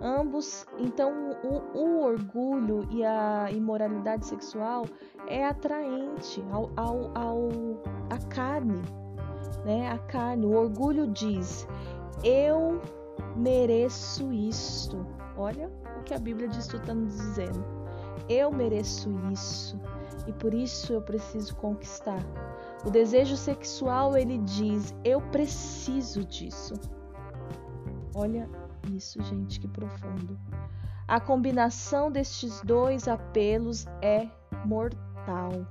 Ambos, 0.02 0.64
então, 0.78 1.36
o, 1.44 1.78
o 1.78 2.02
orgulho 2.02 2.88
e 2.90 3.04
a 3.04 3.50
imoralidade 3.50 4.26
sexual 4.26 4.86
é 5.26 5.44
atraente 5.44 6.42
ao, 6.50 6.70
ao, 6.74 7.10
ao 7.14 7.48
a 8.08 8.18
carne, 8.28 8.80
né? 9.64 9.90
A 9.90 9.98
carne, 9.98 10.46
o 10.46 10.56
orgulho 10.56 11.06
diz: 11.06 11.68
eu 12.24 12.80
mereço 13.36 14.32
isto. 14.32 15.06
Olha 15.36 15.70
o 15.98 16.02
que 16.02 16.14
a 16.14 16.18
Bíblia 16.18 16.48
de 16.48 16.58
Estudo 16.58 16.82
está 16.82 16.94
nos 16.94 17.16
dizendo. 17.16 17.64
Eu 18.28 18.52
mereço 18.52 19.10
isso 19.32 19.80
e 20.26 20.32
por 20.32 20.54
isso 20.54 20.92
eu 20.92 21.02
preciso 21.02 21.56
conquistar. 21.56 22.22
O 22.84 22.90
desejo 22.90 23.36
sexual 23.36 24.16
ele 24.16 24.38
diz: 24.38 24.94
eu 25.04 25.20
preciso 25.20 26.24
disso. 26.24 26.74
Olha 28.14 28.48
isso, 28.92 29.22
gente, 29.22 29.60
que 29.60 29.68
profundo. 29.68 30.38
A 31.06 31.20
combinação 31.20 32.10
destes 32.10 32.60
dois 32.62 33.08
apelos 33.08 33.86
é 34.00 34.28
mortal. 34.64 35.66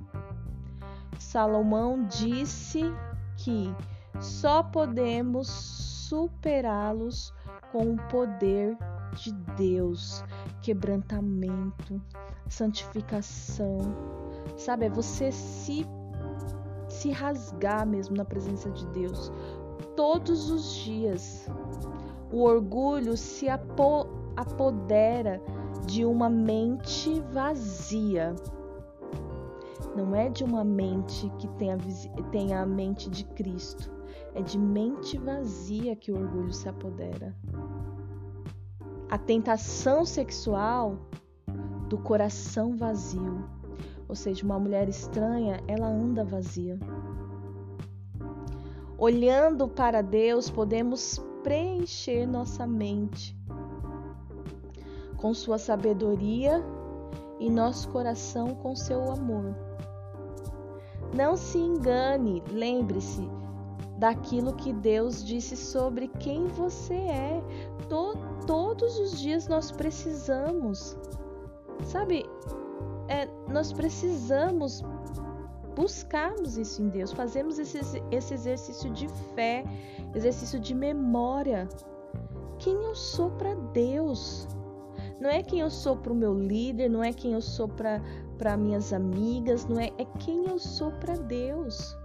Salomão 1.17 2.05
disse 2.05 2.81
que 3.37 3.73
só 4.19 4.63
podemos 4.63 5.88
superá-los 6.09 7.31
com 7.71 7.93
o 7.93 7.97
poder 8.09 8.75
de 9.13 9.31
Deus, 9.55 10.23
quebrantamento, 10.61 12.01
santificação. 12.47 13.77
Sabe, 14.57 14.87
é 14.87 14.89
você 14.89 15.31
se 15.31 15.85
se 16.87 17.11
rasgar 17.11 17.85
mesmo 17.85 18.17
na 18.17 18.25
presença 18.25 18.69
de 18.71 18.85
Deus 18.87 19.31
todos 19.95 20.49
os 20.49 20.73
dias. 20.77 21.47
O 22.31 22.41
orgulho 22.43 23.15
se 23.15 23.47
apo 23.47 24.07
apodera 24.35 25.39
de 25.85 26.05
uma 26.05 26.29
mente 26.29 27.21
vazia. 27.31 28.35
Não 29.95 30.15
é 30.15 30.29
de 30.29 30.43
uma 30.43 30.63
mente 30.63 31.29
que 31.37 31.47
tenha, 31.49 31.77
tenha 32.31 32.61
a 32.61 32.65
mente 32.65 33.09
de 33.09 33.23
Cristo. 33.25 33.98
É 34.39 34.41
de 34.41 34.57
mente 34.57 35.17
vazia 35.17 35.97
que 35.97 36.13
o 36.13 36.17
orgulho 36.17 36.53
se 36.53 36.69
apodera. 36.69 37.35
A 39.09 39.17
tentação 39.17 40.05
sexual 40.05 40.97
do 41.89 41.97
coração 41.97 42.77
vazio. 42.77 43.43
Ou 44.07 44.15
seja, 44.15 44.45
uma 44.45 44.57
mulher 44.57 44.87
estranha, 44.87 45.61
ela 45.67 45.89
anda 45.89 46.23
vazia. 46.23 46.79
Olhando 48.97 49.67
para 49.67 50.01
Deus, 50.01 50.49
podemos 50.49 51.21
preencher 51.43 52.25
nossa 52.25 52.65
mente 52.65 53.37
com 55.17 55.33
sua 55.33 55.57
sabedoria 55.57 56.63
e 57.41 57.49
nosso 57.49 57.89
coração 57.89 58.55
com 58.55 58.73
seu 58.73 59.11
amor. 59.11 59.53
Não 61.13 61.35
se 61.35 61.57
engane, 61.57 62.41
lembre-se 62.53 63.38
daquilo 63.99 64.53
que 64.53 64.71
Deus 64.71 65.23
disse 65.23 65.57
sobre 65.57 66.07
quem 66.19 66.47
você 66.47 66.93
é. 66.93 67.43
To 67.89 68.17
todos 68.47 68.97
os 68.97 69.19
dias 69.19 69.47
nós 69.47 69.71
precisamos, 69.71 70.97
sabe? 71.83 72.25
É, 73.09 73.27
nós 73.51 73.73
precisamos 73.73 74.81
buscarmos 75.75 76.57
isso 76.57 76.81
em 76.81 76.89
Deus, 76.89 77.11
fazemos 77.11 77.59
esse, 77.59 77.79
esse 78.11 78.33
exercício 78.33 78.89
de 78.91 79.07
fé, 79.35 79.63
exercício 80.15 80.59
de 80.59 80.73
memória. 80.73 81.67
Quem 82.57 82.73
eu 82.73 82.95
sou 82.95 83.31
para 83.31 83.53
Deus? 83.73 84.47
Não 85.19 85.29
é 85.29 85.43
quem 85.43 85.59
eu 85.59 85.69
sou 85.69 85.97
para 85.97 86.13
o 86.13 86.15
meu 86.15 86.33
líder, 86.33 86.89
não 86.89 87.03
é 87.03 87.11
quem 87.11 87.33
eu 87.33 87.41
sou 87.41 87.67
para 87.67 88.57
minhas 88.57 88.93
amigas, 88.93 89.65
não 89.65 89.79
é, 89.79 89.91
é 89.97 90.05
quem 90.19 90.45
eu 90.45 90.57
sou 90.57 90.91
para 90.93 91.15
Deus. 91.15 91.98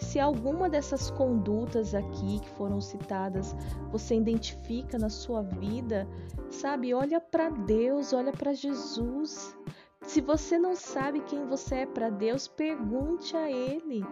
Se 0.00 0.18
alguma 0.18 0.68
dessas 0.68 1.10
condutas 1.10 1.94
aqui 1.94 2.40
que 2.40 2.48
foram 2.50 2.80
citadas 2.80 3.54
você 3.92 4.16
identifica 4.16 4.98
na 4.98 5.10
sua 5.10 5.42
vida, 5.42 6.08
sabe, 6.48 6.94
olha 6.94 7.20
para 7.20 7.50
Deus, 7.50 8.12
olha 8.12 8.32
para 8.32 8.54
Jesus. 8.54 9.56
Se 10.02 10.20
você 10.20 10.58
não 10.58 10.74
sabe 10.74 11.20
quem 11.20 11.46
você 11.46 11.76
é 11.76 11.86
para 11.86 12.08
Deus, 12.08 12.48
pergunte 12.48 13.36
a 13.36 13.50
Ele. 13.50 14.04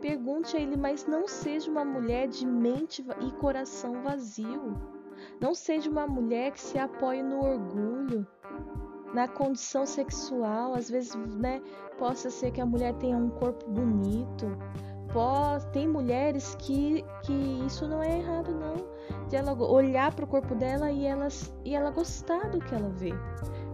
Pergunte 0.00 0.56
a 0.56 0.60
Ele, 0.60 0.76
mas 0.76 1.06
não 1.06 1.26
seja 1.26 1.70
uma 1.70 1.84
mulher 1.84 2.28
de 2.28 2.46
mente 2.46 3.04
e 3.20 3.32
coração 3.32 4.02
vazio. 4.02 4.76
Não 5.40 5.54
seja 5.54 5.90
uma 5.90 6.06
mulher 6.06 6.52
que 6.52 6.60
se 6.60 6.78
apoie 6.78 7.22
no 7.22 7.40
orgulho, 7.40 8.26
na 9.14 9.26
condição 9.26 9.86
sexual. 9.86 10.74
Às 10.74 10.90
vezes, 10.90 11.14
né, 11.16 11.62
possa 11.98 12.30
ser 12.30 12.52
que 12.52 12.60
a 12.60 12.66
mulher 12.66 12.94
tenha 12.94 13.16
um 13.16 13.30
corpo 13.30 13.68
bonito, 13.68 14.46
tem 15.72 15.86
mulheres 15.88 16.54
que, 16.58 17.04
que 17.22 17.32
isso 17.66 17.86
não 17.86 18.02
é 18.02 18.18
errado 18.18 18.52
não. 18.52 18.76
De 19.28 19.36
ela 19.36 19.52
olhar 19.52 20.14
para 20.14 20.24
o 20.24 20.28
corpo 20.28 20.54
dela 20.54 20.90
e 20.90 21.06
ela, 21.06 21.28
e 21.64 21.74
ela 21.74 21.90
gostar 21.90 22.50
do 22.50 22.58
que 22.58 22.74
ela 22.74 22.88
vê. 22.90 23.12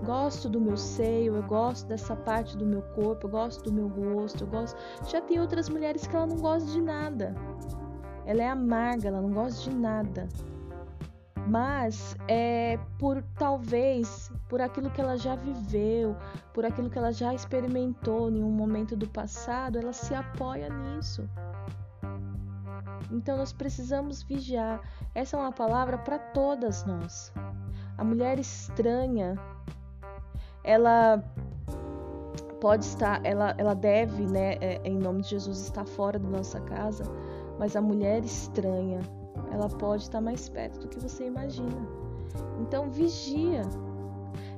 Gosto 0.05 0.49
do 0.49 0.61
meu 0.61 0.77
seio 0.77 1.37
eu 1.37 1.43
gosto 1.43 1.87
dessa 1.87 2.15
parte 2.15 2.57
do 2.57 2.67
meu 2.67 2.83
corpo 2.95 3.27
eu 3.27 3.31
gosto 3.31 3.63
do 3.65 3.73
meu 3.73 3.89
rosto 3.89 4.45
eu 4.45 4.49
gosto. 4.49 4.77
Já 5.09 5.21
tem 5.21 5.41
outras 5.41 5.69
mulheres 5.69 6.07
que 6.07 6.15
ela 6.15 6.27
não 6.27 6.37
gosta 6.37 6.71
de 6.71 6.81
nada. 6.81 7.35
Ela 8.27 8.43
é 8.43 8.49
amarga 8.49 9.09
ela 9.09 9.21
não 9.21 9.31
gosta 9.31 9.71
de 9.71 9.77
nada 9.77 10.29
mas 11.47 12.17
é 12.27 12.79
por 12.99 13.23
talvez 13.39 14.33
por 14.49 14.61
aquilo 14.61 14.91
que 14.91 15.01
ela 15.01 15.17
já 15.17 15.35
viveu, 15.35 16.17
por 16.53 16.65
aquilo 16.65 16.89
que 16.89 16.99
ela 16.99 17.13
já 17.13 17.35
experimentou 17.35 18.31
em 18.31 18.43
um 18.43 18.51
momento 18.51 18.97
do 18.97 19.09
passado, 19.09 19.79
ela 19.79 19.93
se 19.93 20.15
apoia 20.15 20.69
nisso. 20.69 21.29
Então 23.11 23.37
nós 23.37 23.53
precisamos 23.53 24.23
vigiar. 24.23 24.81
Essa 25.15 25.37
é 25.37 25.41
uma 25.41 25.53
palavra 25.53 25.99
para 25.99 26.19
todas 26.19 26.85
nós. 26.85 27.33
A 27.97 28.03
mulher 28.03 28.39
estranha, 28.39 29.39
ela 30.65 31.23
pode 32.61 32.85
estar, 32.85 33.25
ela, 33.25 33.55
ela 33.59 33.75
deve, 33.75 34.27
né, 34.27 34.55
é, 34.55 34.81
em 34.85 34.99
nome 34.99 35.21
de 35.23 35.29
Jesus, 35.29 35.61
estar 35.61 35.85
fora 35.85 36.19
da 36.19 36.29
nossa 36.29 36.61
casa, 36.63 37.05
mas 37.59 37.77
a 37.77 37.81
mulher 37.81 38.25
estranha, 38.25 39.01
ela 39.55 39.69
pode 39.69 40.03
estar 40.03 40.21
mais 40.21 40.49
perto 40.49 40.81
do 40.81 40.89
que 40.89 40.99
você 40.99 41.27
imagina. 41.27 41.89
Então 42.61 42.91
vigia. 42.91 43.63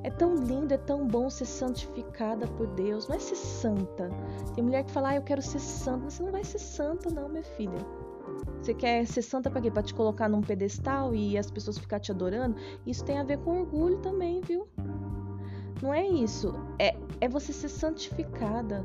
É 0.03 0.11
tão 0.11 0.34
lindo, 0.36 0.72
é 0.72 0.78
tão 0.78 1.07
bom 1.07 1.28
ser 1.28 1.44
santificada 1.44 2.47
por 2.47 2.66
Deus. 2.68 3.07
Não 3.07 3.16
é 3.16 3.18
ser 3.18 3.34
santa. 3.34 4.09
Tem 4.55 4.64
mulher 4.64 4.84
que 4.84 4.90
fala, 4.90 5.11
ah, 5.11 5.16
eu 5.16 5.22
quero 5.22 5.42
ser 5.42 5.59
santa. 5.59 6.09
Você 6.09 6.22
não 6.22 6.32
vai 6.32 6.44
ser 6.44 6.59
santa, 6.59 7.11
não, 7.11 7.28
minha 7.28 7.42
filha. 7.42 7.78
Você 8.62 8.72
quer 8.72 9.07
ser 9.07 9.22
santa 9.22 9.51
para 9.51 9.61
quê? 9.61 9.70
Para 9.70 9.82
te 9.82 9.92
colocar 9.92 10.28
num 10.28 10.40
pedestal 10.40 11.14
e 11.14 11.36
as 11.36 11.51
pessoas 11.51 11.76
ficar 11.76 12.01
te 12.01 12.11
adorando? 12.11 12.57
Isso 12.86 13.05
tem 13.05 13.18
a 13.18 13.24
ver 13.24 13.38
com 13.38 13.61
orgulho 13.61 13.99
também, 13.99 14.40
viu? 14.40 14.66
Não 15.82 15.92
é 15.92 16.07
isso. 16.07 16.55
É, 16.78 16.97
é 17.20 17.28
você 17.28 17.53
ser 17.53 17.68
santificada, 17.68 18.84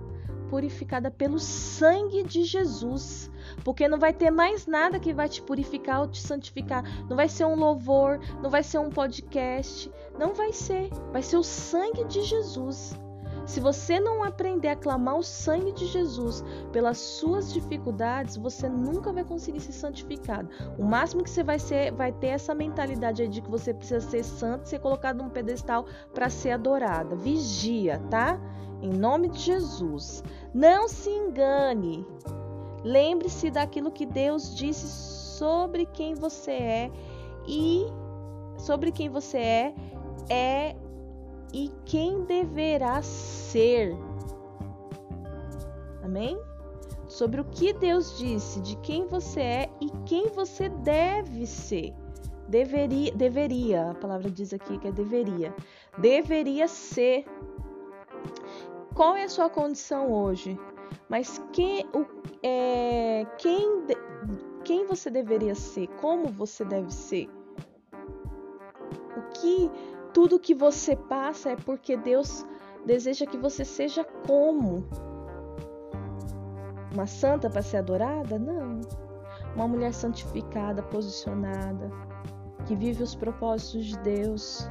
purificada 0.52 1.10
pelo 1.10 1.40
sangue 1.40 2.24
de 2.24 2.44
Jesus. 2.44 3.32
Porque 3.64 3.88
não 3.88 3.98
vai 3.98 4.12
ter 4.12 4.30
mais 4.30 4.68
nada 4.68 5.00
que 5.00 5.14
vai 5.14 5.30
te 5.30 5.42
purificar 5.42 6.02
ou 6.02 6.08
te 6.08 6.20
santificar. 6.20 6.84
Não 7.08 7.16
vai 7.16 7.30
ser 7.30 7.46
um 7.46 7.56
louvor, 7.56 8.20
não 8.44 8.50
vai 8.50 8.62
ser 8.62 8.78
um 8.78 8.90
podcast. 8.90 9.90
Não 10.20 10.34
vai 10.34 10.52
ser. 10.52 10.90
Vai 11.14 11.24
ser 11.24 11.38
o 11.38 11.44
sangue 11.44 12.04
de 12.04 12.22
Jesus. 12.22 12.94
Se 13.46 13.60
você 13.60 14.00
não 14.00 14.24
aprender 14.24 14.70
a 14.70 14.76
clamar 14.76 15.18
o 15.18 15.24
sangue 15.24 15.72
de 15.72 15.88
Jesus 15.88 16.44
pelas 16.72 16.98
suas 16.98 17.52
dificuldades, 17.52 18.38
você 18.38 18.70
nunca 18.70 19.12
vai 19.12 19.24
conseguir 19.24 19.60
ser 19.60 19.74
santificado. 19.74 20.50
O 20.78 20.84
máximo 20.84 21.24
que 21.24 21.30
você 21.30 21.44
vai 21.44 21.60
ser, 21.60 21.92
vai 21.92 22.12
ter 22.12 22.28
essa 22.28 22.54
mentalidade 22.54 23.22
aí 23.22 23.28
de 23.28 23.42
que 23.42 23.50
você 23.50 23.74
precisa 23.74 24.02
ser 24.02 24.24
santo, 24.24 24.68
ser 24.68 24.80
colocado 24.80 25.18
num 25.18 25.30
pedestal 25.30 25.86
para 26.14 26.30
ser 26.30 26.52
adorada. 26.52 27.16
Vigia, 27.16 28.00
tá? 28.10 28.40
Em 28.82 28.94
nome 28.94 29.30
de 29.30 29.40
Jesus. 29.40 30.24
Não 30.54 30.88
se 30.88 31.10
engane. 31.10 32.06
Lembre-se 32.84 33.52
daquilo 33.52 33.92
que 33.92 34.06
Deus 34.06 34.56
disse 34.56 34.88
sobre 35.38 35.86
quem 35.86 36.16
você 36.16 36.52
é 36.52 36.92
e 37.48 37.86
sobre 38.58 38.92
quem 38.92 39.10
você 39.10 39.38
é 39.38 39.76
é 40.30 40.76
e 41.54 41.72
quem 41.86 42.24
deverá 42.24 43.02
ser. 43.02 43.96
Amém? 46.04 46.40
Sobre 47.08 47.42
o 47.42 47.46
que 47.46 47.74
Deus 47.74 48.18
disse, 48.18 48.62
de 48.62 48.76
quem 48.78 49.06
você 49.08 49.42
é 49.42 49.70
e 49.82 49.90
quem 50.06 50.28
você 50.30 50.70
deve 50.70 51.46
ser. 51.46 51.94
Deveria, 52.48 53.12
deveria, 53.14 53.92
a 53.92 53.94
palavra 53.94 54.30
diz 54.30 54.54
aqui 54.54 54.78
que 54.78 54.88
é 54.88 54.92
deveria. 54.92 55.54
Deveria 55.98 56.68
ser. 56.68 57.26
Qual 58.94 59.16
é 59.16 59.24
a 59.24 59.30
sua 59.30 59.50
condição 59.50 60.12
hoje? 60.12 60.60
Mas 61.08 61.42
quem, 61.54 61.86
o, 61.94 62.06
é, 62.44 63.26
quem, 63.38 63.86
quem 64.64 64.86
você 64.86 65.10
deveria 65.10 65.56
ser? 65.56 65.88
Como 66.00 66.28
você 66.28 66.64
deve 66.66 66.94
ser? 66.94 67.30
O 69.18 69.22
que 69.34 69.70
tudo 70.14 70.40
que 70.40 70.54
você 70.54 70.96
passa 70.96 71.52
é 71.52 71.56
porque 71.56 71.96
Deus 71.96 72.46
deseja 72.86 73.26
que 73.26 73.38
você 73.38 73.64
seja 73.64 74.04
como? 74.28 74.84
Uma 76.94 77.08
santa 77.08 77.50
para 77.50 77.62
ser 77.62 77.78
adorada? 77.78 78.38
Não. 78.38 78.82
Uma 79.56 79.68
mulher 79.68 79.94
santificada, 79.94 80.82
posicionada, 80.84 81.90
que 82.66 82.76
vive 82.76 83.04
os 83.04 83.16
propósitos 83.16 83.86
de 83.86 83.98
Deus, 84.00 84.70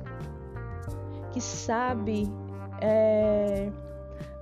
que 1.32 1.40
sabe 1.40 2.30
é, 2.80 3.70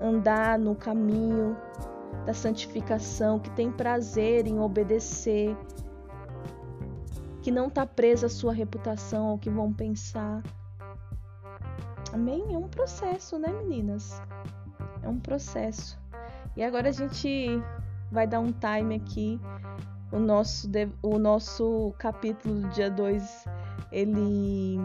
andar 0.01 0.59
no 0.59 0.75
caminho 0.75 1.57
da 2.25 2.35
santificação, 2.35 3.39
que 3.39 3.51
tem 3.51 3.71
prazer 3.71 4.47
em 4.47 4.61
obedecer, 4.61 5.57
que 7.43 7.51
não 7.51 7.69
está 7.69 7.87
presa 7.87 8.27
à 8.27 8.29
sua 8.29 8.53
reputação, 8.53 9.29
ao 9.29 9.39
que 9.39 9.51
vão 9.51 9.73
pensar. 9.73 10.43
Amém? 12.13 12.55
É 12.55 12.59
um 12.59 12.69
processo, 12.69 13.39
né, 13.39 13.49
meninas? 13.49 14.21
É 15.03 15.09
um 15.09 15.19
processo. 15.19 15.99
E 16.57 16.63
agora 16.63 16.89
a 16.89 16.93
gente 16.93 17.63
vai 18.11 18.27
dar 18.27 18.41
um 18.41 18.53
time 18.53 18.97
aqui. 18.97 19.41
O 20.11 20.19
nosso, 20.19 20.71
o 21.03 21.19
nosso 21.19 21.93
capítulo 21.99 22.61
do 22.61 22.69
dia 22.71 22.91
2, 22.91 23.45
ele, 23.93 24.79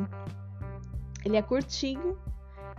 ele 1.24 1.38
é 1.38 1.42
curtinho, 1.42 2.18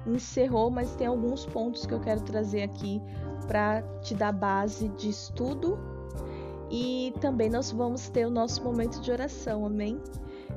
encerrou, 0.06 0.70
mas 0.70 0.94
tem 0.94 1.06
alguns 1.06 1.46
pontos 1.46 1.86
que 1.86 1.94
eu 1.94 2.00
quero 2.00 2.20
trazer 2.20 2.62
aqui 2.62 3.00
para 3.48 3.82
te 4.02 4.14
dar 4.14 4.32
base 4.32 4.88
de 4.90 5.08
estudo. 5.08 5.78
E 6.70 7.14
também 7.20 7.48
nós 7.48 7.70
vamos 7.70 8.08
ter 8.10 8.26
o 8.26 8.30
nosso 8.30 8.62
momento 8.62 9.00
de 9.00 9.10
oração, 9.10 9.64
amém? 9.64 10.00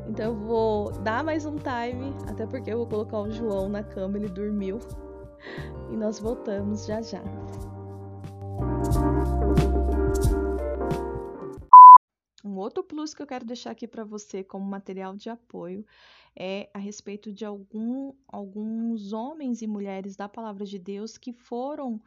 Então 0.07 0.27
eu 0.27 0.35
vou 0.35 0.91
dar 1.01 1.23
mais 1.23 1.45
um 1.45 1.57
time, 1.57 2.13
até 2.29 2.47
porque 2.47 2.71
eu 2.71 2.77
vou 2.77 2.87
colocar 2.87 3.19
o 3.19 3.29
João 3.29 3.67
na 3.67 3.83
cama, 3.83 4.17
ele 4.17 4.29
dormiu. 4.29 4.79
E 5.91 5.97
nós 5.97 6.19
voltamos 6.19 6.85
já 6.85 7.01
já. 7.01 7.21
Um 12.43 12.55
outro 12.55 12.83
plus 12.83 13.13
que 13.13 13.21
eu 13.21 13.27
quero 13.27 13.45
deixar 13.45 13.71
aqui 13.71 13.87
para 13.87 14.05
você 14.05 14.43
como 14.43 14.65
material 14.65 15.15
de 15.15 15.29
apoio 15.29 15.85
é 16.33 16.69
a 16.73 16.79
respeito 16.79 17.33
de 17.33 17.43
algum, 17.43 18.13
alguns 18.27 19.11
homens 19.11 19.61
e 19.61 19.67
mulheres 19.67 20.15
da 20.15 20.29
palavra 20.29 20.65
de 20.65 20.79
Deus 20.79 21.17
que 21.17 21.33
foram 21.33 22.01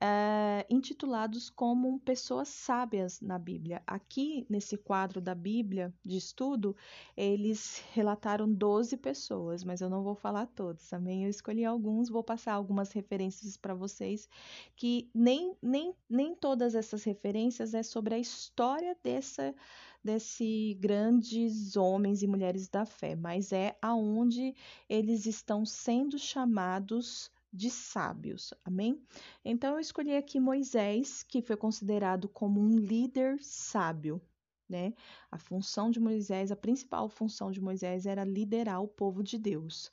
é, 0.00 0.66
intitulados 0.70 1.50
como 1.50 2.00
pessoas 2.00 2.48
sábias 2.48 3.20
na 3.20 3.38
Bíblia. 3.38 3.82
Aqui, 3.86 4.46
nesse 4.48 4.78
quadro 4.78 5.20
da 5.20 5.34
Bíblia 5.34 5.92
de 6.02 6.16
estudo, 6.16 6.74
eles 7.14 7.82
relataram 7.92 8.50
12 8.50 8.96
pessoas, 8.96 9.62
mas 9.62 9.82
eu 9.82 9.90
não 9.90 10.02
vou 10.02 10.14
falar 10.14 10.46
todos, 10.46 10.88
também 10.88 11.24
eu 11.24 11.30
escolhi 11.30 11.66
alguns, 11.66 12.08
vou 12.08 12.24
passar 12.24 12.54
algumas 12.54 12.92
referências 12.92 13.58
para 13.58 13.74
vocês, 13.74 14.26
que 14.74 15.10
nem, 15.14 15.54
nem, 15.60 15.94
nem 16.08 16.34
todas 16.34 16.74
essas 16.74 17.04
referências 17.04 17.74
é 17.74 17.82
sobre 17.82 18.14
a 18.14 18.18
história 18.18 18.96
dessa 19.02 19.54
desse 20.02 20.78
grandes 20.80 21.76
homens 21.76 22.22
e 22.22 22.26
mulheres 22.26 22.68
da 22.68 22.86
fé, 22.86 23.14
mas 23.14 23.52
é 23.52 23.76
aonde 23.82 24.54
eles 24.88 25.26
estão 25.26 25.66
sendo 25.66 26.18
chamados 26.18 27.30
de 27.52 27.70
sábios. 27.70 28.54
Amém? 28.64 29.02
Então 29.44 29.74
eu 29.74 29.80
escolhi 29.80 30.16
aqui 30.16 30.38
Moisés, 30.38 31.22
que 31.22 31.42
foi 31.42 31.56
considerado 31.56 32.28
como 32.28 32.60
um 32.60 32.76
líder 32.76 33.38
sábio. 33.40 34.20
Né? 34.68 34.94
A 35.32 35.36
função 35.36 35.90
de 35.90 35.98
Moisés, 35.98 36.52
a 36.52 36.56
principal 36.56 37.08
função 37.08 37.50
de 37.50 37.60
Moisés 37.60 38.06
era 38.06 38.22
liderar 38.22 38.80
o 38.80 38.86
povo 38.86 39.20
de 39.20 39.36
Deus. 39.36 39.90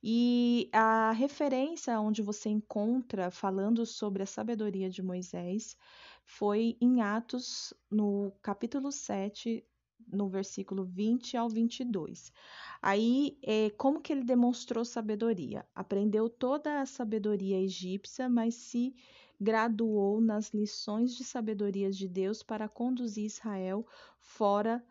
E 0.00 0.70
a 0.72 1.10
referência 1.10 2.00
onde 2.00 2.22
você 2.22 2.48
encontra 2.48 3.28
falando 3.32 3.84
sobre 3.84 4.22
a 4.22 4.26
sabedoria 4.26 4.88
de 4.88 5.02
Moisés 5.02 5.76
foi 6.24 6.76
em 6.80 7.02
Atos, 7.02 7.74
no 7.90 8.32
capítulo 8.40 8.92
7, 8.92 9.64
no 10.12 10.28
versículo 10.28 10.84
20 10.84 11.36
ao 11.36 11.48
22. 11.48 12.32
Aí, 12.82 13.38
é, 13.42 13.70
como 13.70 14.00
que 14.00 14.12
ele 14.12 14.24
demonstrou 14.24 14.84
sabedoria? 14.84 15.66
Aprendeu 15.74 16.28
toda 16.28 16.80
a 16.80 16.86
sabedoria 16.86 17.60
egípcia, 17.60 18.28
mas 18.28 18.54
se 18.54 18.94
graduou 19.40 20.20
nas 20.20 20.50
lições 20.50 21.14
de 21.14 21.24
sabedoria 21.24 21.90
de 21.90 22.06
Deus 22.06 22.42
para 22.42 22.68
conduzir 22.68 23.24
Israel 23.24 23.86
fora 24.18 24.84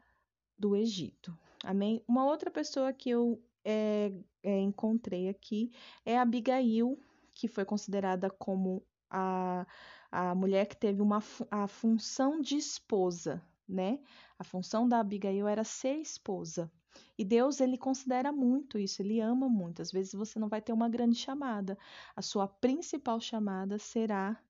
do 0.58 0.76
Egito. 0.76 1.38
Amém? 1.64 2.04
Uma 2.08 2.26
outra 2.26 2.50
pessoa 2.50 2.92
que 2.92 3.10
eu 3.10 3.42
é, 3.64 4.12
é, 4.42 4.60
encontrei 4.60 5.30
aqui 5.30 5.72
é 6.06 6.18
Abigail, 6.18 6.98
que 7.34 7.48
foi 7.48 7.64
considerada 7.64 8.30
como 8.30 8.84
a, 9.10 9.66
a 10.12 10.34
mulher 10.36 10.66
que 10.66 10.76
teve 10.76 11.02
uma, 11.02 11.22
a 11.52 11.68
função 11.68 12.42
de 12.42 12.56
esposa, 12.56 13.42
né? 13.68 14.00
A 14.40 14.44
função 14.44 14.88
da 14.88 15.02
Abigail 15.02 15.48
era 15.48 15.64
ser 15.66 15.98
esposa. 15.98 16.72
E 17.18 17.26
Deus, 17.26 17.60
ele 17.60 17.78
considera 17.78 18.32
muito 18.32 18.80
isso, 18.80 19.02
ele 19.02 19.20
ama 19.20 19.50
muito. 19.50 19.82
Às 19.82 19.92
vezes 19.92 20.14
você 20.14 20.40
não 20.40 20.48
vai 20.48 20.62
ter 20.62 20.74
uma 20.74 20.90
grande 20.90 21.18
chamada. 21.18 21.78
A 22.16 22.22
sua 22.22 22.48
principal 22.48 23.20
chamada 23.20 23.78
será 23.78 24.42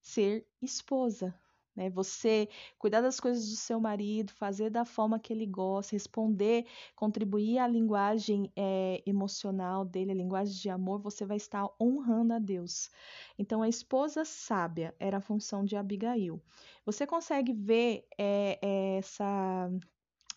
ser 0.00 0.46
esposa, 0.60 1.34
né? 1.74 1.90
Você 1.90 2.48
cuidar 2.78 3.00
das 3.00 3.20
coisas 3.20 3.48
do 3.48 3.56
seu 3.56 3.80
marido, 3.80 4.32
fazer 4.32 4.70
da 4.70 4.84
forma 4.84 5.18
que 5.18 5.32
ele 5.32 5.46
gosta, 5.46 5.94
responder, 5.94 6.66
contribuir 6.94 7.58
à 7.58 7.66
linguagem 7.66 8.50
é, 8.56 9.02
emocional 9.06 9.84
dele, 9.84 10.12
a 10.12 10.14
linguagem 10.14 10.54
de 10.54 10.68
amor, 10.68 11.00
você 11.00 11.24
vai 11.24 11.36
estar 11.36 11.68
honrando 11.80 12.34
a 12.34 12.38
Deus. 12.38 12.90
Então, 13.38 13.62
a 13.62 13.68
esposa 13.68 14.24
sábia 14.24 14.94
era 14.98 15.18
a 15.18 15.20
função 15.20 15.64
de 15.64 15.76
Abigail. 15.76 16.40
Você 16.84 17.06
consegue 17.06 17.52
ver 17.52 18.06
é, 18.18 18.58
é, 18.62 18.96
essa 18.98 19.70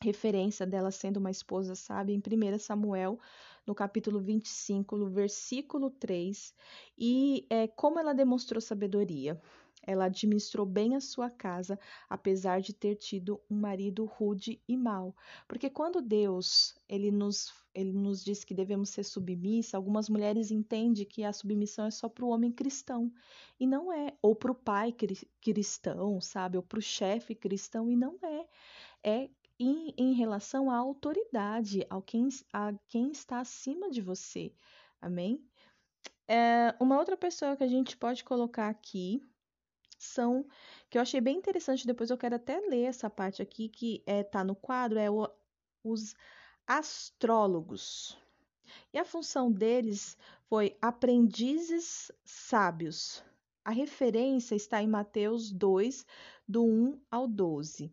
referência 0.01 0.65
dela 0.65 0.91
sendo 0.91 1.17
uma 1.17 1.31
esposa 1.31 1.75
sábia 1.75 2.13
em 2.13 2.19
1 2.19 2.59
Samuel, 2.59 3.17
no 3.65 3.73
capítulo 3.73 4.19
25, 4.19 4.97
no 4.97 5.09
versículo 5.09 5.89
3, 5.89 6.53
e 6.97 7.47
é, 7.49 7.67
como 7.67 7.97
ela 7.97 8.13
demonstrou 8.13 8.59
sabedoria. 8.59 9.41
Ela 9.85 10.05
administrou 10.05 10.65
bem 10.65 10.95
a 10.95 11.01
sua 11.01 11.29
casa, 11.29 11.79
apesar 12.09 12.61
de 12.61 12.73
ter 12.73 12.95
tido 12.95 13.41
um 13.49 13.55
marido 13.55 14.05
rude 14.05 14.61
e 14.67 14.77
mau. 14.77 15.15
Porque 15.47 15.69
quando 15.69 16.01
Deus 16.01 16.75
ele 16.87 17.11
nos, 17.11 17.53
ele 17.73 17.91
nos 17.91 18.23
diz 18.23 18.43
que 18.43 18.53
devemos 18.53 18.89
ser 18.89 19.03
submissa, 19.03 19.77
algumas 19.77 20.09
mulheres 20.09 20.51
entendem 20.51 21.05
que 21.05 21.23
a 21.23 21.33
submissão 21.33 21.85
é 21.85 21.91
só 21.91 22.07
para 22.07 22.25
o 22.25 22.29
homem 22.29 22.51
cristão. 22.51 23.11
E 23.59 23.67
não 23.67 23.91
é. 23.91 24.13
Ou 24.21 24.35
para 24.35 24.51
o 24.51 24.55
pai 24.55 24.95
cristão, 25.41 26.21
sabe? 26.21 26.57
Ou 26.57 26.63
para 26.63 26.79
o 26.79 26.81
chefe 26.81 27.35
cristão. 27.35 27.89
E 27.89 27.95
não 27.95 28.17
é. 28.23 28.47
É 29.03 29.29
em, 29.59 29.93
em 29.97 30.13
relação 30.13 30.69
à 30.69 30.77
autoridade, 30.77 31.85
ao 31.89 32.01
quem, 32.01 32.27
a 32.51 32.73
quem 32.87 33.11
está 33.11 33.39
acima 33.39 33.89
de 33.89 34.01
você. 34.01 34.53
Amém? 35.01 35.43
É, 36.27 36.73
uma 36.79 36.97
outra 36.97 37.17
pessoa 37.17 37.55
que 37.55 37.63
a 37.63 37.67
gente 37.67 37.97
pode 37.97 38.23
colocar 38.23 38.69
aqui 38.69 39.21
são 40.03 40.45
que 40.89 40.97
eu 40.97 41.01
achei 41.01 41.19
bem 41.19 41.37
interessante, 41.37 41.87
depois 41.87 42.09
eu 42.09 42.17
quero 42.17 42.35
até 42.35 42.59
ler 42.59 42.83
essa 42.83 43.09
parte 43.09 43.41
aqui 43.41 43.69
que 43.69 44.03
é, 44.05 44.23
tá 44.23 44.43
no 44.43 44.55
quadro, 44.55 44.99
é 44.99 45.09
o, 45.09 45.27
os 45.83 46.15
astrólogos. 46.67 48.17
E 48.93 48.97
a 48.97 49.05
função 49.05 49.51
deles 49.51 50.17
foi 50.47 50.77
aprendizes 50.81 52.11
sábios. 52.23 53.23
A 53.65 53.71
referência 53.71 54.55
está 54.55 54.81
em 54.81 54.87
Mateus 54.87 55.51
2, 55.51 56.05
do 56.47 56.65
1 56.65 56.99
ao 57.09 57.27
12. 57.27 57.91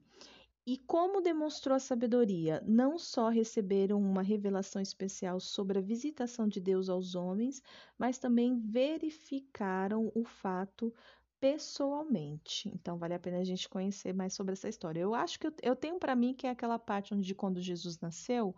E 0.66 0.76
como 0.76 1.20
demonstrou 1.20 1.74
a 1.74 1.80
sabedoria? 1.80 2.62
Não 2.66 2.98
só 2.98 3.28
receberam 3.28 3.98
uma 3.98 4.22
revelação 4.22 4.80
especial 4.80 5.40
sobre 5.40 5.78
a 5.78 5.82
visitação 5.82 6.46
de 6.46 6.60
Deus 6.60 6.88
aos 6.88 7.14
homens, 7.14 7.62
mas 7.98 8.18
também 8.18 8.58
verificaram 8.58 10.12
o 10.14 10.22
fato 10.24 10.94
pessoalmente. 11.40 12.68
Então 12.68 12.98
vale 12.98 13.14
a 13.14 13.18
pena 13.18 13.38
a 13.38 13.44
gente 13.44 13.68
conhecer 13.68 14.12
mais 14.12 14.34
sobre 14.34 14.52
essa 14.52 14.68
história. 14.68 15.00
Eu 15.00 15.14
acho 15.14 15.38
que 15.40 15.46
eu, 15.46 15.52
eu 15.62 15.74
tenho 15.74 15.98
para 15.98 16.14
mim 16.14 16.34
que 16.34 16.46
é 16.46 16.50
aquela 16.50 16.78
parte 16.78 17.14
onde 17.14 17.34
quando 17.34 17.60
Jesus 17.60 17.98
nasceu, 17.98 18.54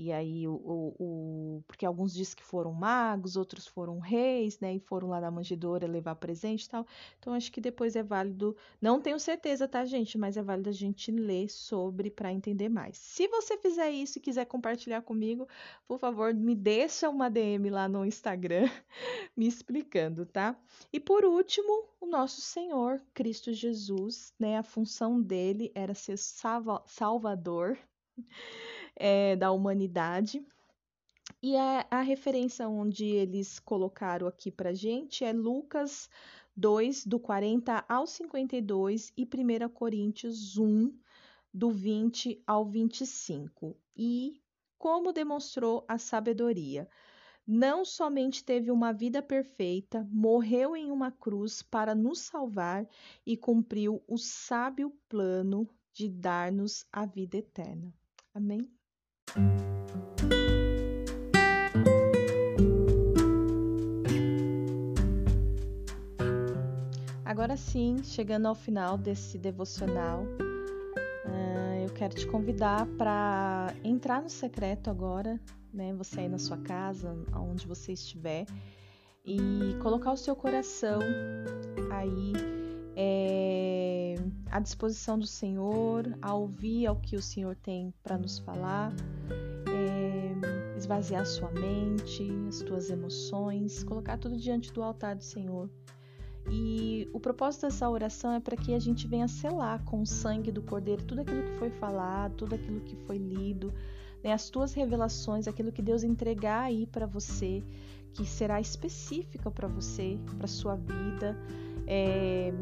e 0.00 0.12
aí, 0.12 0.46
o, 0.46 0.52
o, 0.54 0.94
o, 1.00 1.62
porque 1.66 1.84
alguns 1.84 2.14
dizem 2.14 2.36
que 2.36 2.44
foram 2.44 2.72
magos, 2.72 3.36
outros 3.36 3.66
foram 3.66 3.98
reis, 3.98 4.60
né? 4.60 4.76
E 4.76 4.78
foram 4.78 5.08
lá 5.08 5.20
na 5.20 5.28
manjedoura 5.28 5.88
levar 5.88 6.14
presente 6.14 6.66
e 6.66 6.68
tal. 6.68 6.86
Então, 7.18 7.34
acho 7.34 7.50
que 7.50 7.60
depois 7.60 7.96
é 7.96 8.02
válido. 8.02 8.56
Não 8.80 9.00
tenho 9.00 9.18
certeza, 9.18 9.66
tá, 9.66 9.84
gente? 9.84 10.16
Mas 10.16 10.36
é 10.36 10.42
válido 10.42 10.68
a 10.68 10.72
gente 10.72 11.10
ler 11.10 11.48
sobre 11.48 12.12
para 12.12 12.32
entender 12.32 12.68
mais. 12.68 12.96
Se 12.96 13.26
você 13.26 13.58
fizer 13.58 13.90
isso 13.90 14.18
e 14.18 14.20
quiser 14.20 14.44
compartilhar 14.44 15.02
comigo, 15.02 15.48
por 15.88 15.98
favor, 15.98 16.32
me 16.32 16.54
deixa 16.54 17.10
uma 17.10 17.28
DM 17.28 17.68
lá 17.68 17.88
no 17.88 18.06
Instagram 18.06 18.70
me 19.36 19.48
explicando, 19.48 20.24
tá? 20.24 20.56
E 20.92 21.00
por 21.00 21.24
último, 21.24 21.88
o 22.00 22.06
nosso 22.06 22.40
Senhor 22.40 23.02
Cristo 23.12 23.52
Jesus, 23.52 24.32
né? 24.38 24.58
A 24.58 24.62
função 24.62 25.20
dele 25.20 25.72
era 25.74 25.92
ser 25.92 26.16
salva 26.16 26.84
salvador 26.86 27.76
é, 28.98 29.36
da 29.36 29.50
humanidade. 29.52 30.44
E 31.42 31.56
a, 31.56 31.86
a, 31.90 32.00
referência 32.00 32.68
onde 32.68 33.04
eles 33.06 33.58
colocaram 33.58 34.26
aqui 34.26 34.50
para 34.50 34.74
gente 34.74 35.24
é 35.24 35.32
Lucas 35.32 36.10
2, 36.56 37.06
do 37.06 37.20
40 37.20 37.84
ao 37.88 38.06
52, 38.06 39.12
e 39.16 39.24
1 39.24 39.68
Coríntios 39.68 40.58
1, 40.58 40.92
do 41.54 41.70
20 41.70 42.42
ao 42.46 42.64
25. 42.64 43.76
E 43.96 44.42
como 44.78 45.12
demonstrou 45.12 45.84
a 45.88 45.98
sabedoria. 45.98 46.88
Não 47.46 47.84
somente 47.84 48.44
teve 48.44 48.70
uma 48.70 48.92
vida 48.92 49.22
perfeita, 49.22 50.06
morreu 50.10 50.76
em 50.76 50.90
uma 50.90 51.10
cruz 51.10 51.62
para 51.62 51.94
nos 51.94 52.20
salvar 52.20 52.86
e 53.24 53.36
cumpriu 53.36 54.02
o 54.06 54.18
sábio 54.18 54.90
plano 55.08 55.68
de 55.92 56.08
dar-nos 56.08 56.86
a 56.92 57.06
vida 57.06 57.38
eterna. 57.38 57.92
Amém? 58.34 58.70
Agora 67.24 67.56
sim, 67.56 68.02
chegando 68.02 68.48
ao 68.48 68.54
final 68.54 68.98
desse 68.98 69.38
devocional, 69.38 70.22
uh, 70.22 71.86
eu 71.86 71.92
quero 71.94 72.14
te 72.14 72.26
convidar 72.26 72.84
para 72.98 73.72
entrar 73.84 74.20
no 74.20 74.28
secreto 74.28 74.90
agora, 74.90 75.38
né? 75.72 75.94
Você 75.94 76.20
aí 76.20 76.28
na 76.28 76.38
sua 76.38 76.56
casa, 76.56 77.16
aonde 77.30 77.66
você 77.66 77.92
estiver, 77.92 78.44
e 79.24 79.38
colocar 79.82 80.12
o 80.12 80.16
seu 80.16 80.34
coração 80.34 81.00
aí 81.92 82.32
é, 82.96 83.57
à 84.50 84.60
disposição 84.60 85.18
do 85.18 85.26
Senhor, 85.26 86.16
a 86.22 86.34
ouvir 86.34 86.86
ao 86.86 86.96
que 86.96 87.16
o 87.16 87.22
Senhor 87.22 87.54
tem 87.56 87.92
para 88.02 88.16
nos 88.16 88.38
falar, 88.38 88.92
é, 89.66 90.76
esvaziar 90.76 91.26
sua 91.26 91.50
mente, 91.50 92.30
as 92.48 92.60
tuas 92.60 92.90
emoções, 92.90 93.82
colocar 93.84 94.18
tudo 94.18 94.36
diante 94.36 94.72
do 94.72 94.82
altar 94.82 95.16
do 95.16 95.24
Senhor. 95.24 95.68
E 96.50 97.08
o 97.12 97.20
propósito 97.20 97.62
dessa 97.62 97.88
oração 97.90 98.32
é 98.32 98.40
para 98.40 98.56
que 98.56 98.74
a 98.74 98.78
gente 98.78 99.06
venha 99.06 99.28
selar 99.28 99.84
com 99.84 100.00
o 100.00 100.06
sangue 100.06 100.50
do 100.50 100.62
Cordeiro 100.62 101.04
tudo 101.04 101.20
aquilo 101.20 101.42
que 101.42 101.58
foi 101.58 101.70
falado, 101.70 102.36
tudo 102.36 102.54
aquilo 102.54 102.80
que 102.80 102.96
foi 102.96 103.18
lido, 103.18 103.72
né, 104.24 104.32
as 104.32 104.48
tuas 104.48 104.72
revelações, 104.72 105.46
aquilo 105.46 105.70
que 105.70 105.82
Deus 105.82 106.02
entregar 106.02 106.64
aí 106.64 106.86
para 106.86 107.06
você, 107.06 107.62
que 108.14 108.24
será 108.24 108.60
específica 108.60 109.50
para 109.50 109.68
você, 109.68 110.18
para 110.38 110.46
sua 110.46 110.74
vida 110.74 111.36
é, 111.86 112.52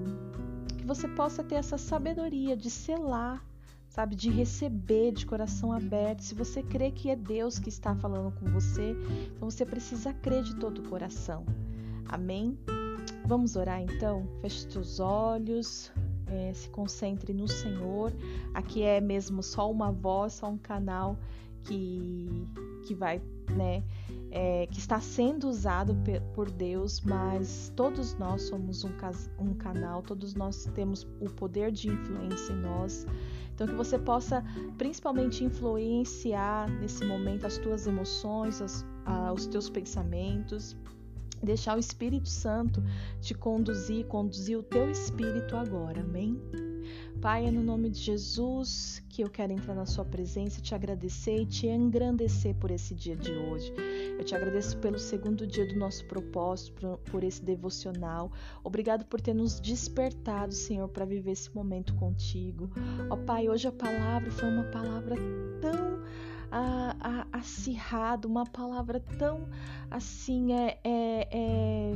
que 0.86 0.94
você 0.94 1.08
possa 1.08 1.42
ter 1.42 1.56
essa 1.56 1.76
sabedoria 1.76 2.56
de 2.56 2.70
selar, 2.70 3.44
sabe, 3.88 4.14
de 4.14 4.30
receber 4.30 5.10
de 5.10 5.26
coração 5.26 5.72
aberto. 5.72 6.20
Se 6.20 6.32
você 6.32 6.62
crê 6.62 6.92
que 6.92 7.10
é 7.10 7.16
Deus 7.16 7.58
que 7.58 7.68
está 7.68 7.92
falando 7.96 8.32
com 8.38 8.46
você, 8.52 8.96
então 9.34 9.50
você 9.50 9.66
precisa 9.66 10.14
crer 10.14 10.44
de 10.44 10.54
todo 10.54 10.78
o 10.78 10.88
coração. 10.88 11.44
Amém? 12.08 12.56
Vamos 13.24 13.56
orar 13.56 13.82
então? 13.82 14.28
Feche 14.40 14.70
seus 14.70 15.00
olhos, 15.00 15.90
é, 16.28 16.52
se 16.52 16.70
concentre 16.70 17.34
no 17.34 17.48
Senhor. 17.48 18.12
Aqui 18.54 18.84
é 18.84 19.00
mesmo 19.00 19.42
só 19.42 19.68
uma 19.68 19.90
voz, 19.90 20.34
só 20.34 20.48
um 20.48 20.58
canal 20.58 21.18
que, 21.64 22.46
que 22.86 22.94
vai, 22.94 23.20
né? 23.50 23.82
É, 24.30 24.66
que 24.66 24.78
está 24.78 25.00
sendo 25.00 25.48
usado 25.48 25.96
por 26.34 26.50
Deus, 26.50 27.00
mas 27.00 27.72
todos 27.76 28.14
nós 28.14 28.42
somos 28.42 28.84
um, 28.84 28.90
um 29.38 29.54
canal, 29.54 30.02
todos 30.02 30.34
nós 30.34 30.66
temos 30.74 31.06
o 31.20 31.30
poder 31.30 31.70
de 31.70 31.88
influência 31.88 32.52
em 32.52 32.60
nós. 32.60 33.06
Então, 33.54 33.66
que 33.66 33.74
você 33.74 33.98
possa 33.98 34.44
principalmente 34.76 35.42
influenciar 35.42 36.68
nesse 36.80 37.04
momento 37.04 37.46
as 37.46 37.56
tuas 37.56 37.86
emoções, 37.86 38.60
as, 38.60 38.84
a, 39.04 39.32
os 39.32 39.46
teus 39.46 39.70
pensamentos, 39.70 40.76
deixar 41.42 41.76
o 41.76 41.80
Espírito 41.80 42.28
Santo 42.28 42.82
te 43.20 43.34
conduzir, 43.34 44.06
conduzir 44.06 44.58
o 44.58 44.62
teu 44.62 44.90
espírito 44.90 45.56
agora, 45.56 46.00
amém? 46.00 46.38
Pai, 47.26 47.44
é 47.44 47.50
no 47.50 47.60
nome 47.60 47.90
de 47.90 47.98
Jesus 47.98 49.02
que 49.08 49.20
eu 49.20 49.28
quero 49.28 49.52
entrar 49.52 49.74
na 49.74 49.84
Sua 49.84 50.04
presença, 50.04 50.60
te 50.60 50.76
agradecer 50.76 51.38
e 51.38 51.44
te 51.44 51.66
engrandecer 51.66 52.54
por 52.54 52.70
esse 52.70 52.94
dia 52.94 53.16
de 53.16 53.32
hoje. 53.32 53.74
Eu 54.16 54.24
te 54.24 54.32
agradeço 54.32 54.78
pelo 54.78 54.96
segundo 54.96 55.44
dia 55.44 55.66
do 55.66 55.74
nosso 55.76 56.04
propósito, 56.04 57.00
por 57.10 57.24
esse 57.24 57.44
devocional. 57.44 58.30
Obrigado 58.62 59.04
por 59.06 59.20
ter 59.20 59.34
nos 59.34 59.58
despertado, 59.58 60.54
Senhor, 60.54 60.86
para 60.88 61.04
viver 61.04 61.32
esse 61.32 61.52
momento 61.52 61.96
contigo. 61.96 62.70
Ó 63.10 63.16
Pai, 63.16 63.48
hoje 63.48 63.66
a 63.66 63.72
palavra 63.72 64.30
foi 64.30 64.48
uma 64.48 64.62
palavra 64.70 65.16
tão 65.60 66.04
ah, 66.52 67.26
acirrada, 67.32 68.28
uma 68.28 68.46
palavra 68.46 69.00
tão 69.18 69.48
assim, 69.90 70.52
é, 70.52 70.78
é, 70.84 71.28
é 71.32 71.92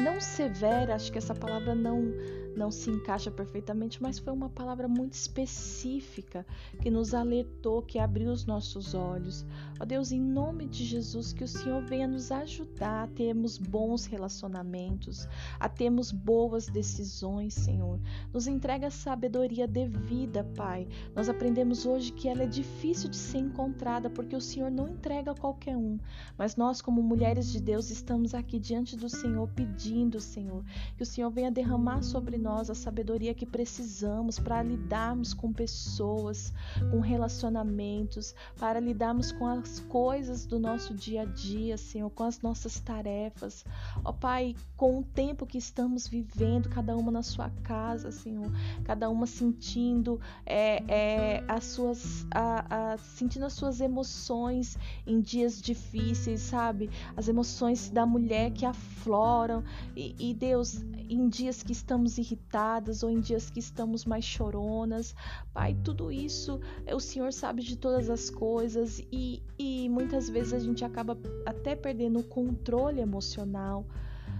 não 0.00 0.18
severa, 0.20 0.94
acho 0.94 1.12
que 1.12 1.18
essa 1.18 1.34
palavra 1.34 1.74
não 1.74 2.14
não 2.56 2.70
se 2.70 2.90
encaixa 2.90 3.30
perfeitamente, 3.30 4.02
mas 4.02 4.18
foi 4.18 4.32
uma 4.32 4.48
palavra 4.48 4.88
muito 4.88 5.12
específica 5.12 6.46
que 6.80 6.90
nos 6.90 7.12
alertou, 7.12 7.82
que 7.82 7.98
abriu 7.98 8.32
os 8.32 8.46
nossos 8.46 8.94
olhos. 8.94 9.44
Ó 9.78 9.84
Deus, 9.84 10.10
em 10.10 10.20
nome 10.20 10.66
de 10.66 10.84
Jesus, 10.84 11.32
que 11.34 11.44
o 11.44 11.48
Senhor 11.48 11.82
venha 11.82 12.08
nos 12.08 12.32
ajudar 12.32 13.04
a 13.04 13.06
termos 13.08 13.58
bons 13.58 14.06
relacionamentos, 14.06 15.28
a 15.60 15.68
termos 15.68 16.10
boas 16.10 16.66
decisões, 16.66 17.52
Senhor. 17.52 18.00
Nos 18.32 18.46
entrega 18.46 18.86
a 18.86 18.90
sabedoria 18.90 19.68
devida, 19.68 20.42
Pai. 20.56 20.88
Nós 21.14 21.28
aprendemos 21.28 21.84
hoje 21.84 22.10
que 22.10 22.28
ela 22.28 22.44
é 22.44 22.46
difícil 22.46 23.10
de 23.10 23.16
ser 23.16 23.38
encontrada 23.38 24.08
porque 24.08 24.34
o 24.34 24.40
Senhor 24.40 24.70
não 24.70 24.88
entrega 24.88 25.32
a 25.32 25.36
qualquer 25.36 25.76
um, 25.76 25.98
mas 26.38 26.56
nós, 26.56 26.80
como 26.80 27.02
mulheres 27.02 27.52
de 27.52 27.60
Deus, 27.60 27.90
estamos 27.90 28.34
aqui 28.34 28.58
diante 28.58 28.96
do 28.96 29.10
Senhor 29.10 29.46
pedindo, 29.48 30.20
Senhor, 30.20 30.64
que 30.96 31.02
o 31.02 31.06
Senhor 31.06 31.30
venha 31.30 31.50
derramar 31.50 32.02
sobre 32.02 32.38
nós 32.38 32.45
nós 32.46 32.70
a 32.70 32.76
sabedoria 32.76 33.34
que 33.34 33.44
precisamos 33.44 34.38
para 34.38 34.62
lidarmos 34.62 35.34
com 35.34 35.52
pessoas, 35.52 36.52
com 36.92 37.00
relacionamentos, 37.00 38.36
para 38.56 38.78
lidarmos 38.78 39.32
com 39.32 39.48
as 39.48 39.80
coisas 39.80 40.46
do 40.46 40.60
nosso 40.60 40.94
dia 40.94 41.22
a 41.22 41.24
dia, 41.24 41.76
Senhor, 41.76 42.08
com 42.08 42.22
as 42.22 42.40
nossas 42.40 42.78
tarefas. 42.78 43.64
Ó 44.04 44.12
Pai, 44.12 44.54
com 44.76 45.00
o 45.00 45.02
tempo 45.02 45.44
que 45.44 45.58
estamos 45.58 46.06
vivendo, 46.06 46.68
cada 46.68 46.96
uma 46.96 47.10
na 47.10 47.22
sua 47.22 47.50
casa, 47.64 48.12
Senhor, 48.12 48.48
cada 48.84 49.10
uma 49.10 49.26
sentindo 49.26 50.20
é, 50.44 50.84
é, 50.86 51.44
as 51.48 51.64
suas, 51.64 52.24
a, 52.30 52.92
a, 52.92 52.98
sentindo 52.98 53.44
as 53.44 53.54
suas 53.54 53.80
emoções 53.80 54.78
em 55.04 55.20
dias 55.20 55.60
difíceis, 55.60 56.42
sabe? 56.42 56.90
As 57.16 57.26
emoções 57.26 57.90
da 57.90 58.06
mulher 58.06 58.52
que 58.52 58.64
afloram 58.64 59.64
e, 59.96 60.14
e 60.16 60.32
Deus, 60.32 60.80
em 61.08 61.28
dias 61.28 61.64
que 61.64 61.72
estamos 61.72 62.16
ou 63.02 63.10
em 63.10 63.20
dias 63.20 63.50
que 63.50 63.58
estamos 63.58 64.04
mais 64.04 64.24
choronas, 64.24 65.14
Pai, 65.52 65.76
tudo 65.84 66.10
isso 66.10 66.60
o 66.94 67.00
Senhor 67.00 67.32
sabe 67.32 67.62
de 67.62 67.76
todas 67.76 68.08
as 68.08 68.30
coisas 68.30 69.02
e, 69.12 69.42
e 69.58 69.88
muitas 69.88 70.28
vezes 70.28 70.52
a 70.52 70.58
gente 70.58 70.84
acaba 70.84 71.18
até 71.44 71.74
perdendo 71.74 72.20
o 72.20 72.24
controle 72.24 73.00
emocional. 73.00 73.86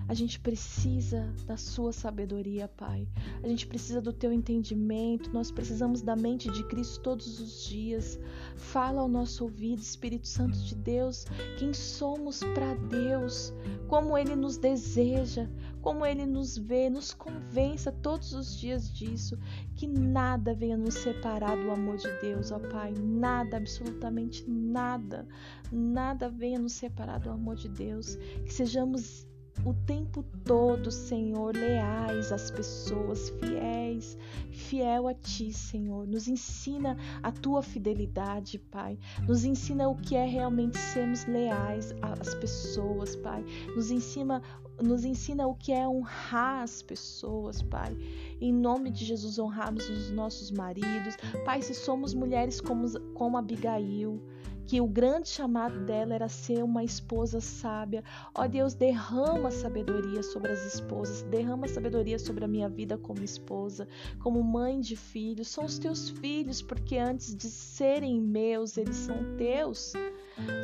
A 0.08 0.14
gente 0.14 0.38
precisa 0.38 1.34
da 1.46 1.56
sua 1.56 1.92
sabedoria, 1.92 2.68
Pai. 2.68 3.08
A 3.42 3.48
gente 3.48 3.66
precisa 3.66 4.00
do 4.00 4.12
teu 4.12 4.32
entendimento. 4.32 5.32
Nós 5.32 5.50
precisamos 5.50 6.00
da 6.00 6.14
mente 6.14 6.48
de 6.52 6.62
Cristo 6.64 7.00
todos 7.00 7.40
os 7.40 7.64
dias. 7.64 8.18
Fala 8.54 9.00
ao 9.00 9.08
nosso 9.08 9.42
ouvido, 9.42 9.80
Espírito 9.80 10.28
Santo 10.28 10.56
de 10.58 10.76
Deus, 10.76 11.26
quem 11.58 11.72
somos 11.72 12.38
para 12.54 12.74
Deus, 12.74 13.52
como 13.88 14.16
ele 14.16 14.36
nos 14.36 14.56
deseja, 14.56 15.48
como 15.86 16.04
ele 16.04 16.26
nos 16.26 16.58
vê, 16.58 16.90
nos 16.90 17.14
convença 17.14 17.92
todos 17.92 18.32
os 18.32 18.58
dias 18.58 18.92
disso, 18.92 19.38
que 19.76 19.86
nada 19.86 20.52
venha 20.52 20.76
nos 20.76 20.94
separar 20.94 21.56
do 21.56 21.70
amor 21.70 21.96
de 21.96 22.10
Deus, 22.20 22.50
ó 22.50 22.58
Pai, 22.58 22.92
nada, 22.98 23.56
absolutamente 23.56 24.44
nada, 24.50 25.28
nada 25.70 26.28
venha 26.28 26.58
nos 26.58 26.72
separar 26.72 27.20
do 27.20 27.30
amor 27.30 27.54
de 27.54 27.68
Deus, 27.68 28.16
que 28.16 28.52
sejamos 28.52 29.28
o 29.64 29.72
tempo 29.86 30.24
todo, 30.44 30.90
Senhor, 30.90 31.54
leais 31.54 32.32
às 32.32 32.50
pessoas, 32.50 33.30
fiéis, 33.40 34.18
fiel 34.50 35.08
a 35.08 35.14
Ti, 35.14 35.52
Senhor. 35.52 36.06
Nos 36.06 36.28
ensina 36.28 36.96
a 37.22 37.32
Tua 37.32 37.62
fidelidade, 37.62 38.58
Pai. 38.58 38.98
Nos 39.26 39.44
ensina 39.44 39.88
o 39.88 39.96
que 39.96 40.14
é 40.14 40.26
realmente 40.26 40.78
sermos 40.78 41.24
leais 41.26 41.94
às 42.02 42.34
pessoas, 42.34 43.16
Pai. 43.16 43.44
Nos 43.74 43.90
ensina 43.90 44.42
nos 44.82 45.04
ensina 45.04 45.46
o 45.46 45.54
que 45.54 45.72
é 45.72 45.86
honrar 45.88 46.62
as 46.62 46.82
pessoas, 46.82 47.62
Pai. 47.62 47.96
Em 48.40 48.52
nome 48.52 48.90
de 48.90 49.04
Jesus, 49.04 49.38
honrarmos 49.38 49.88
os 49.88 50.10
nossos 50.10 50.50
maridos. 50.50 51.16
Pai, 51.44 51.62
se 51.62 51.74
somos 51.74 52.14
mulheres 52.14 52.60
como, 52.60 52.86
como 53.14 53.38
Abigail, 53.38 54.20
que 54.66 54.80
o 54.80 54.86
grande 54.86 55.28
chamado 55.28 55.78
dela 55.84 56.14
era 56.14 56.28
ser 56.28 56.62
uma 56.62 56.82
esposa 56.82 57.40
sábia. 57.40 58.02
Ó 58.34 58.46
Deus, 58.48 58.74
derrama 58.74 59.50
sabedoria 59.50 60.22
sobre 60.22 60.52
as 60.52 60.74
esposas, 60.74 61.22
derrama 61.22 61.68
sabedoria 61.68 62.18
sobre 62.18 62.44
a 62.44 62.48
minha 62.48 62.68
vida 62.68 62.98
como 62.98 63.22
esposa, 63.22 63.86
como 64.18 64.42
mãe 64.42 64.80
de 64.80 64.96
filhos. 64.96 65.48
São 65.48 65.64
os 65.64 65.78
teus 65.78 66.10
filhos, 66.10 66.60
porque 66.60 66.98
antes 66.98 67.34
de 67.34 67.48
serem 67.48 68.20
meus, 68.20 68.76
eles 68.76 68.96
são 68.96 69.36
teus. 69.36 69.92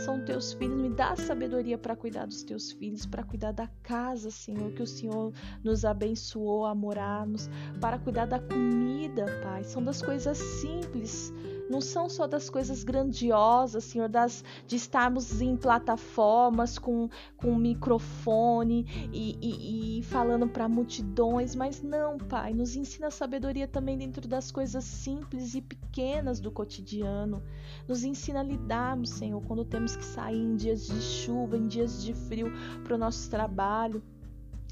São 0.04 0.22
teus 0.24 0.52
filhos, 0.52 0.80
me 0.80 0.90
dá 0.90 1.16
sabedoria 1.16 1.78
para 1.78 1.96
cuidar 1.96 2.26
dos 2.26 2.42
teus 2.42 2.72
filhos, 2.72 3.06
para 3.06 3.22
cuidar 3.22 3.52
da 3.52 3.68
casa, 3.82 4.30
Senhor, 4.30 4.70
que 4.72 4.82
o 4.82 4.86
Senhor 4.86 5.32
nos 5.64 5.84
abençoou 5.84 6.66
a 6.66 6.74
morarmos, 6.74 7.48
para 7.80 7.98
cuidar 7.98 8.26
da 8.26 8.38
comida, 8.38 9.24
Pai. 9.42 9.64
São 9.64 9.82
das 9.82 10.02
coisas 10.02 10.36
simples 10.36 11.32
não 11.72 11.80
são 11.80 12.06
só 12.06 12.26
das 12.26 12.50
coisas 12.50 12.84
grandiosas, 12.84 13.84
Senhor, 13.84 14.06
das, 14.06 14.44
de 14.66 14.76
estarmos 14.76 15.40
em 15.40 15.56
plataformas 15.56 16.78
com, 16.78 17.08
com 17.34 17.56
microfone 17.56 18.84
e, 19.10 19.38
e, 19.40 19.98
e 19.98 20.02
falando 20.02 20.46
para 20.46 20.68
multidões, 20.68 21.54
mas 21.54 21.82
não, 21.82 22.18
Pai, 22.18 22.52
nos 22.52 22.76
ensina 22.76 23.10
sabedoria 23.10 23.66
também 23.66 23.96
dentro 23.96 24.28
das 24.28 24.50
coisas 24.50 24.84
simples 24.84 25.54
e 25.54 25.62
pequenas 25.62 26.40
do 26.40 26.50
cotidiano. 26.50 27.42
Nos 27.88 28.04
ensina 28.04 28.40
a 28.40 28.42
lidarmos, 28.42 29.08
Senhor, 29.08 29.40
quando 29.42 29.64
temos 29.64 29.96
que 29.96 30.04
sair 30.04 30.42
em 30.42 30.54
dias 30.54 30.86
de 30.86 31.00
chuva, 31.00 31.56
em 31.56 31.66
dias 31.66 32.02
de 32.02 32.12
frio 32.12 32.52
para 32.84 32.94
o 32.94 32.98
nosso 32.98 33.30
trabalho 33.30 34.02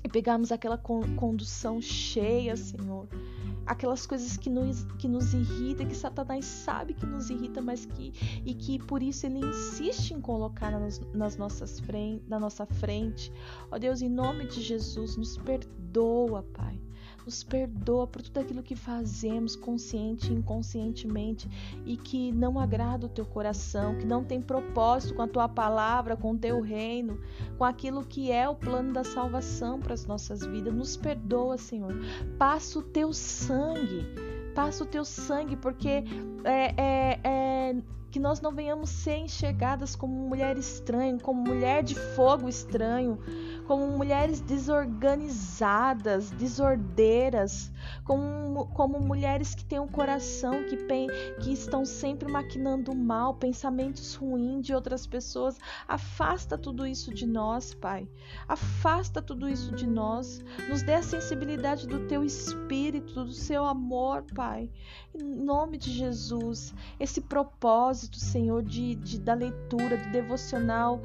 e 0.04 0.08
pegarmos 0.08 0.52
aquela 0.52 0.76
condução 0.76 1.80
cheia, 1.80 2.54
Senhor 2.56 3.08
aquelas 3.66 4.06
coisas 4.06 4.36
que 4.36 4.50
nos, 4.50 4.84
que 4.98 5.08
nos 5.08 5.32
irritam, 5.34 5.86
que 5.86 5.96
Satanás 5.96 6.44
sabe 6.44 6.94
que 6.94 7.06
nos 7.06 7.30
irrita, 7.30 7.60
mas 7.60 7.86
que 7.86 8.12
e 8.44 8.54
que 8.54 8.78
por 8.78 9.02
isso 9.02 9.26
ele 9.26 9.38
insiste 9.38 10.12
em 10.12 10.20
colocar 10.20 10.70
nas, 10.72 11.00
nas 11.12 11.36
nossas 11.36 11.80
frente, 11.80 12.24
na 12.28 12.38
nossa 12.38 12.66
frente. 12.66 13.32
Ó 13.70 13.78
Deus, 13.78 14.02
em 14.02 14.08
nome 14.08 14.46
de 14.46 14.60
Jesus, 14.62 15.16
nos 15.16 15.36
perdoa, 15.36 16.42
Pai 16.54 16.78
nos 17.24 17.42
perdoa 17.42 18.06
por 18.06 18.22
tudo 18.22 18.40
aquilo 18.40 18.62
que 18.62 18.74
fazemos 18.74 19.54
consciente 19.56 20.32
e 20.32 20.34
inconscientemente 20.34 21.48
e 21.84 21.96
que 21.96 22.32
não 22.32 22.58
agrada 22.58 23.06
o 23.06 23.08
teu 23.08 23.24
coração, 23.24 23.96
que 23.96 24.06
não 24.06 24.24
tem 24.24 24.40
propósito 24.40 25.14
com 25.14 25.22
a 25.22 25.28
tua 25.28 25.48
palavra, 25.48 26.16
com 26.16 26.32
o 26.32 26.38
teu 26.38 26.60
reino, 26.60 27.20
com 27.56 27.64
aquilo 27.64 28.04
que 28.04 28.30
é 28.30 28.48
o 28.48 28.54
plano 28.54 28.92
da 28.92 29.04
salvação 29.04 29.80
para 29.80 29.94
as 29.94 30.06
nossas 30.06 30.44
vidas. 30.44 30.74
Nos 30.74 30.96
perdoa, 30.96 31.56
Senhor. 31.58 31.94
Passa 32.38 32.78
o 32.78 32.82
teu 32.82 33.12
sangue, 33.12 34.06
passa 34.54 34.84
o 34.84 34.86
teu 34.86 35.04
sangue, 35.04 35.56
porque 35.56 36.04
é, 36.44 36.74
é, 36.76 37.20
é 37.24 37.76
que 38.10 38.18
nós 38.18 38.40
não 38.40 38.52
venhamos 38.52 38.90
ser 38.90 39.18
enxergadas 39.18 39.94
como 39.94 40.12
mulher 40.12 40.58
estranha, 40.58 41.16
como 41.18 41.42
mulher 41.42 41.82
de 41.82 41.94
fogo 41.94 42.48
estranho, 42.48 43.18
como 43.70 43.86
mulheres 43.86 44.40
desorganizadas, 44.40 46.28
desordeiras, 46.32 47.70
como, 48.04 48.66
como 48.66 49.00
mulheres 49.00 49.54
que 49.54 49.64
têm 49.64 49.78
um 49.78 49.88
coração 49.88 50.64
que, 50.64 50.76
que 51.40 51.52
estão 51.52 51.84
sempre 51.84 52.30
maquinando 52.30 52.94
mal, 52.94 53.34
pensamentos 53.34 54.14
ruins 54.14 54.66
de 54.66 54.74
outras 54.74 55.06
pessoas. 55.06 55.58
Afasta 55.86 56.58
tudo 56.58 56.86
isso 56.86 57.12
de 57.12 57.26
nós, 57.26 57.74
Pai. 57.74 58.08
Afasta 58.48 59.22
tudo 59.22 59.48
isso 59.48 59.74
de 59.74 59.86
nós. 59.86 60.44
Nos 60.68 60.82
dê 60.82 60.94
a 60.94 61.02
sensibilidade 61.02 61.86
do 61.86 62.06
teu 62.06 62.24
espírito, 62.24 63.24
do 63.24 63.32
seu 63.32 63.64
amor, 63.64 64.24
Pai. 64.34 64.70
Em 65.14 65.24
nome 65.24 65.76
de 65.76 65.90
Jesus, 65.90 66.74
esse 66.98 67.20
propósito, 67.20 68.18
Senhor, 68.18 68.62
de, 68.62 68.94
de 68.94 69.18
da 69.18 69.34
leitura, 69.34 69.96
do 69.96 70.10
devocional, 70.10 71.00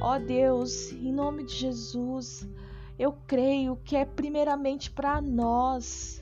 ó 0.00 0.18
Deus, 0.18 0.92
em 0.92 1.12
nome 1.12 1.44
de 1.44 1.54
Jesus, 1.54 2.48
eu 2.98 3.12
creio 3.26 3.76
que 3.84 3.96
é 3.96 4.04
primeiramente 4.04 4.90
para 4.90 5.20
nós, 5.20 6.19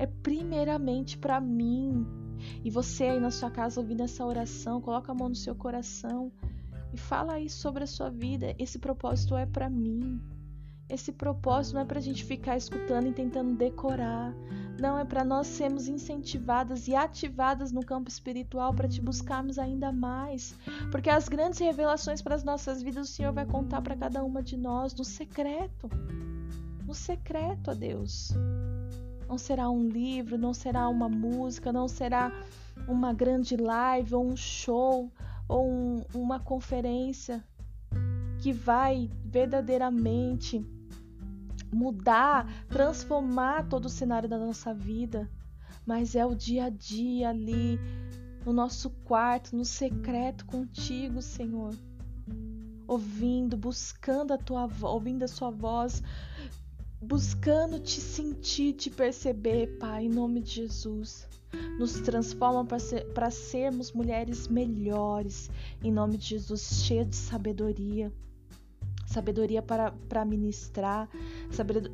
é 0.00 0.06
primeiramente 0.06 1.18
para 1.18 1.38
mim. 1.38 2.06
E 2.64 2.70
você 2.70 3.04
aí 3.04 3.20
na 3.20 3.30
sua 3.30 3.50
casa 3.50 3.80
ouvindo 3.82 4.02
essa 4.02 4.24
oração, 4.24 4.80
coloca 4.80 5.12
a 5.12 5.14
mão 5.14 5.28
no 5.28 5.34
seu 5.34 5.54
coração 5.54 6.32
e 6.90 6.96
fala 6.96 7.34
aí 7.34 7.50
sobre 7.50 7.84
a 7.84 7.86
sua 7.86 8.08
vida. 8.08 8.54
Esse 8.58 8.78
propósito 8.78 9.36
é 9.36 9.44
para 9.44 9.68
mim. 9.68 10.18
Esse 10.88 11.12
propósito 11.12 11.74
não 11.74 11.82
é 11.82 11.84
para 11.84 11.98
a 11.98 12.02
gente 12.02 12.24
ficar 12.24 12.56
escutando 12.56 13.08
e 13.08 13.12
tentando 13.12 13.54
decorar. 13.54 14.34
Não, 14.80 14.98
é 14.98 15.04
para 15.04 15.22
nós 15.22 15.46
sermos 15.46 15.86
incentivadas 15.86 16.88
e 16.88 16.94
ativadas 16.94 17.70
no 17.70 17.84
campo 17.84 18.08
espiritual 18.08 18.72
para 18.72 18.88
te 18.88 19.02
buscarmos 19.02 19.58
ainda 19.58 19.92
mais. 19.92 20.54
Porque 20.90 21.10
as 21.10 21.28
grandes 21.28 21.60
revelações 21.60 22.22
para 22.22 22.34
as 22.34 22.42
nossas 22.42 22.82
vidas 22.82 23.10
o 23.10 23.12
Senhor 23.12 23.34
vai 23.34 23.44
contar 23.44 23.82
para 23.82 23.94
cada 23.94 24.24
uma 24.24 24.42
de 24.42 24.56
nós 24.56 24.94
no 24.94 25.04
secreto. 25.04 25.90
No 26.86 26.94
secreto, 26.94 27.70
a 27.70 27.74
Deus. 27.74 28.32
Não 29.30 29.38
será 29.38 29.70
um 29.70 29.86
livro, 29.86 30.36
não 30.36 30.52
será 30.52 30.88
uma 30.88 31.08
música, 31.08 31.72
não 31.72 31.86
será 31.86 32.32
uma 32.88 33.12
grande 33.12 33.56
live 33.56 34.16
ou 34.16 34.26
um 34.26 34.36
show 34.36 35.08
ou 35.46 35.70
um, 35.70 36.04
uma 36.12 36.40
conferência 36.40 37.40
que 38.40 38.52
vai 38.52 39.08
verdadeiramente 39.24 40.66
mudar, 41.72 42.44
transformar 42.66 43.68
todo 43.68 43.84
o 43.84 43.88
cenário 43.88 44.28
da 44.28 44.36
nossa 44.36 44.74
vida, 44.74 45.30
mas 45.86 46.16
é 46.16 46.26
o 46.26 46.34
dia 46.34 46.64
a 46.64 46.68
dia 46.68 47.28
ali, 47.28 47.78
no 48.44 48.52
nosso 48.52 48.90
quarto, 49.04 49.54
no 49.54 49.64
secreto 49.64 50.44
contigo, 50.44 51.22
Senhor. 51.22 51.72
Ouvindo, 52.84 53.56
buscando 53.56 54.32
a 54.32 54.38
tua 54.38 54.68
ouvindo 54.82 55.22
a 55.22 55.28
sua 55.28 55.52
voz, 55.52 56.02
buscando 57.00 57.78
te 57.80 58.00
sentir, 58.00 58.74
te 58.74 58.90
perceber, 58.90 59.78
Pai, 59.78 60.04
em 60.04 60.08
nome 60.08 60.40
de 60.40 60.50
Jesus. 60.50 61.28
Nos 61.78 61.94
transforma 62.00 62.64
para 62.64 62.78
ser, 62.78 63.06
sermos 63.32 63.92
mulheres 63.92 64.46
melhores, 64.48 65.50
em 65.82 65.90
nome 65.90 66.16
de 66.16 66.26
Jesus, 66.26 66.84
cheias 66.84 67.08
de 67.08 67.16
sabedoria 67.16 68.12
sabedoria 69.10 69.60
para, 69.60 70.24
ministrar, 70.24 71.08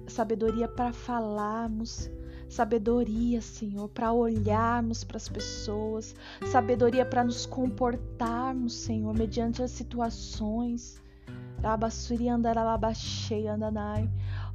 sabedoria 0.07 0.69
para 0.69 0.93
falarmos, 0.93 2.11
sabedoria, 2.47 3.41
Senhor, 3.41 3.89
para 3.89 4.13
olharmos 4.13 5.03
para 5.03 5.17
as 5.17 5.27
pessoas, 5.27 6.15
sabedoria 6.53 7.07
para 7.07 7.25
nos 7.25 7.47
comportarmos, 7.47 8.75
Senhor, 8.75 9.15
mediante 9.15 9.63
as 9.63 9.71
situações. 9.71 11.03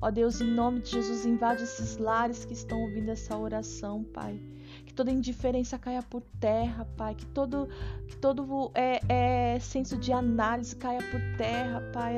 Ó 0.02 0.10
Deus, 0.10 0.42
em 0.42 0.48
nome 0.48 0.80
de 0.82 0.92
Jesus, 0.92 1.26
invade 1.26 1.62
esses 1.62 1.98
lares 1.98 2.44
que 2.44 2.54
estão 2.54 2.82
ouvindo 2.82 3.10
essa 3.10 3.38
oração, 3.38 4.04
Pai. 4.04 4.42
Que 4.86 4.94
toda 4.94 5.12
indiferença 5.12 5.78
caia 5.78 6.02
por 6.02 6.24
terra, 6.40 6.86
Pai, 6.98 7.14
que 7.14 7.26
todo, 7.28 7.70
que 8.08 8.18
todo 8.18 8.72
é, 8.74 9.00
é 9.08 9.60
senso 9.60 9.98
de 9.98 10.12
análise 10.12 10.76
caia 10.76 11.00
por 11.12 11.22
terra, 11.38 11.82
Pai. 11.94 12.18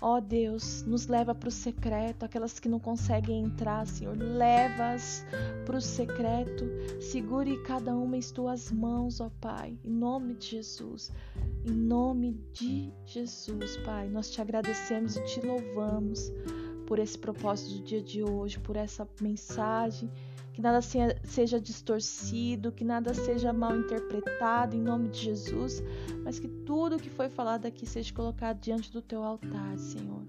Ó 0.00 0.20
Deus, 0.20 0.84
nos 0.84 1.08
leva 1.08 1.34
para 1.34 1.48
o 1.48 1.52
secreto, 1.52 2.24
aquelas 2.24 2.60
que 2.60 2.68
não 2.68 2.78
conseguem 2.78 3.42
entrar, 3.42 3.84
Senhor, 3.84 4.16
leva-as 4.16 5.26
para 5.66 5.76
o 5.76 5.80
secreto, 5.80 6.64
segure 7.00 7.60
cada 7.64 7.96
uma 7.96 8.16
em 8.16 8.20
tuas 8.20 8.70
mãos, 8.70 9.20
ó 9.20 9.28
Pai, 9.40 9.76
em 9.84 9.90
nome 9.90 10.34
de 10.34 10.50
Jesus, 10.50 11.10
em 11.64 11.72
nome 11.72 12.40
de 12.52 12.92
Jesus, 13.06 13.76
Pai, 13.78 14.08
nós 14.08 14.30
te 14.30 14.40
agradecemos 14.40 15.16
e 15.16 15.24
te 15.24 15.44
louvamos 15.44 16.30
por 16.86 17.00
esse 17.00 17.18
propósito 17.18 17.78
do 17.78 17.84
dia 17.84 18.00
de 18.00 18.22
hoje, 18.22 18.58
por 18.60 18.76
essa 18.76 19.06
mensagem. 19.20 20.08
Que 20.58 20.62
nada 20.62 20.80
seja 20.82 21.60
distorcido, 21.60 22.72
que 22.72 22.82
nada 22.82 23.14
seja 23.14 23.52
mal 23.52 23.76
interpretado 23.76 24.74
em 24.74 24.80
nome 24.80 25.08
de 25.08 25.20
Jesus, 25.20 25.80
mas 26.24 26.40
que 26.40 26.48
tudo 26.48 26.98
que 26.98 27.08
foi 27.08 27.28
falado 27.28 27.66
aqui 27.66 27.86
seja 27.86 28.12
colocado 28.12 28.58
diante 28.58 28.90
do 28.90 29.00
teu 29.00 29.22
altar, 29.22 29.78
Senhor. 29.78 30.26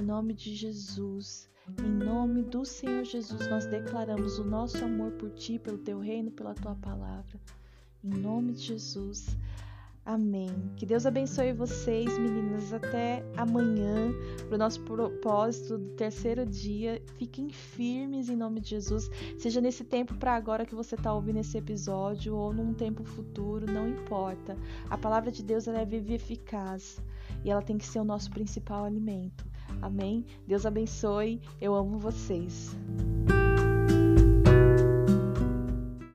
Em 0.00 0.02
nome 0.02 0.32
de 0.32 0.54
Jesus, 0.54 1.50
em 1.84 1.90
nome 1.90 2.44
do 2.44 2.64
Senhor 2.64 3.04
Jesus, 3.04 3.46
nós 3.50 3.66
declaramos 3.66 4.38
o 4.38 4.44
nosso 4.44 4.82
amor 4.82 5.12
por 5.12 5.28
ti, 5.32 5.58
pelo 5.58 5.76
teu 5.76 5.98
reino, 5.98 6.30
pela 6.30 6.54
tua 6.54 6.74
palavra. 6.74 7.38
Em 8.02 8.08
nome 8.08 8.54
de 8.54 8.62
Jesus. 8.62 9.36
Amém. 10.08 10.48
Que 10.74 10.86
Deus 10.86 11.04
abençoe 11.04 11.52
vocês, 11.52 12.18
meninas. 12.18 12.72
Até 12.72 13.22
amanhã 13.36 14.10
para 14.46 14.54
o 14.54 14.58
nosso 14.58 14.80
propósito 14.80 15.76
do 15.76 15.90
terceiro 15.90 16.46
dia. 16.46 17.02
Fiquem 17.18 17.50
firmes 17.50 18.30
em 18.30 18.34
nome 18.34 18.58
de 18.58 18.70
Jesus. 18.70 19.10
Seja 19.38 19.60
nesse 19.60 19.84
tempo 19.84 20.14
para 20.14 20.34
agora 20.34 20.64
que 20.64 20.74
você 20.74 20.94
está 20.94 21.12
ouvindo 21.12 21.40
esse 21.40 21.58
episódio 21.58 22.34
ou 22.34 22.54
num 22.54 22.72
tempo 22.72 23.04
futuro, 23.04 23.70
não 23.70 23.86
importa. 23.86 24.56
A 24.88 24.96
palavra 24.96 25.30
de 25.30 25.42
Deus 25.42 25.68
é 25.68 25.84
viva 25.84 26.12
e 26.12 26.14
eficaz 26.14 26.98
e 27.44 27.50
ela 27.50 27.60
tem 27.60 27.76
que 27.76 27.84
ser 27.84 28.00
o 28.00 28.04
nosso 28.04 28.30
principal 28.30 28.86
alimento. 28.86 29.44
Amém? 29.82 30.24
Deus 30.46 30.64
abençoe. 30.64 31.38
Eu 31.60 31.74
amo 31.74 31.98
vocês. 31.98 32.74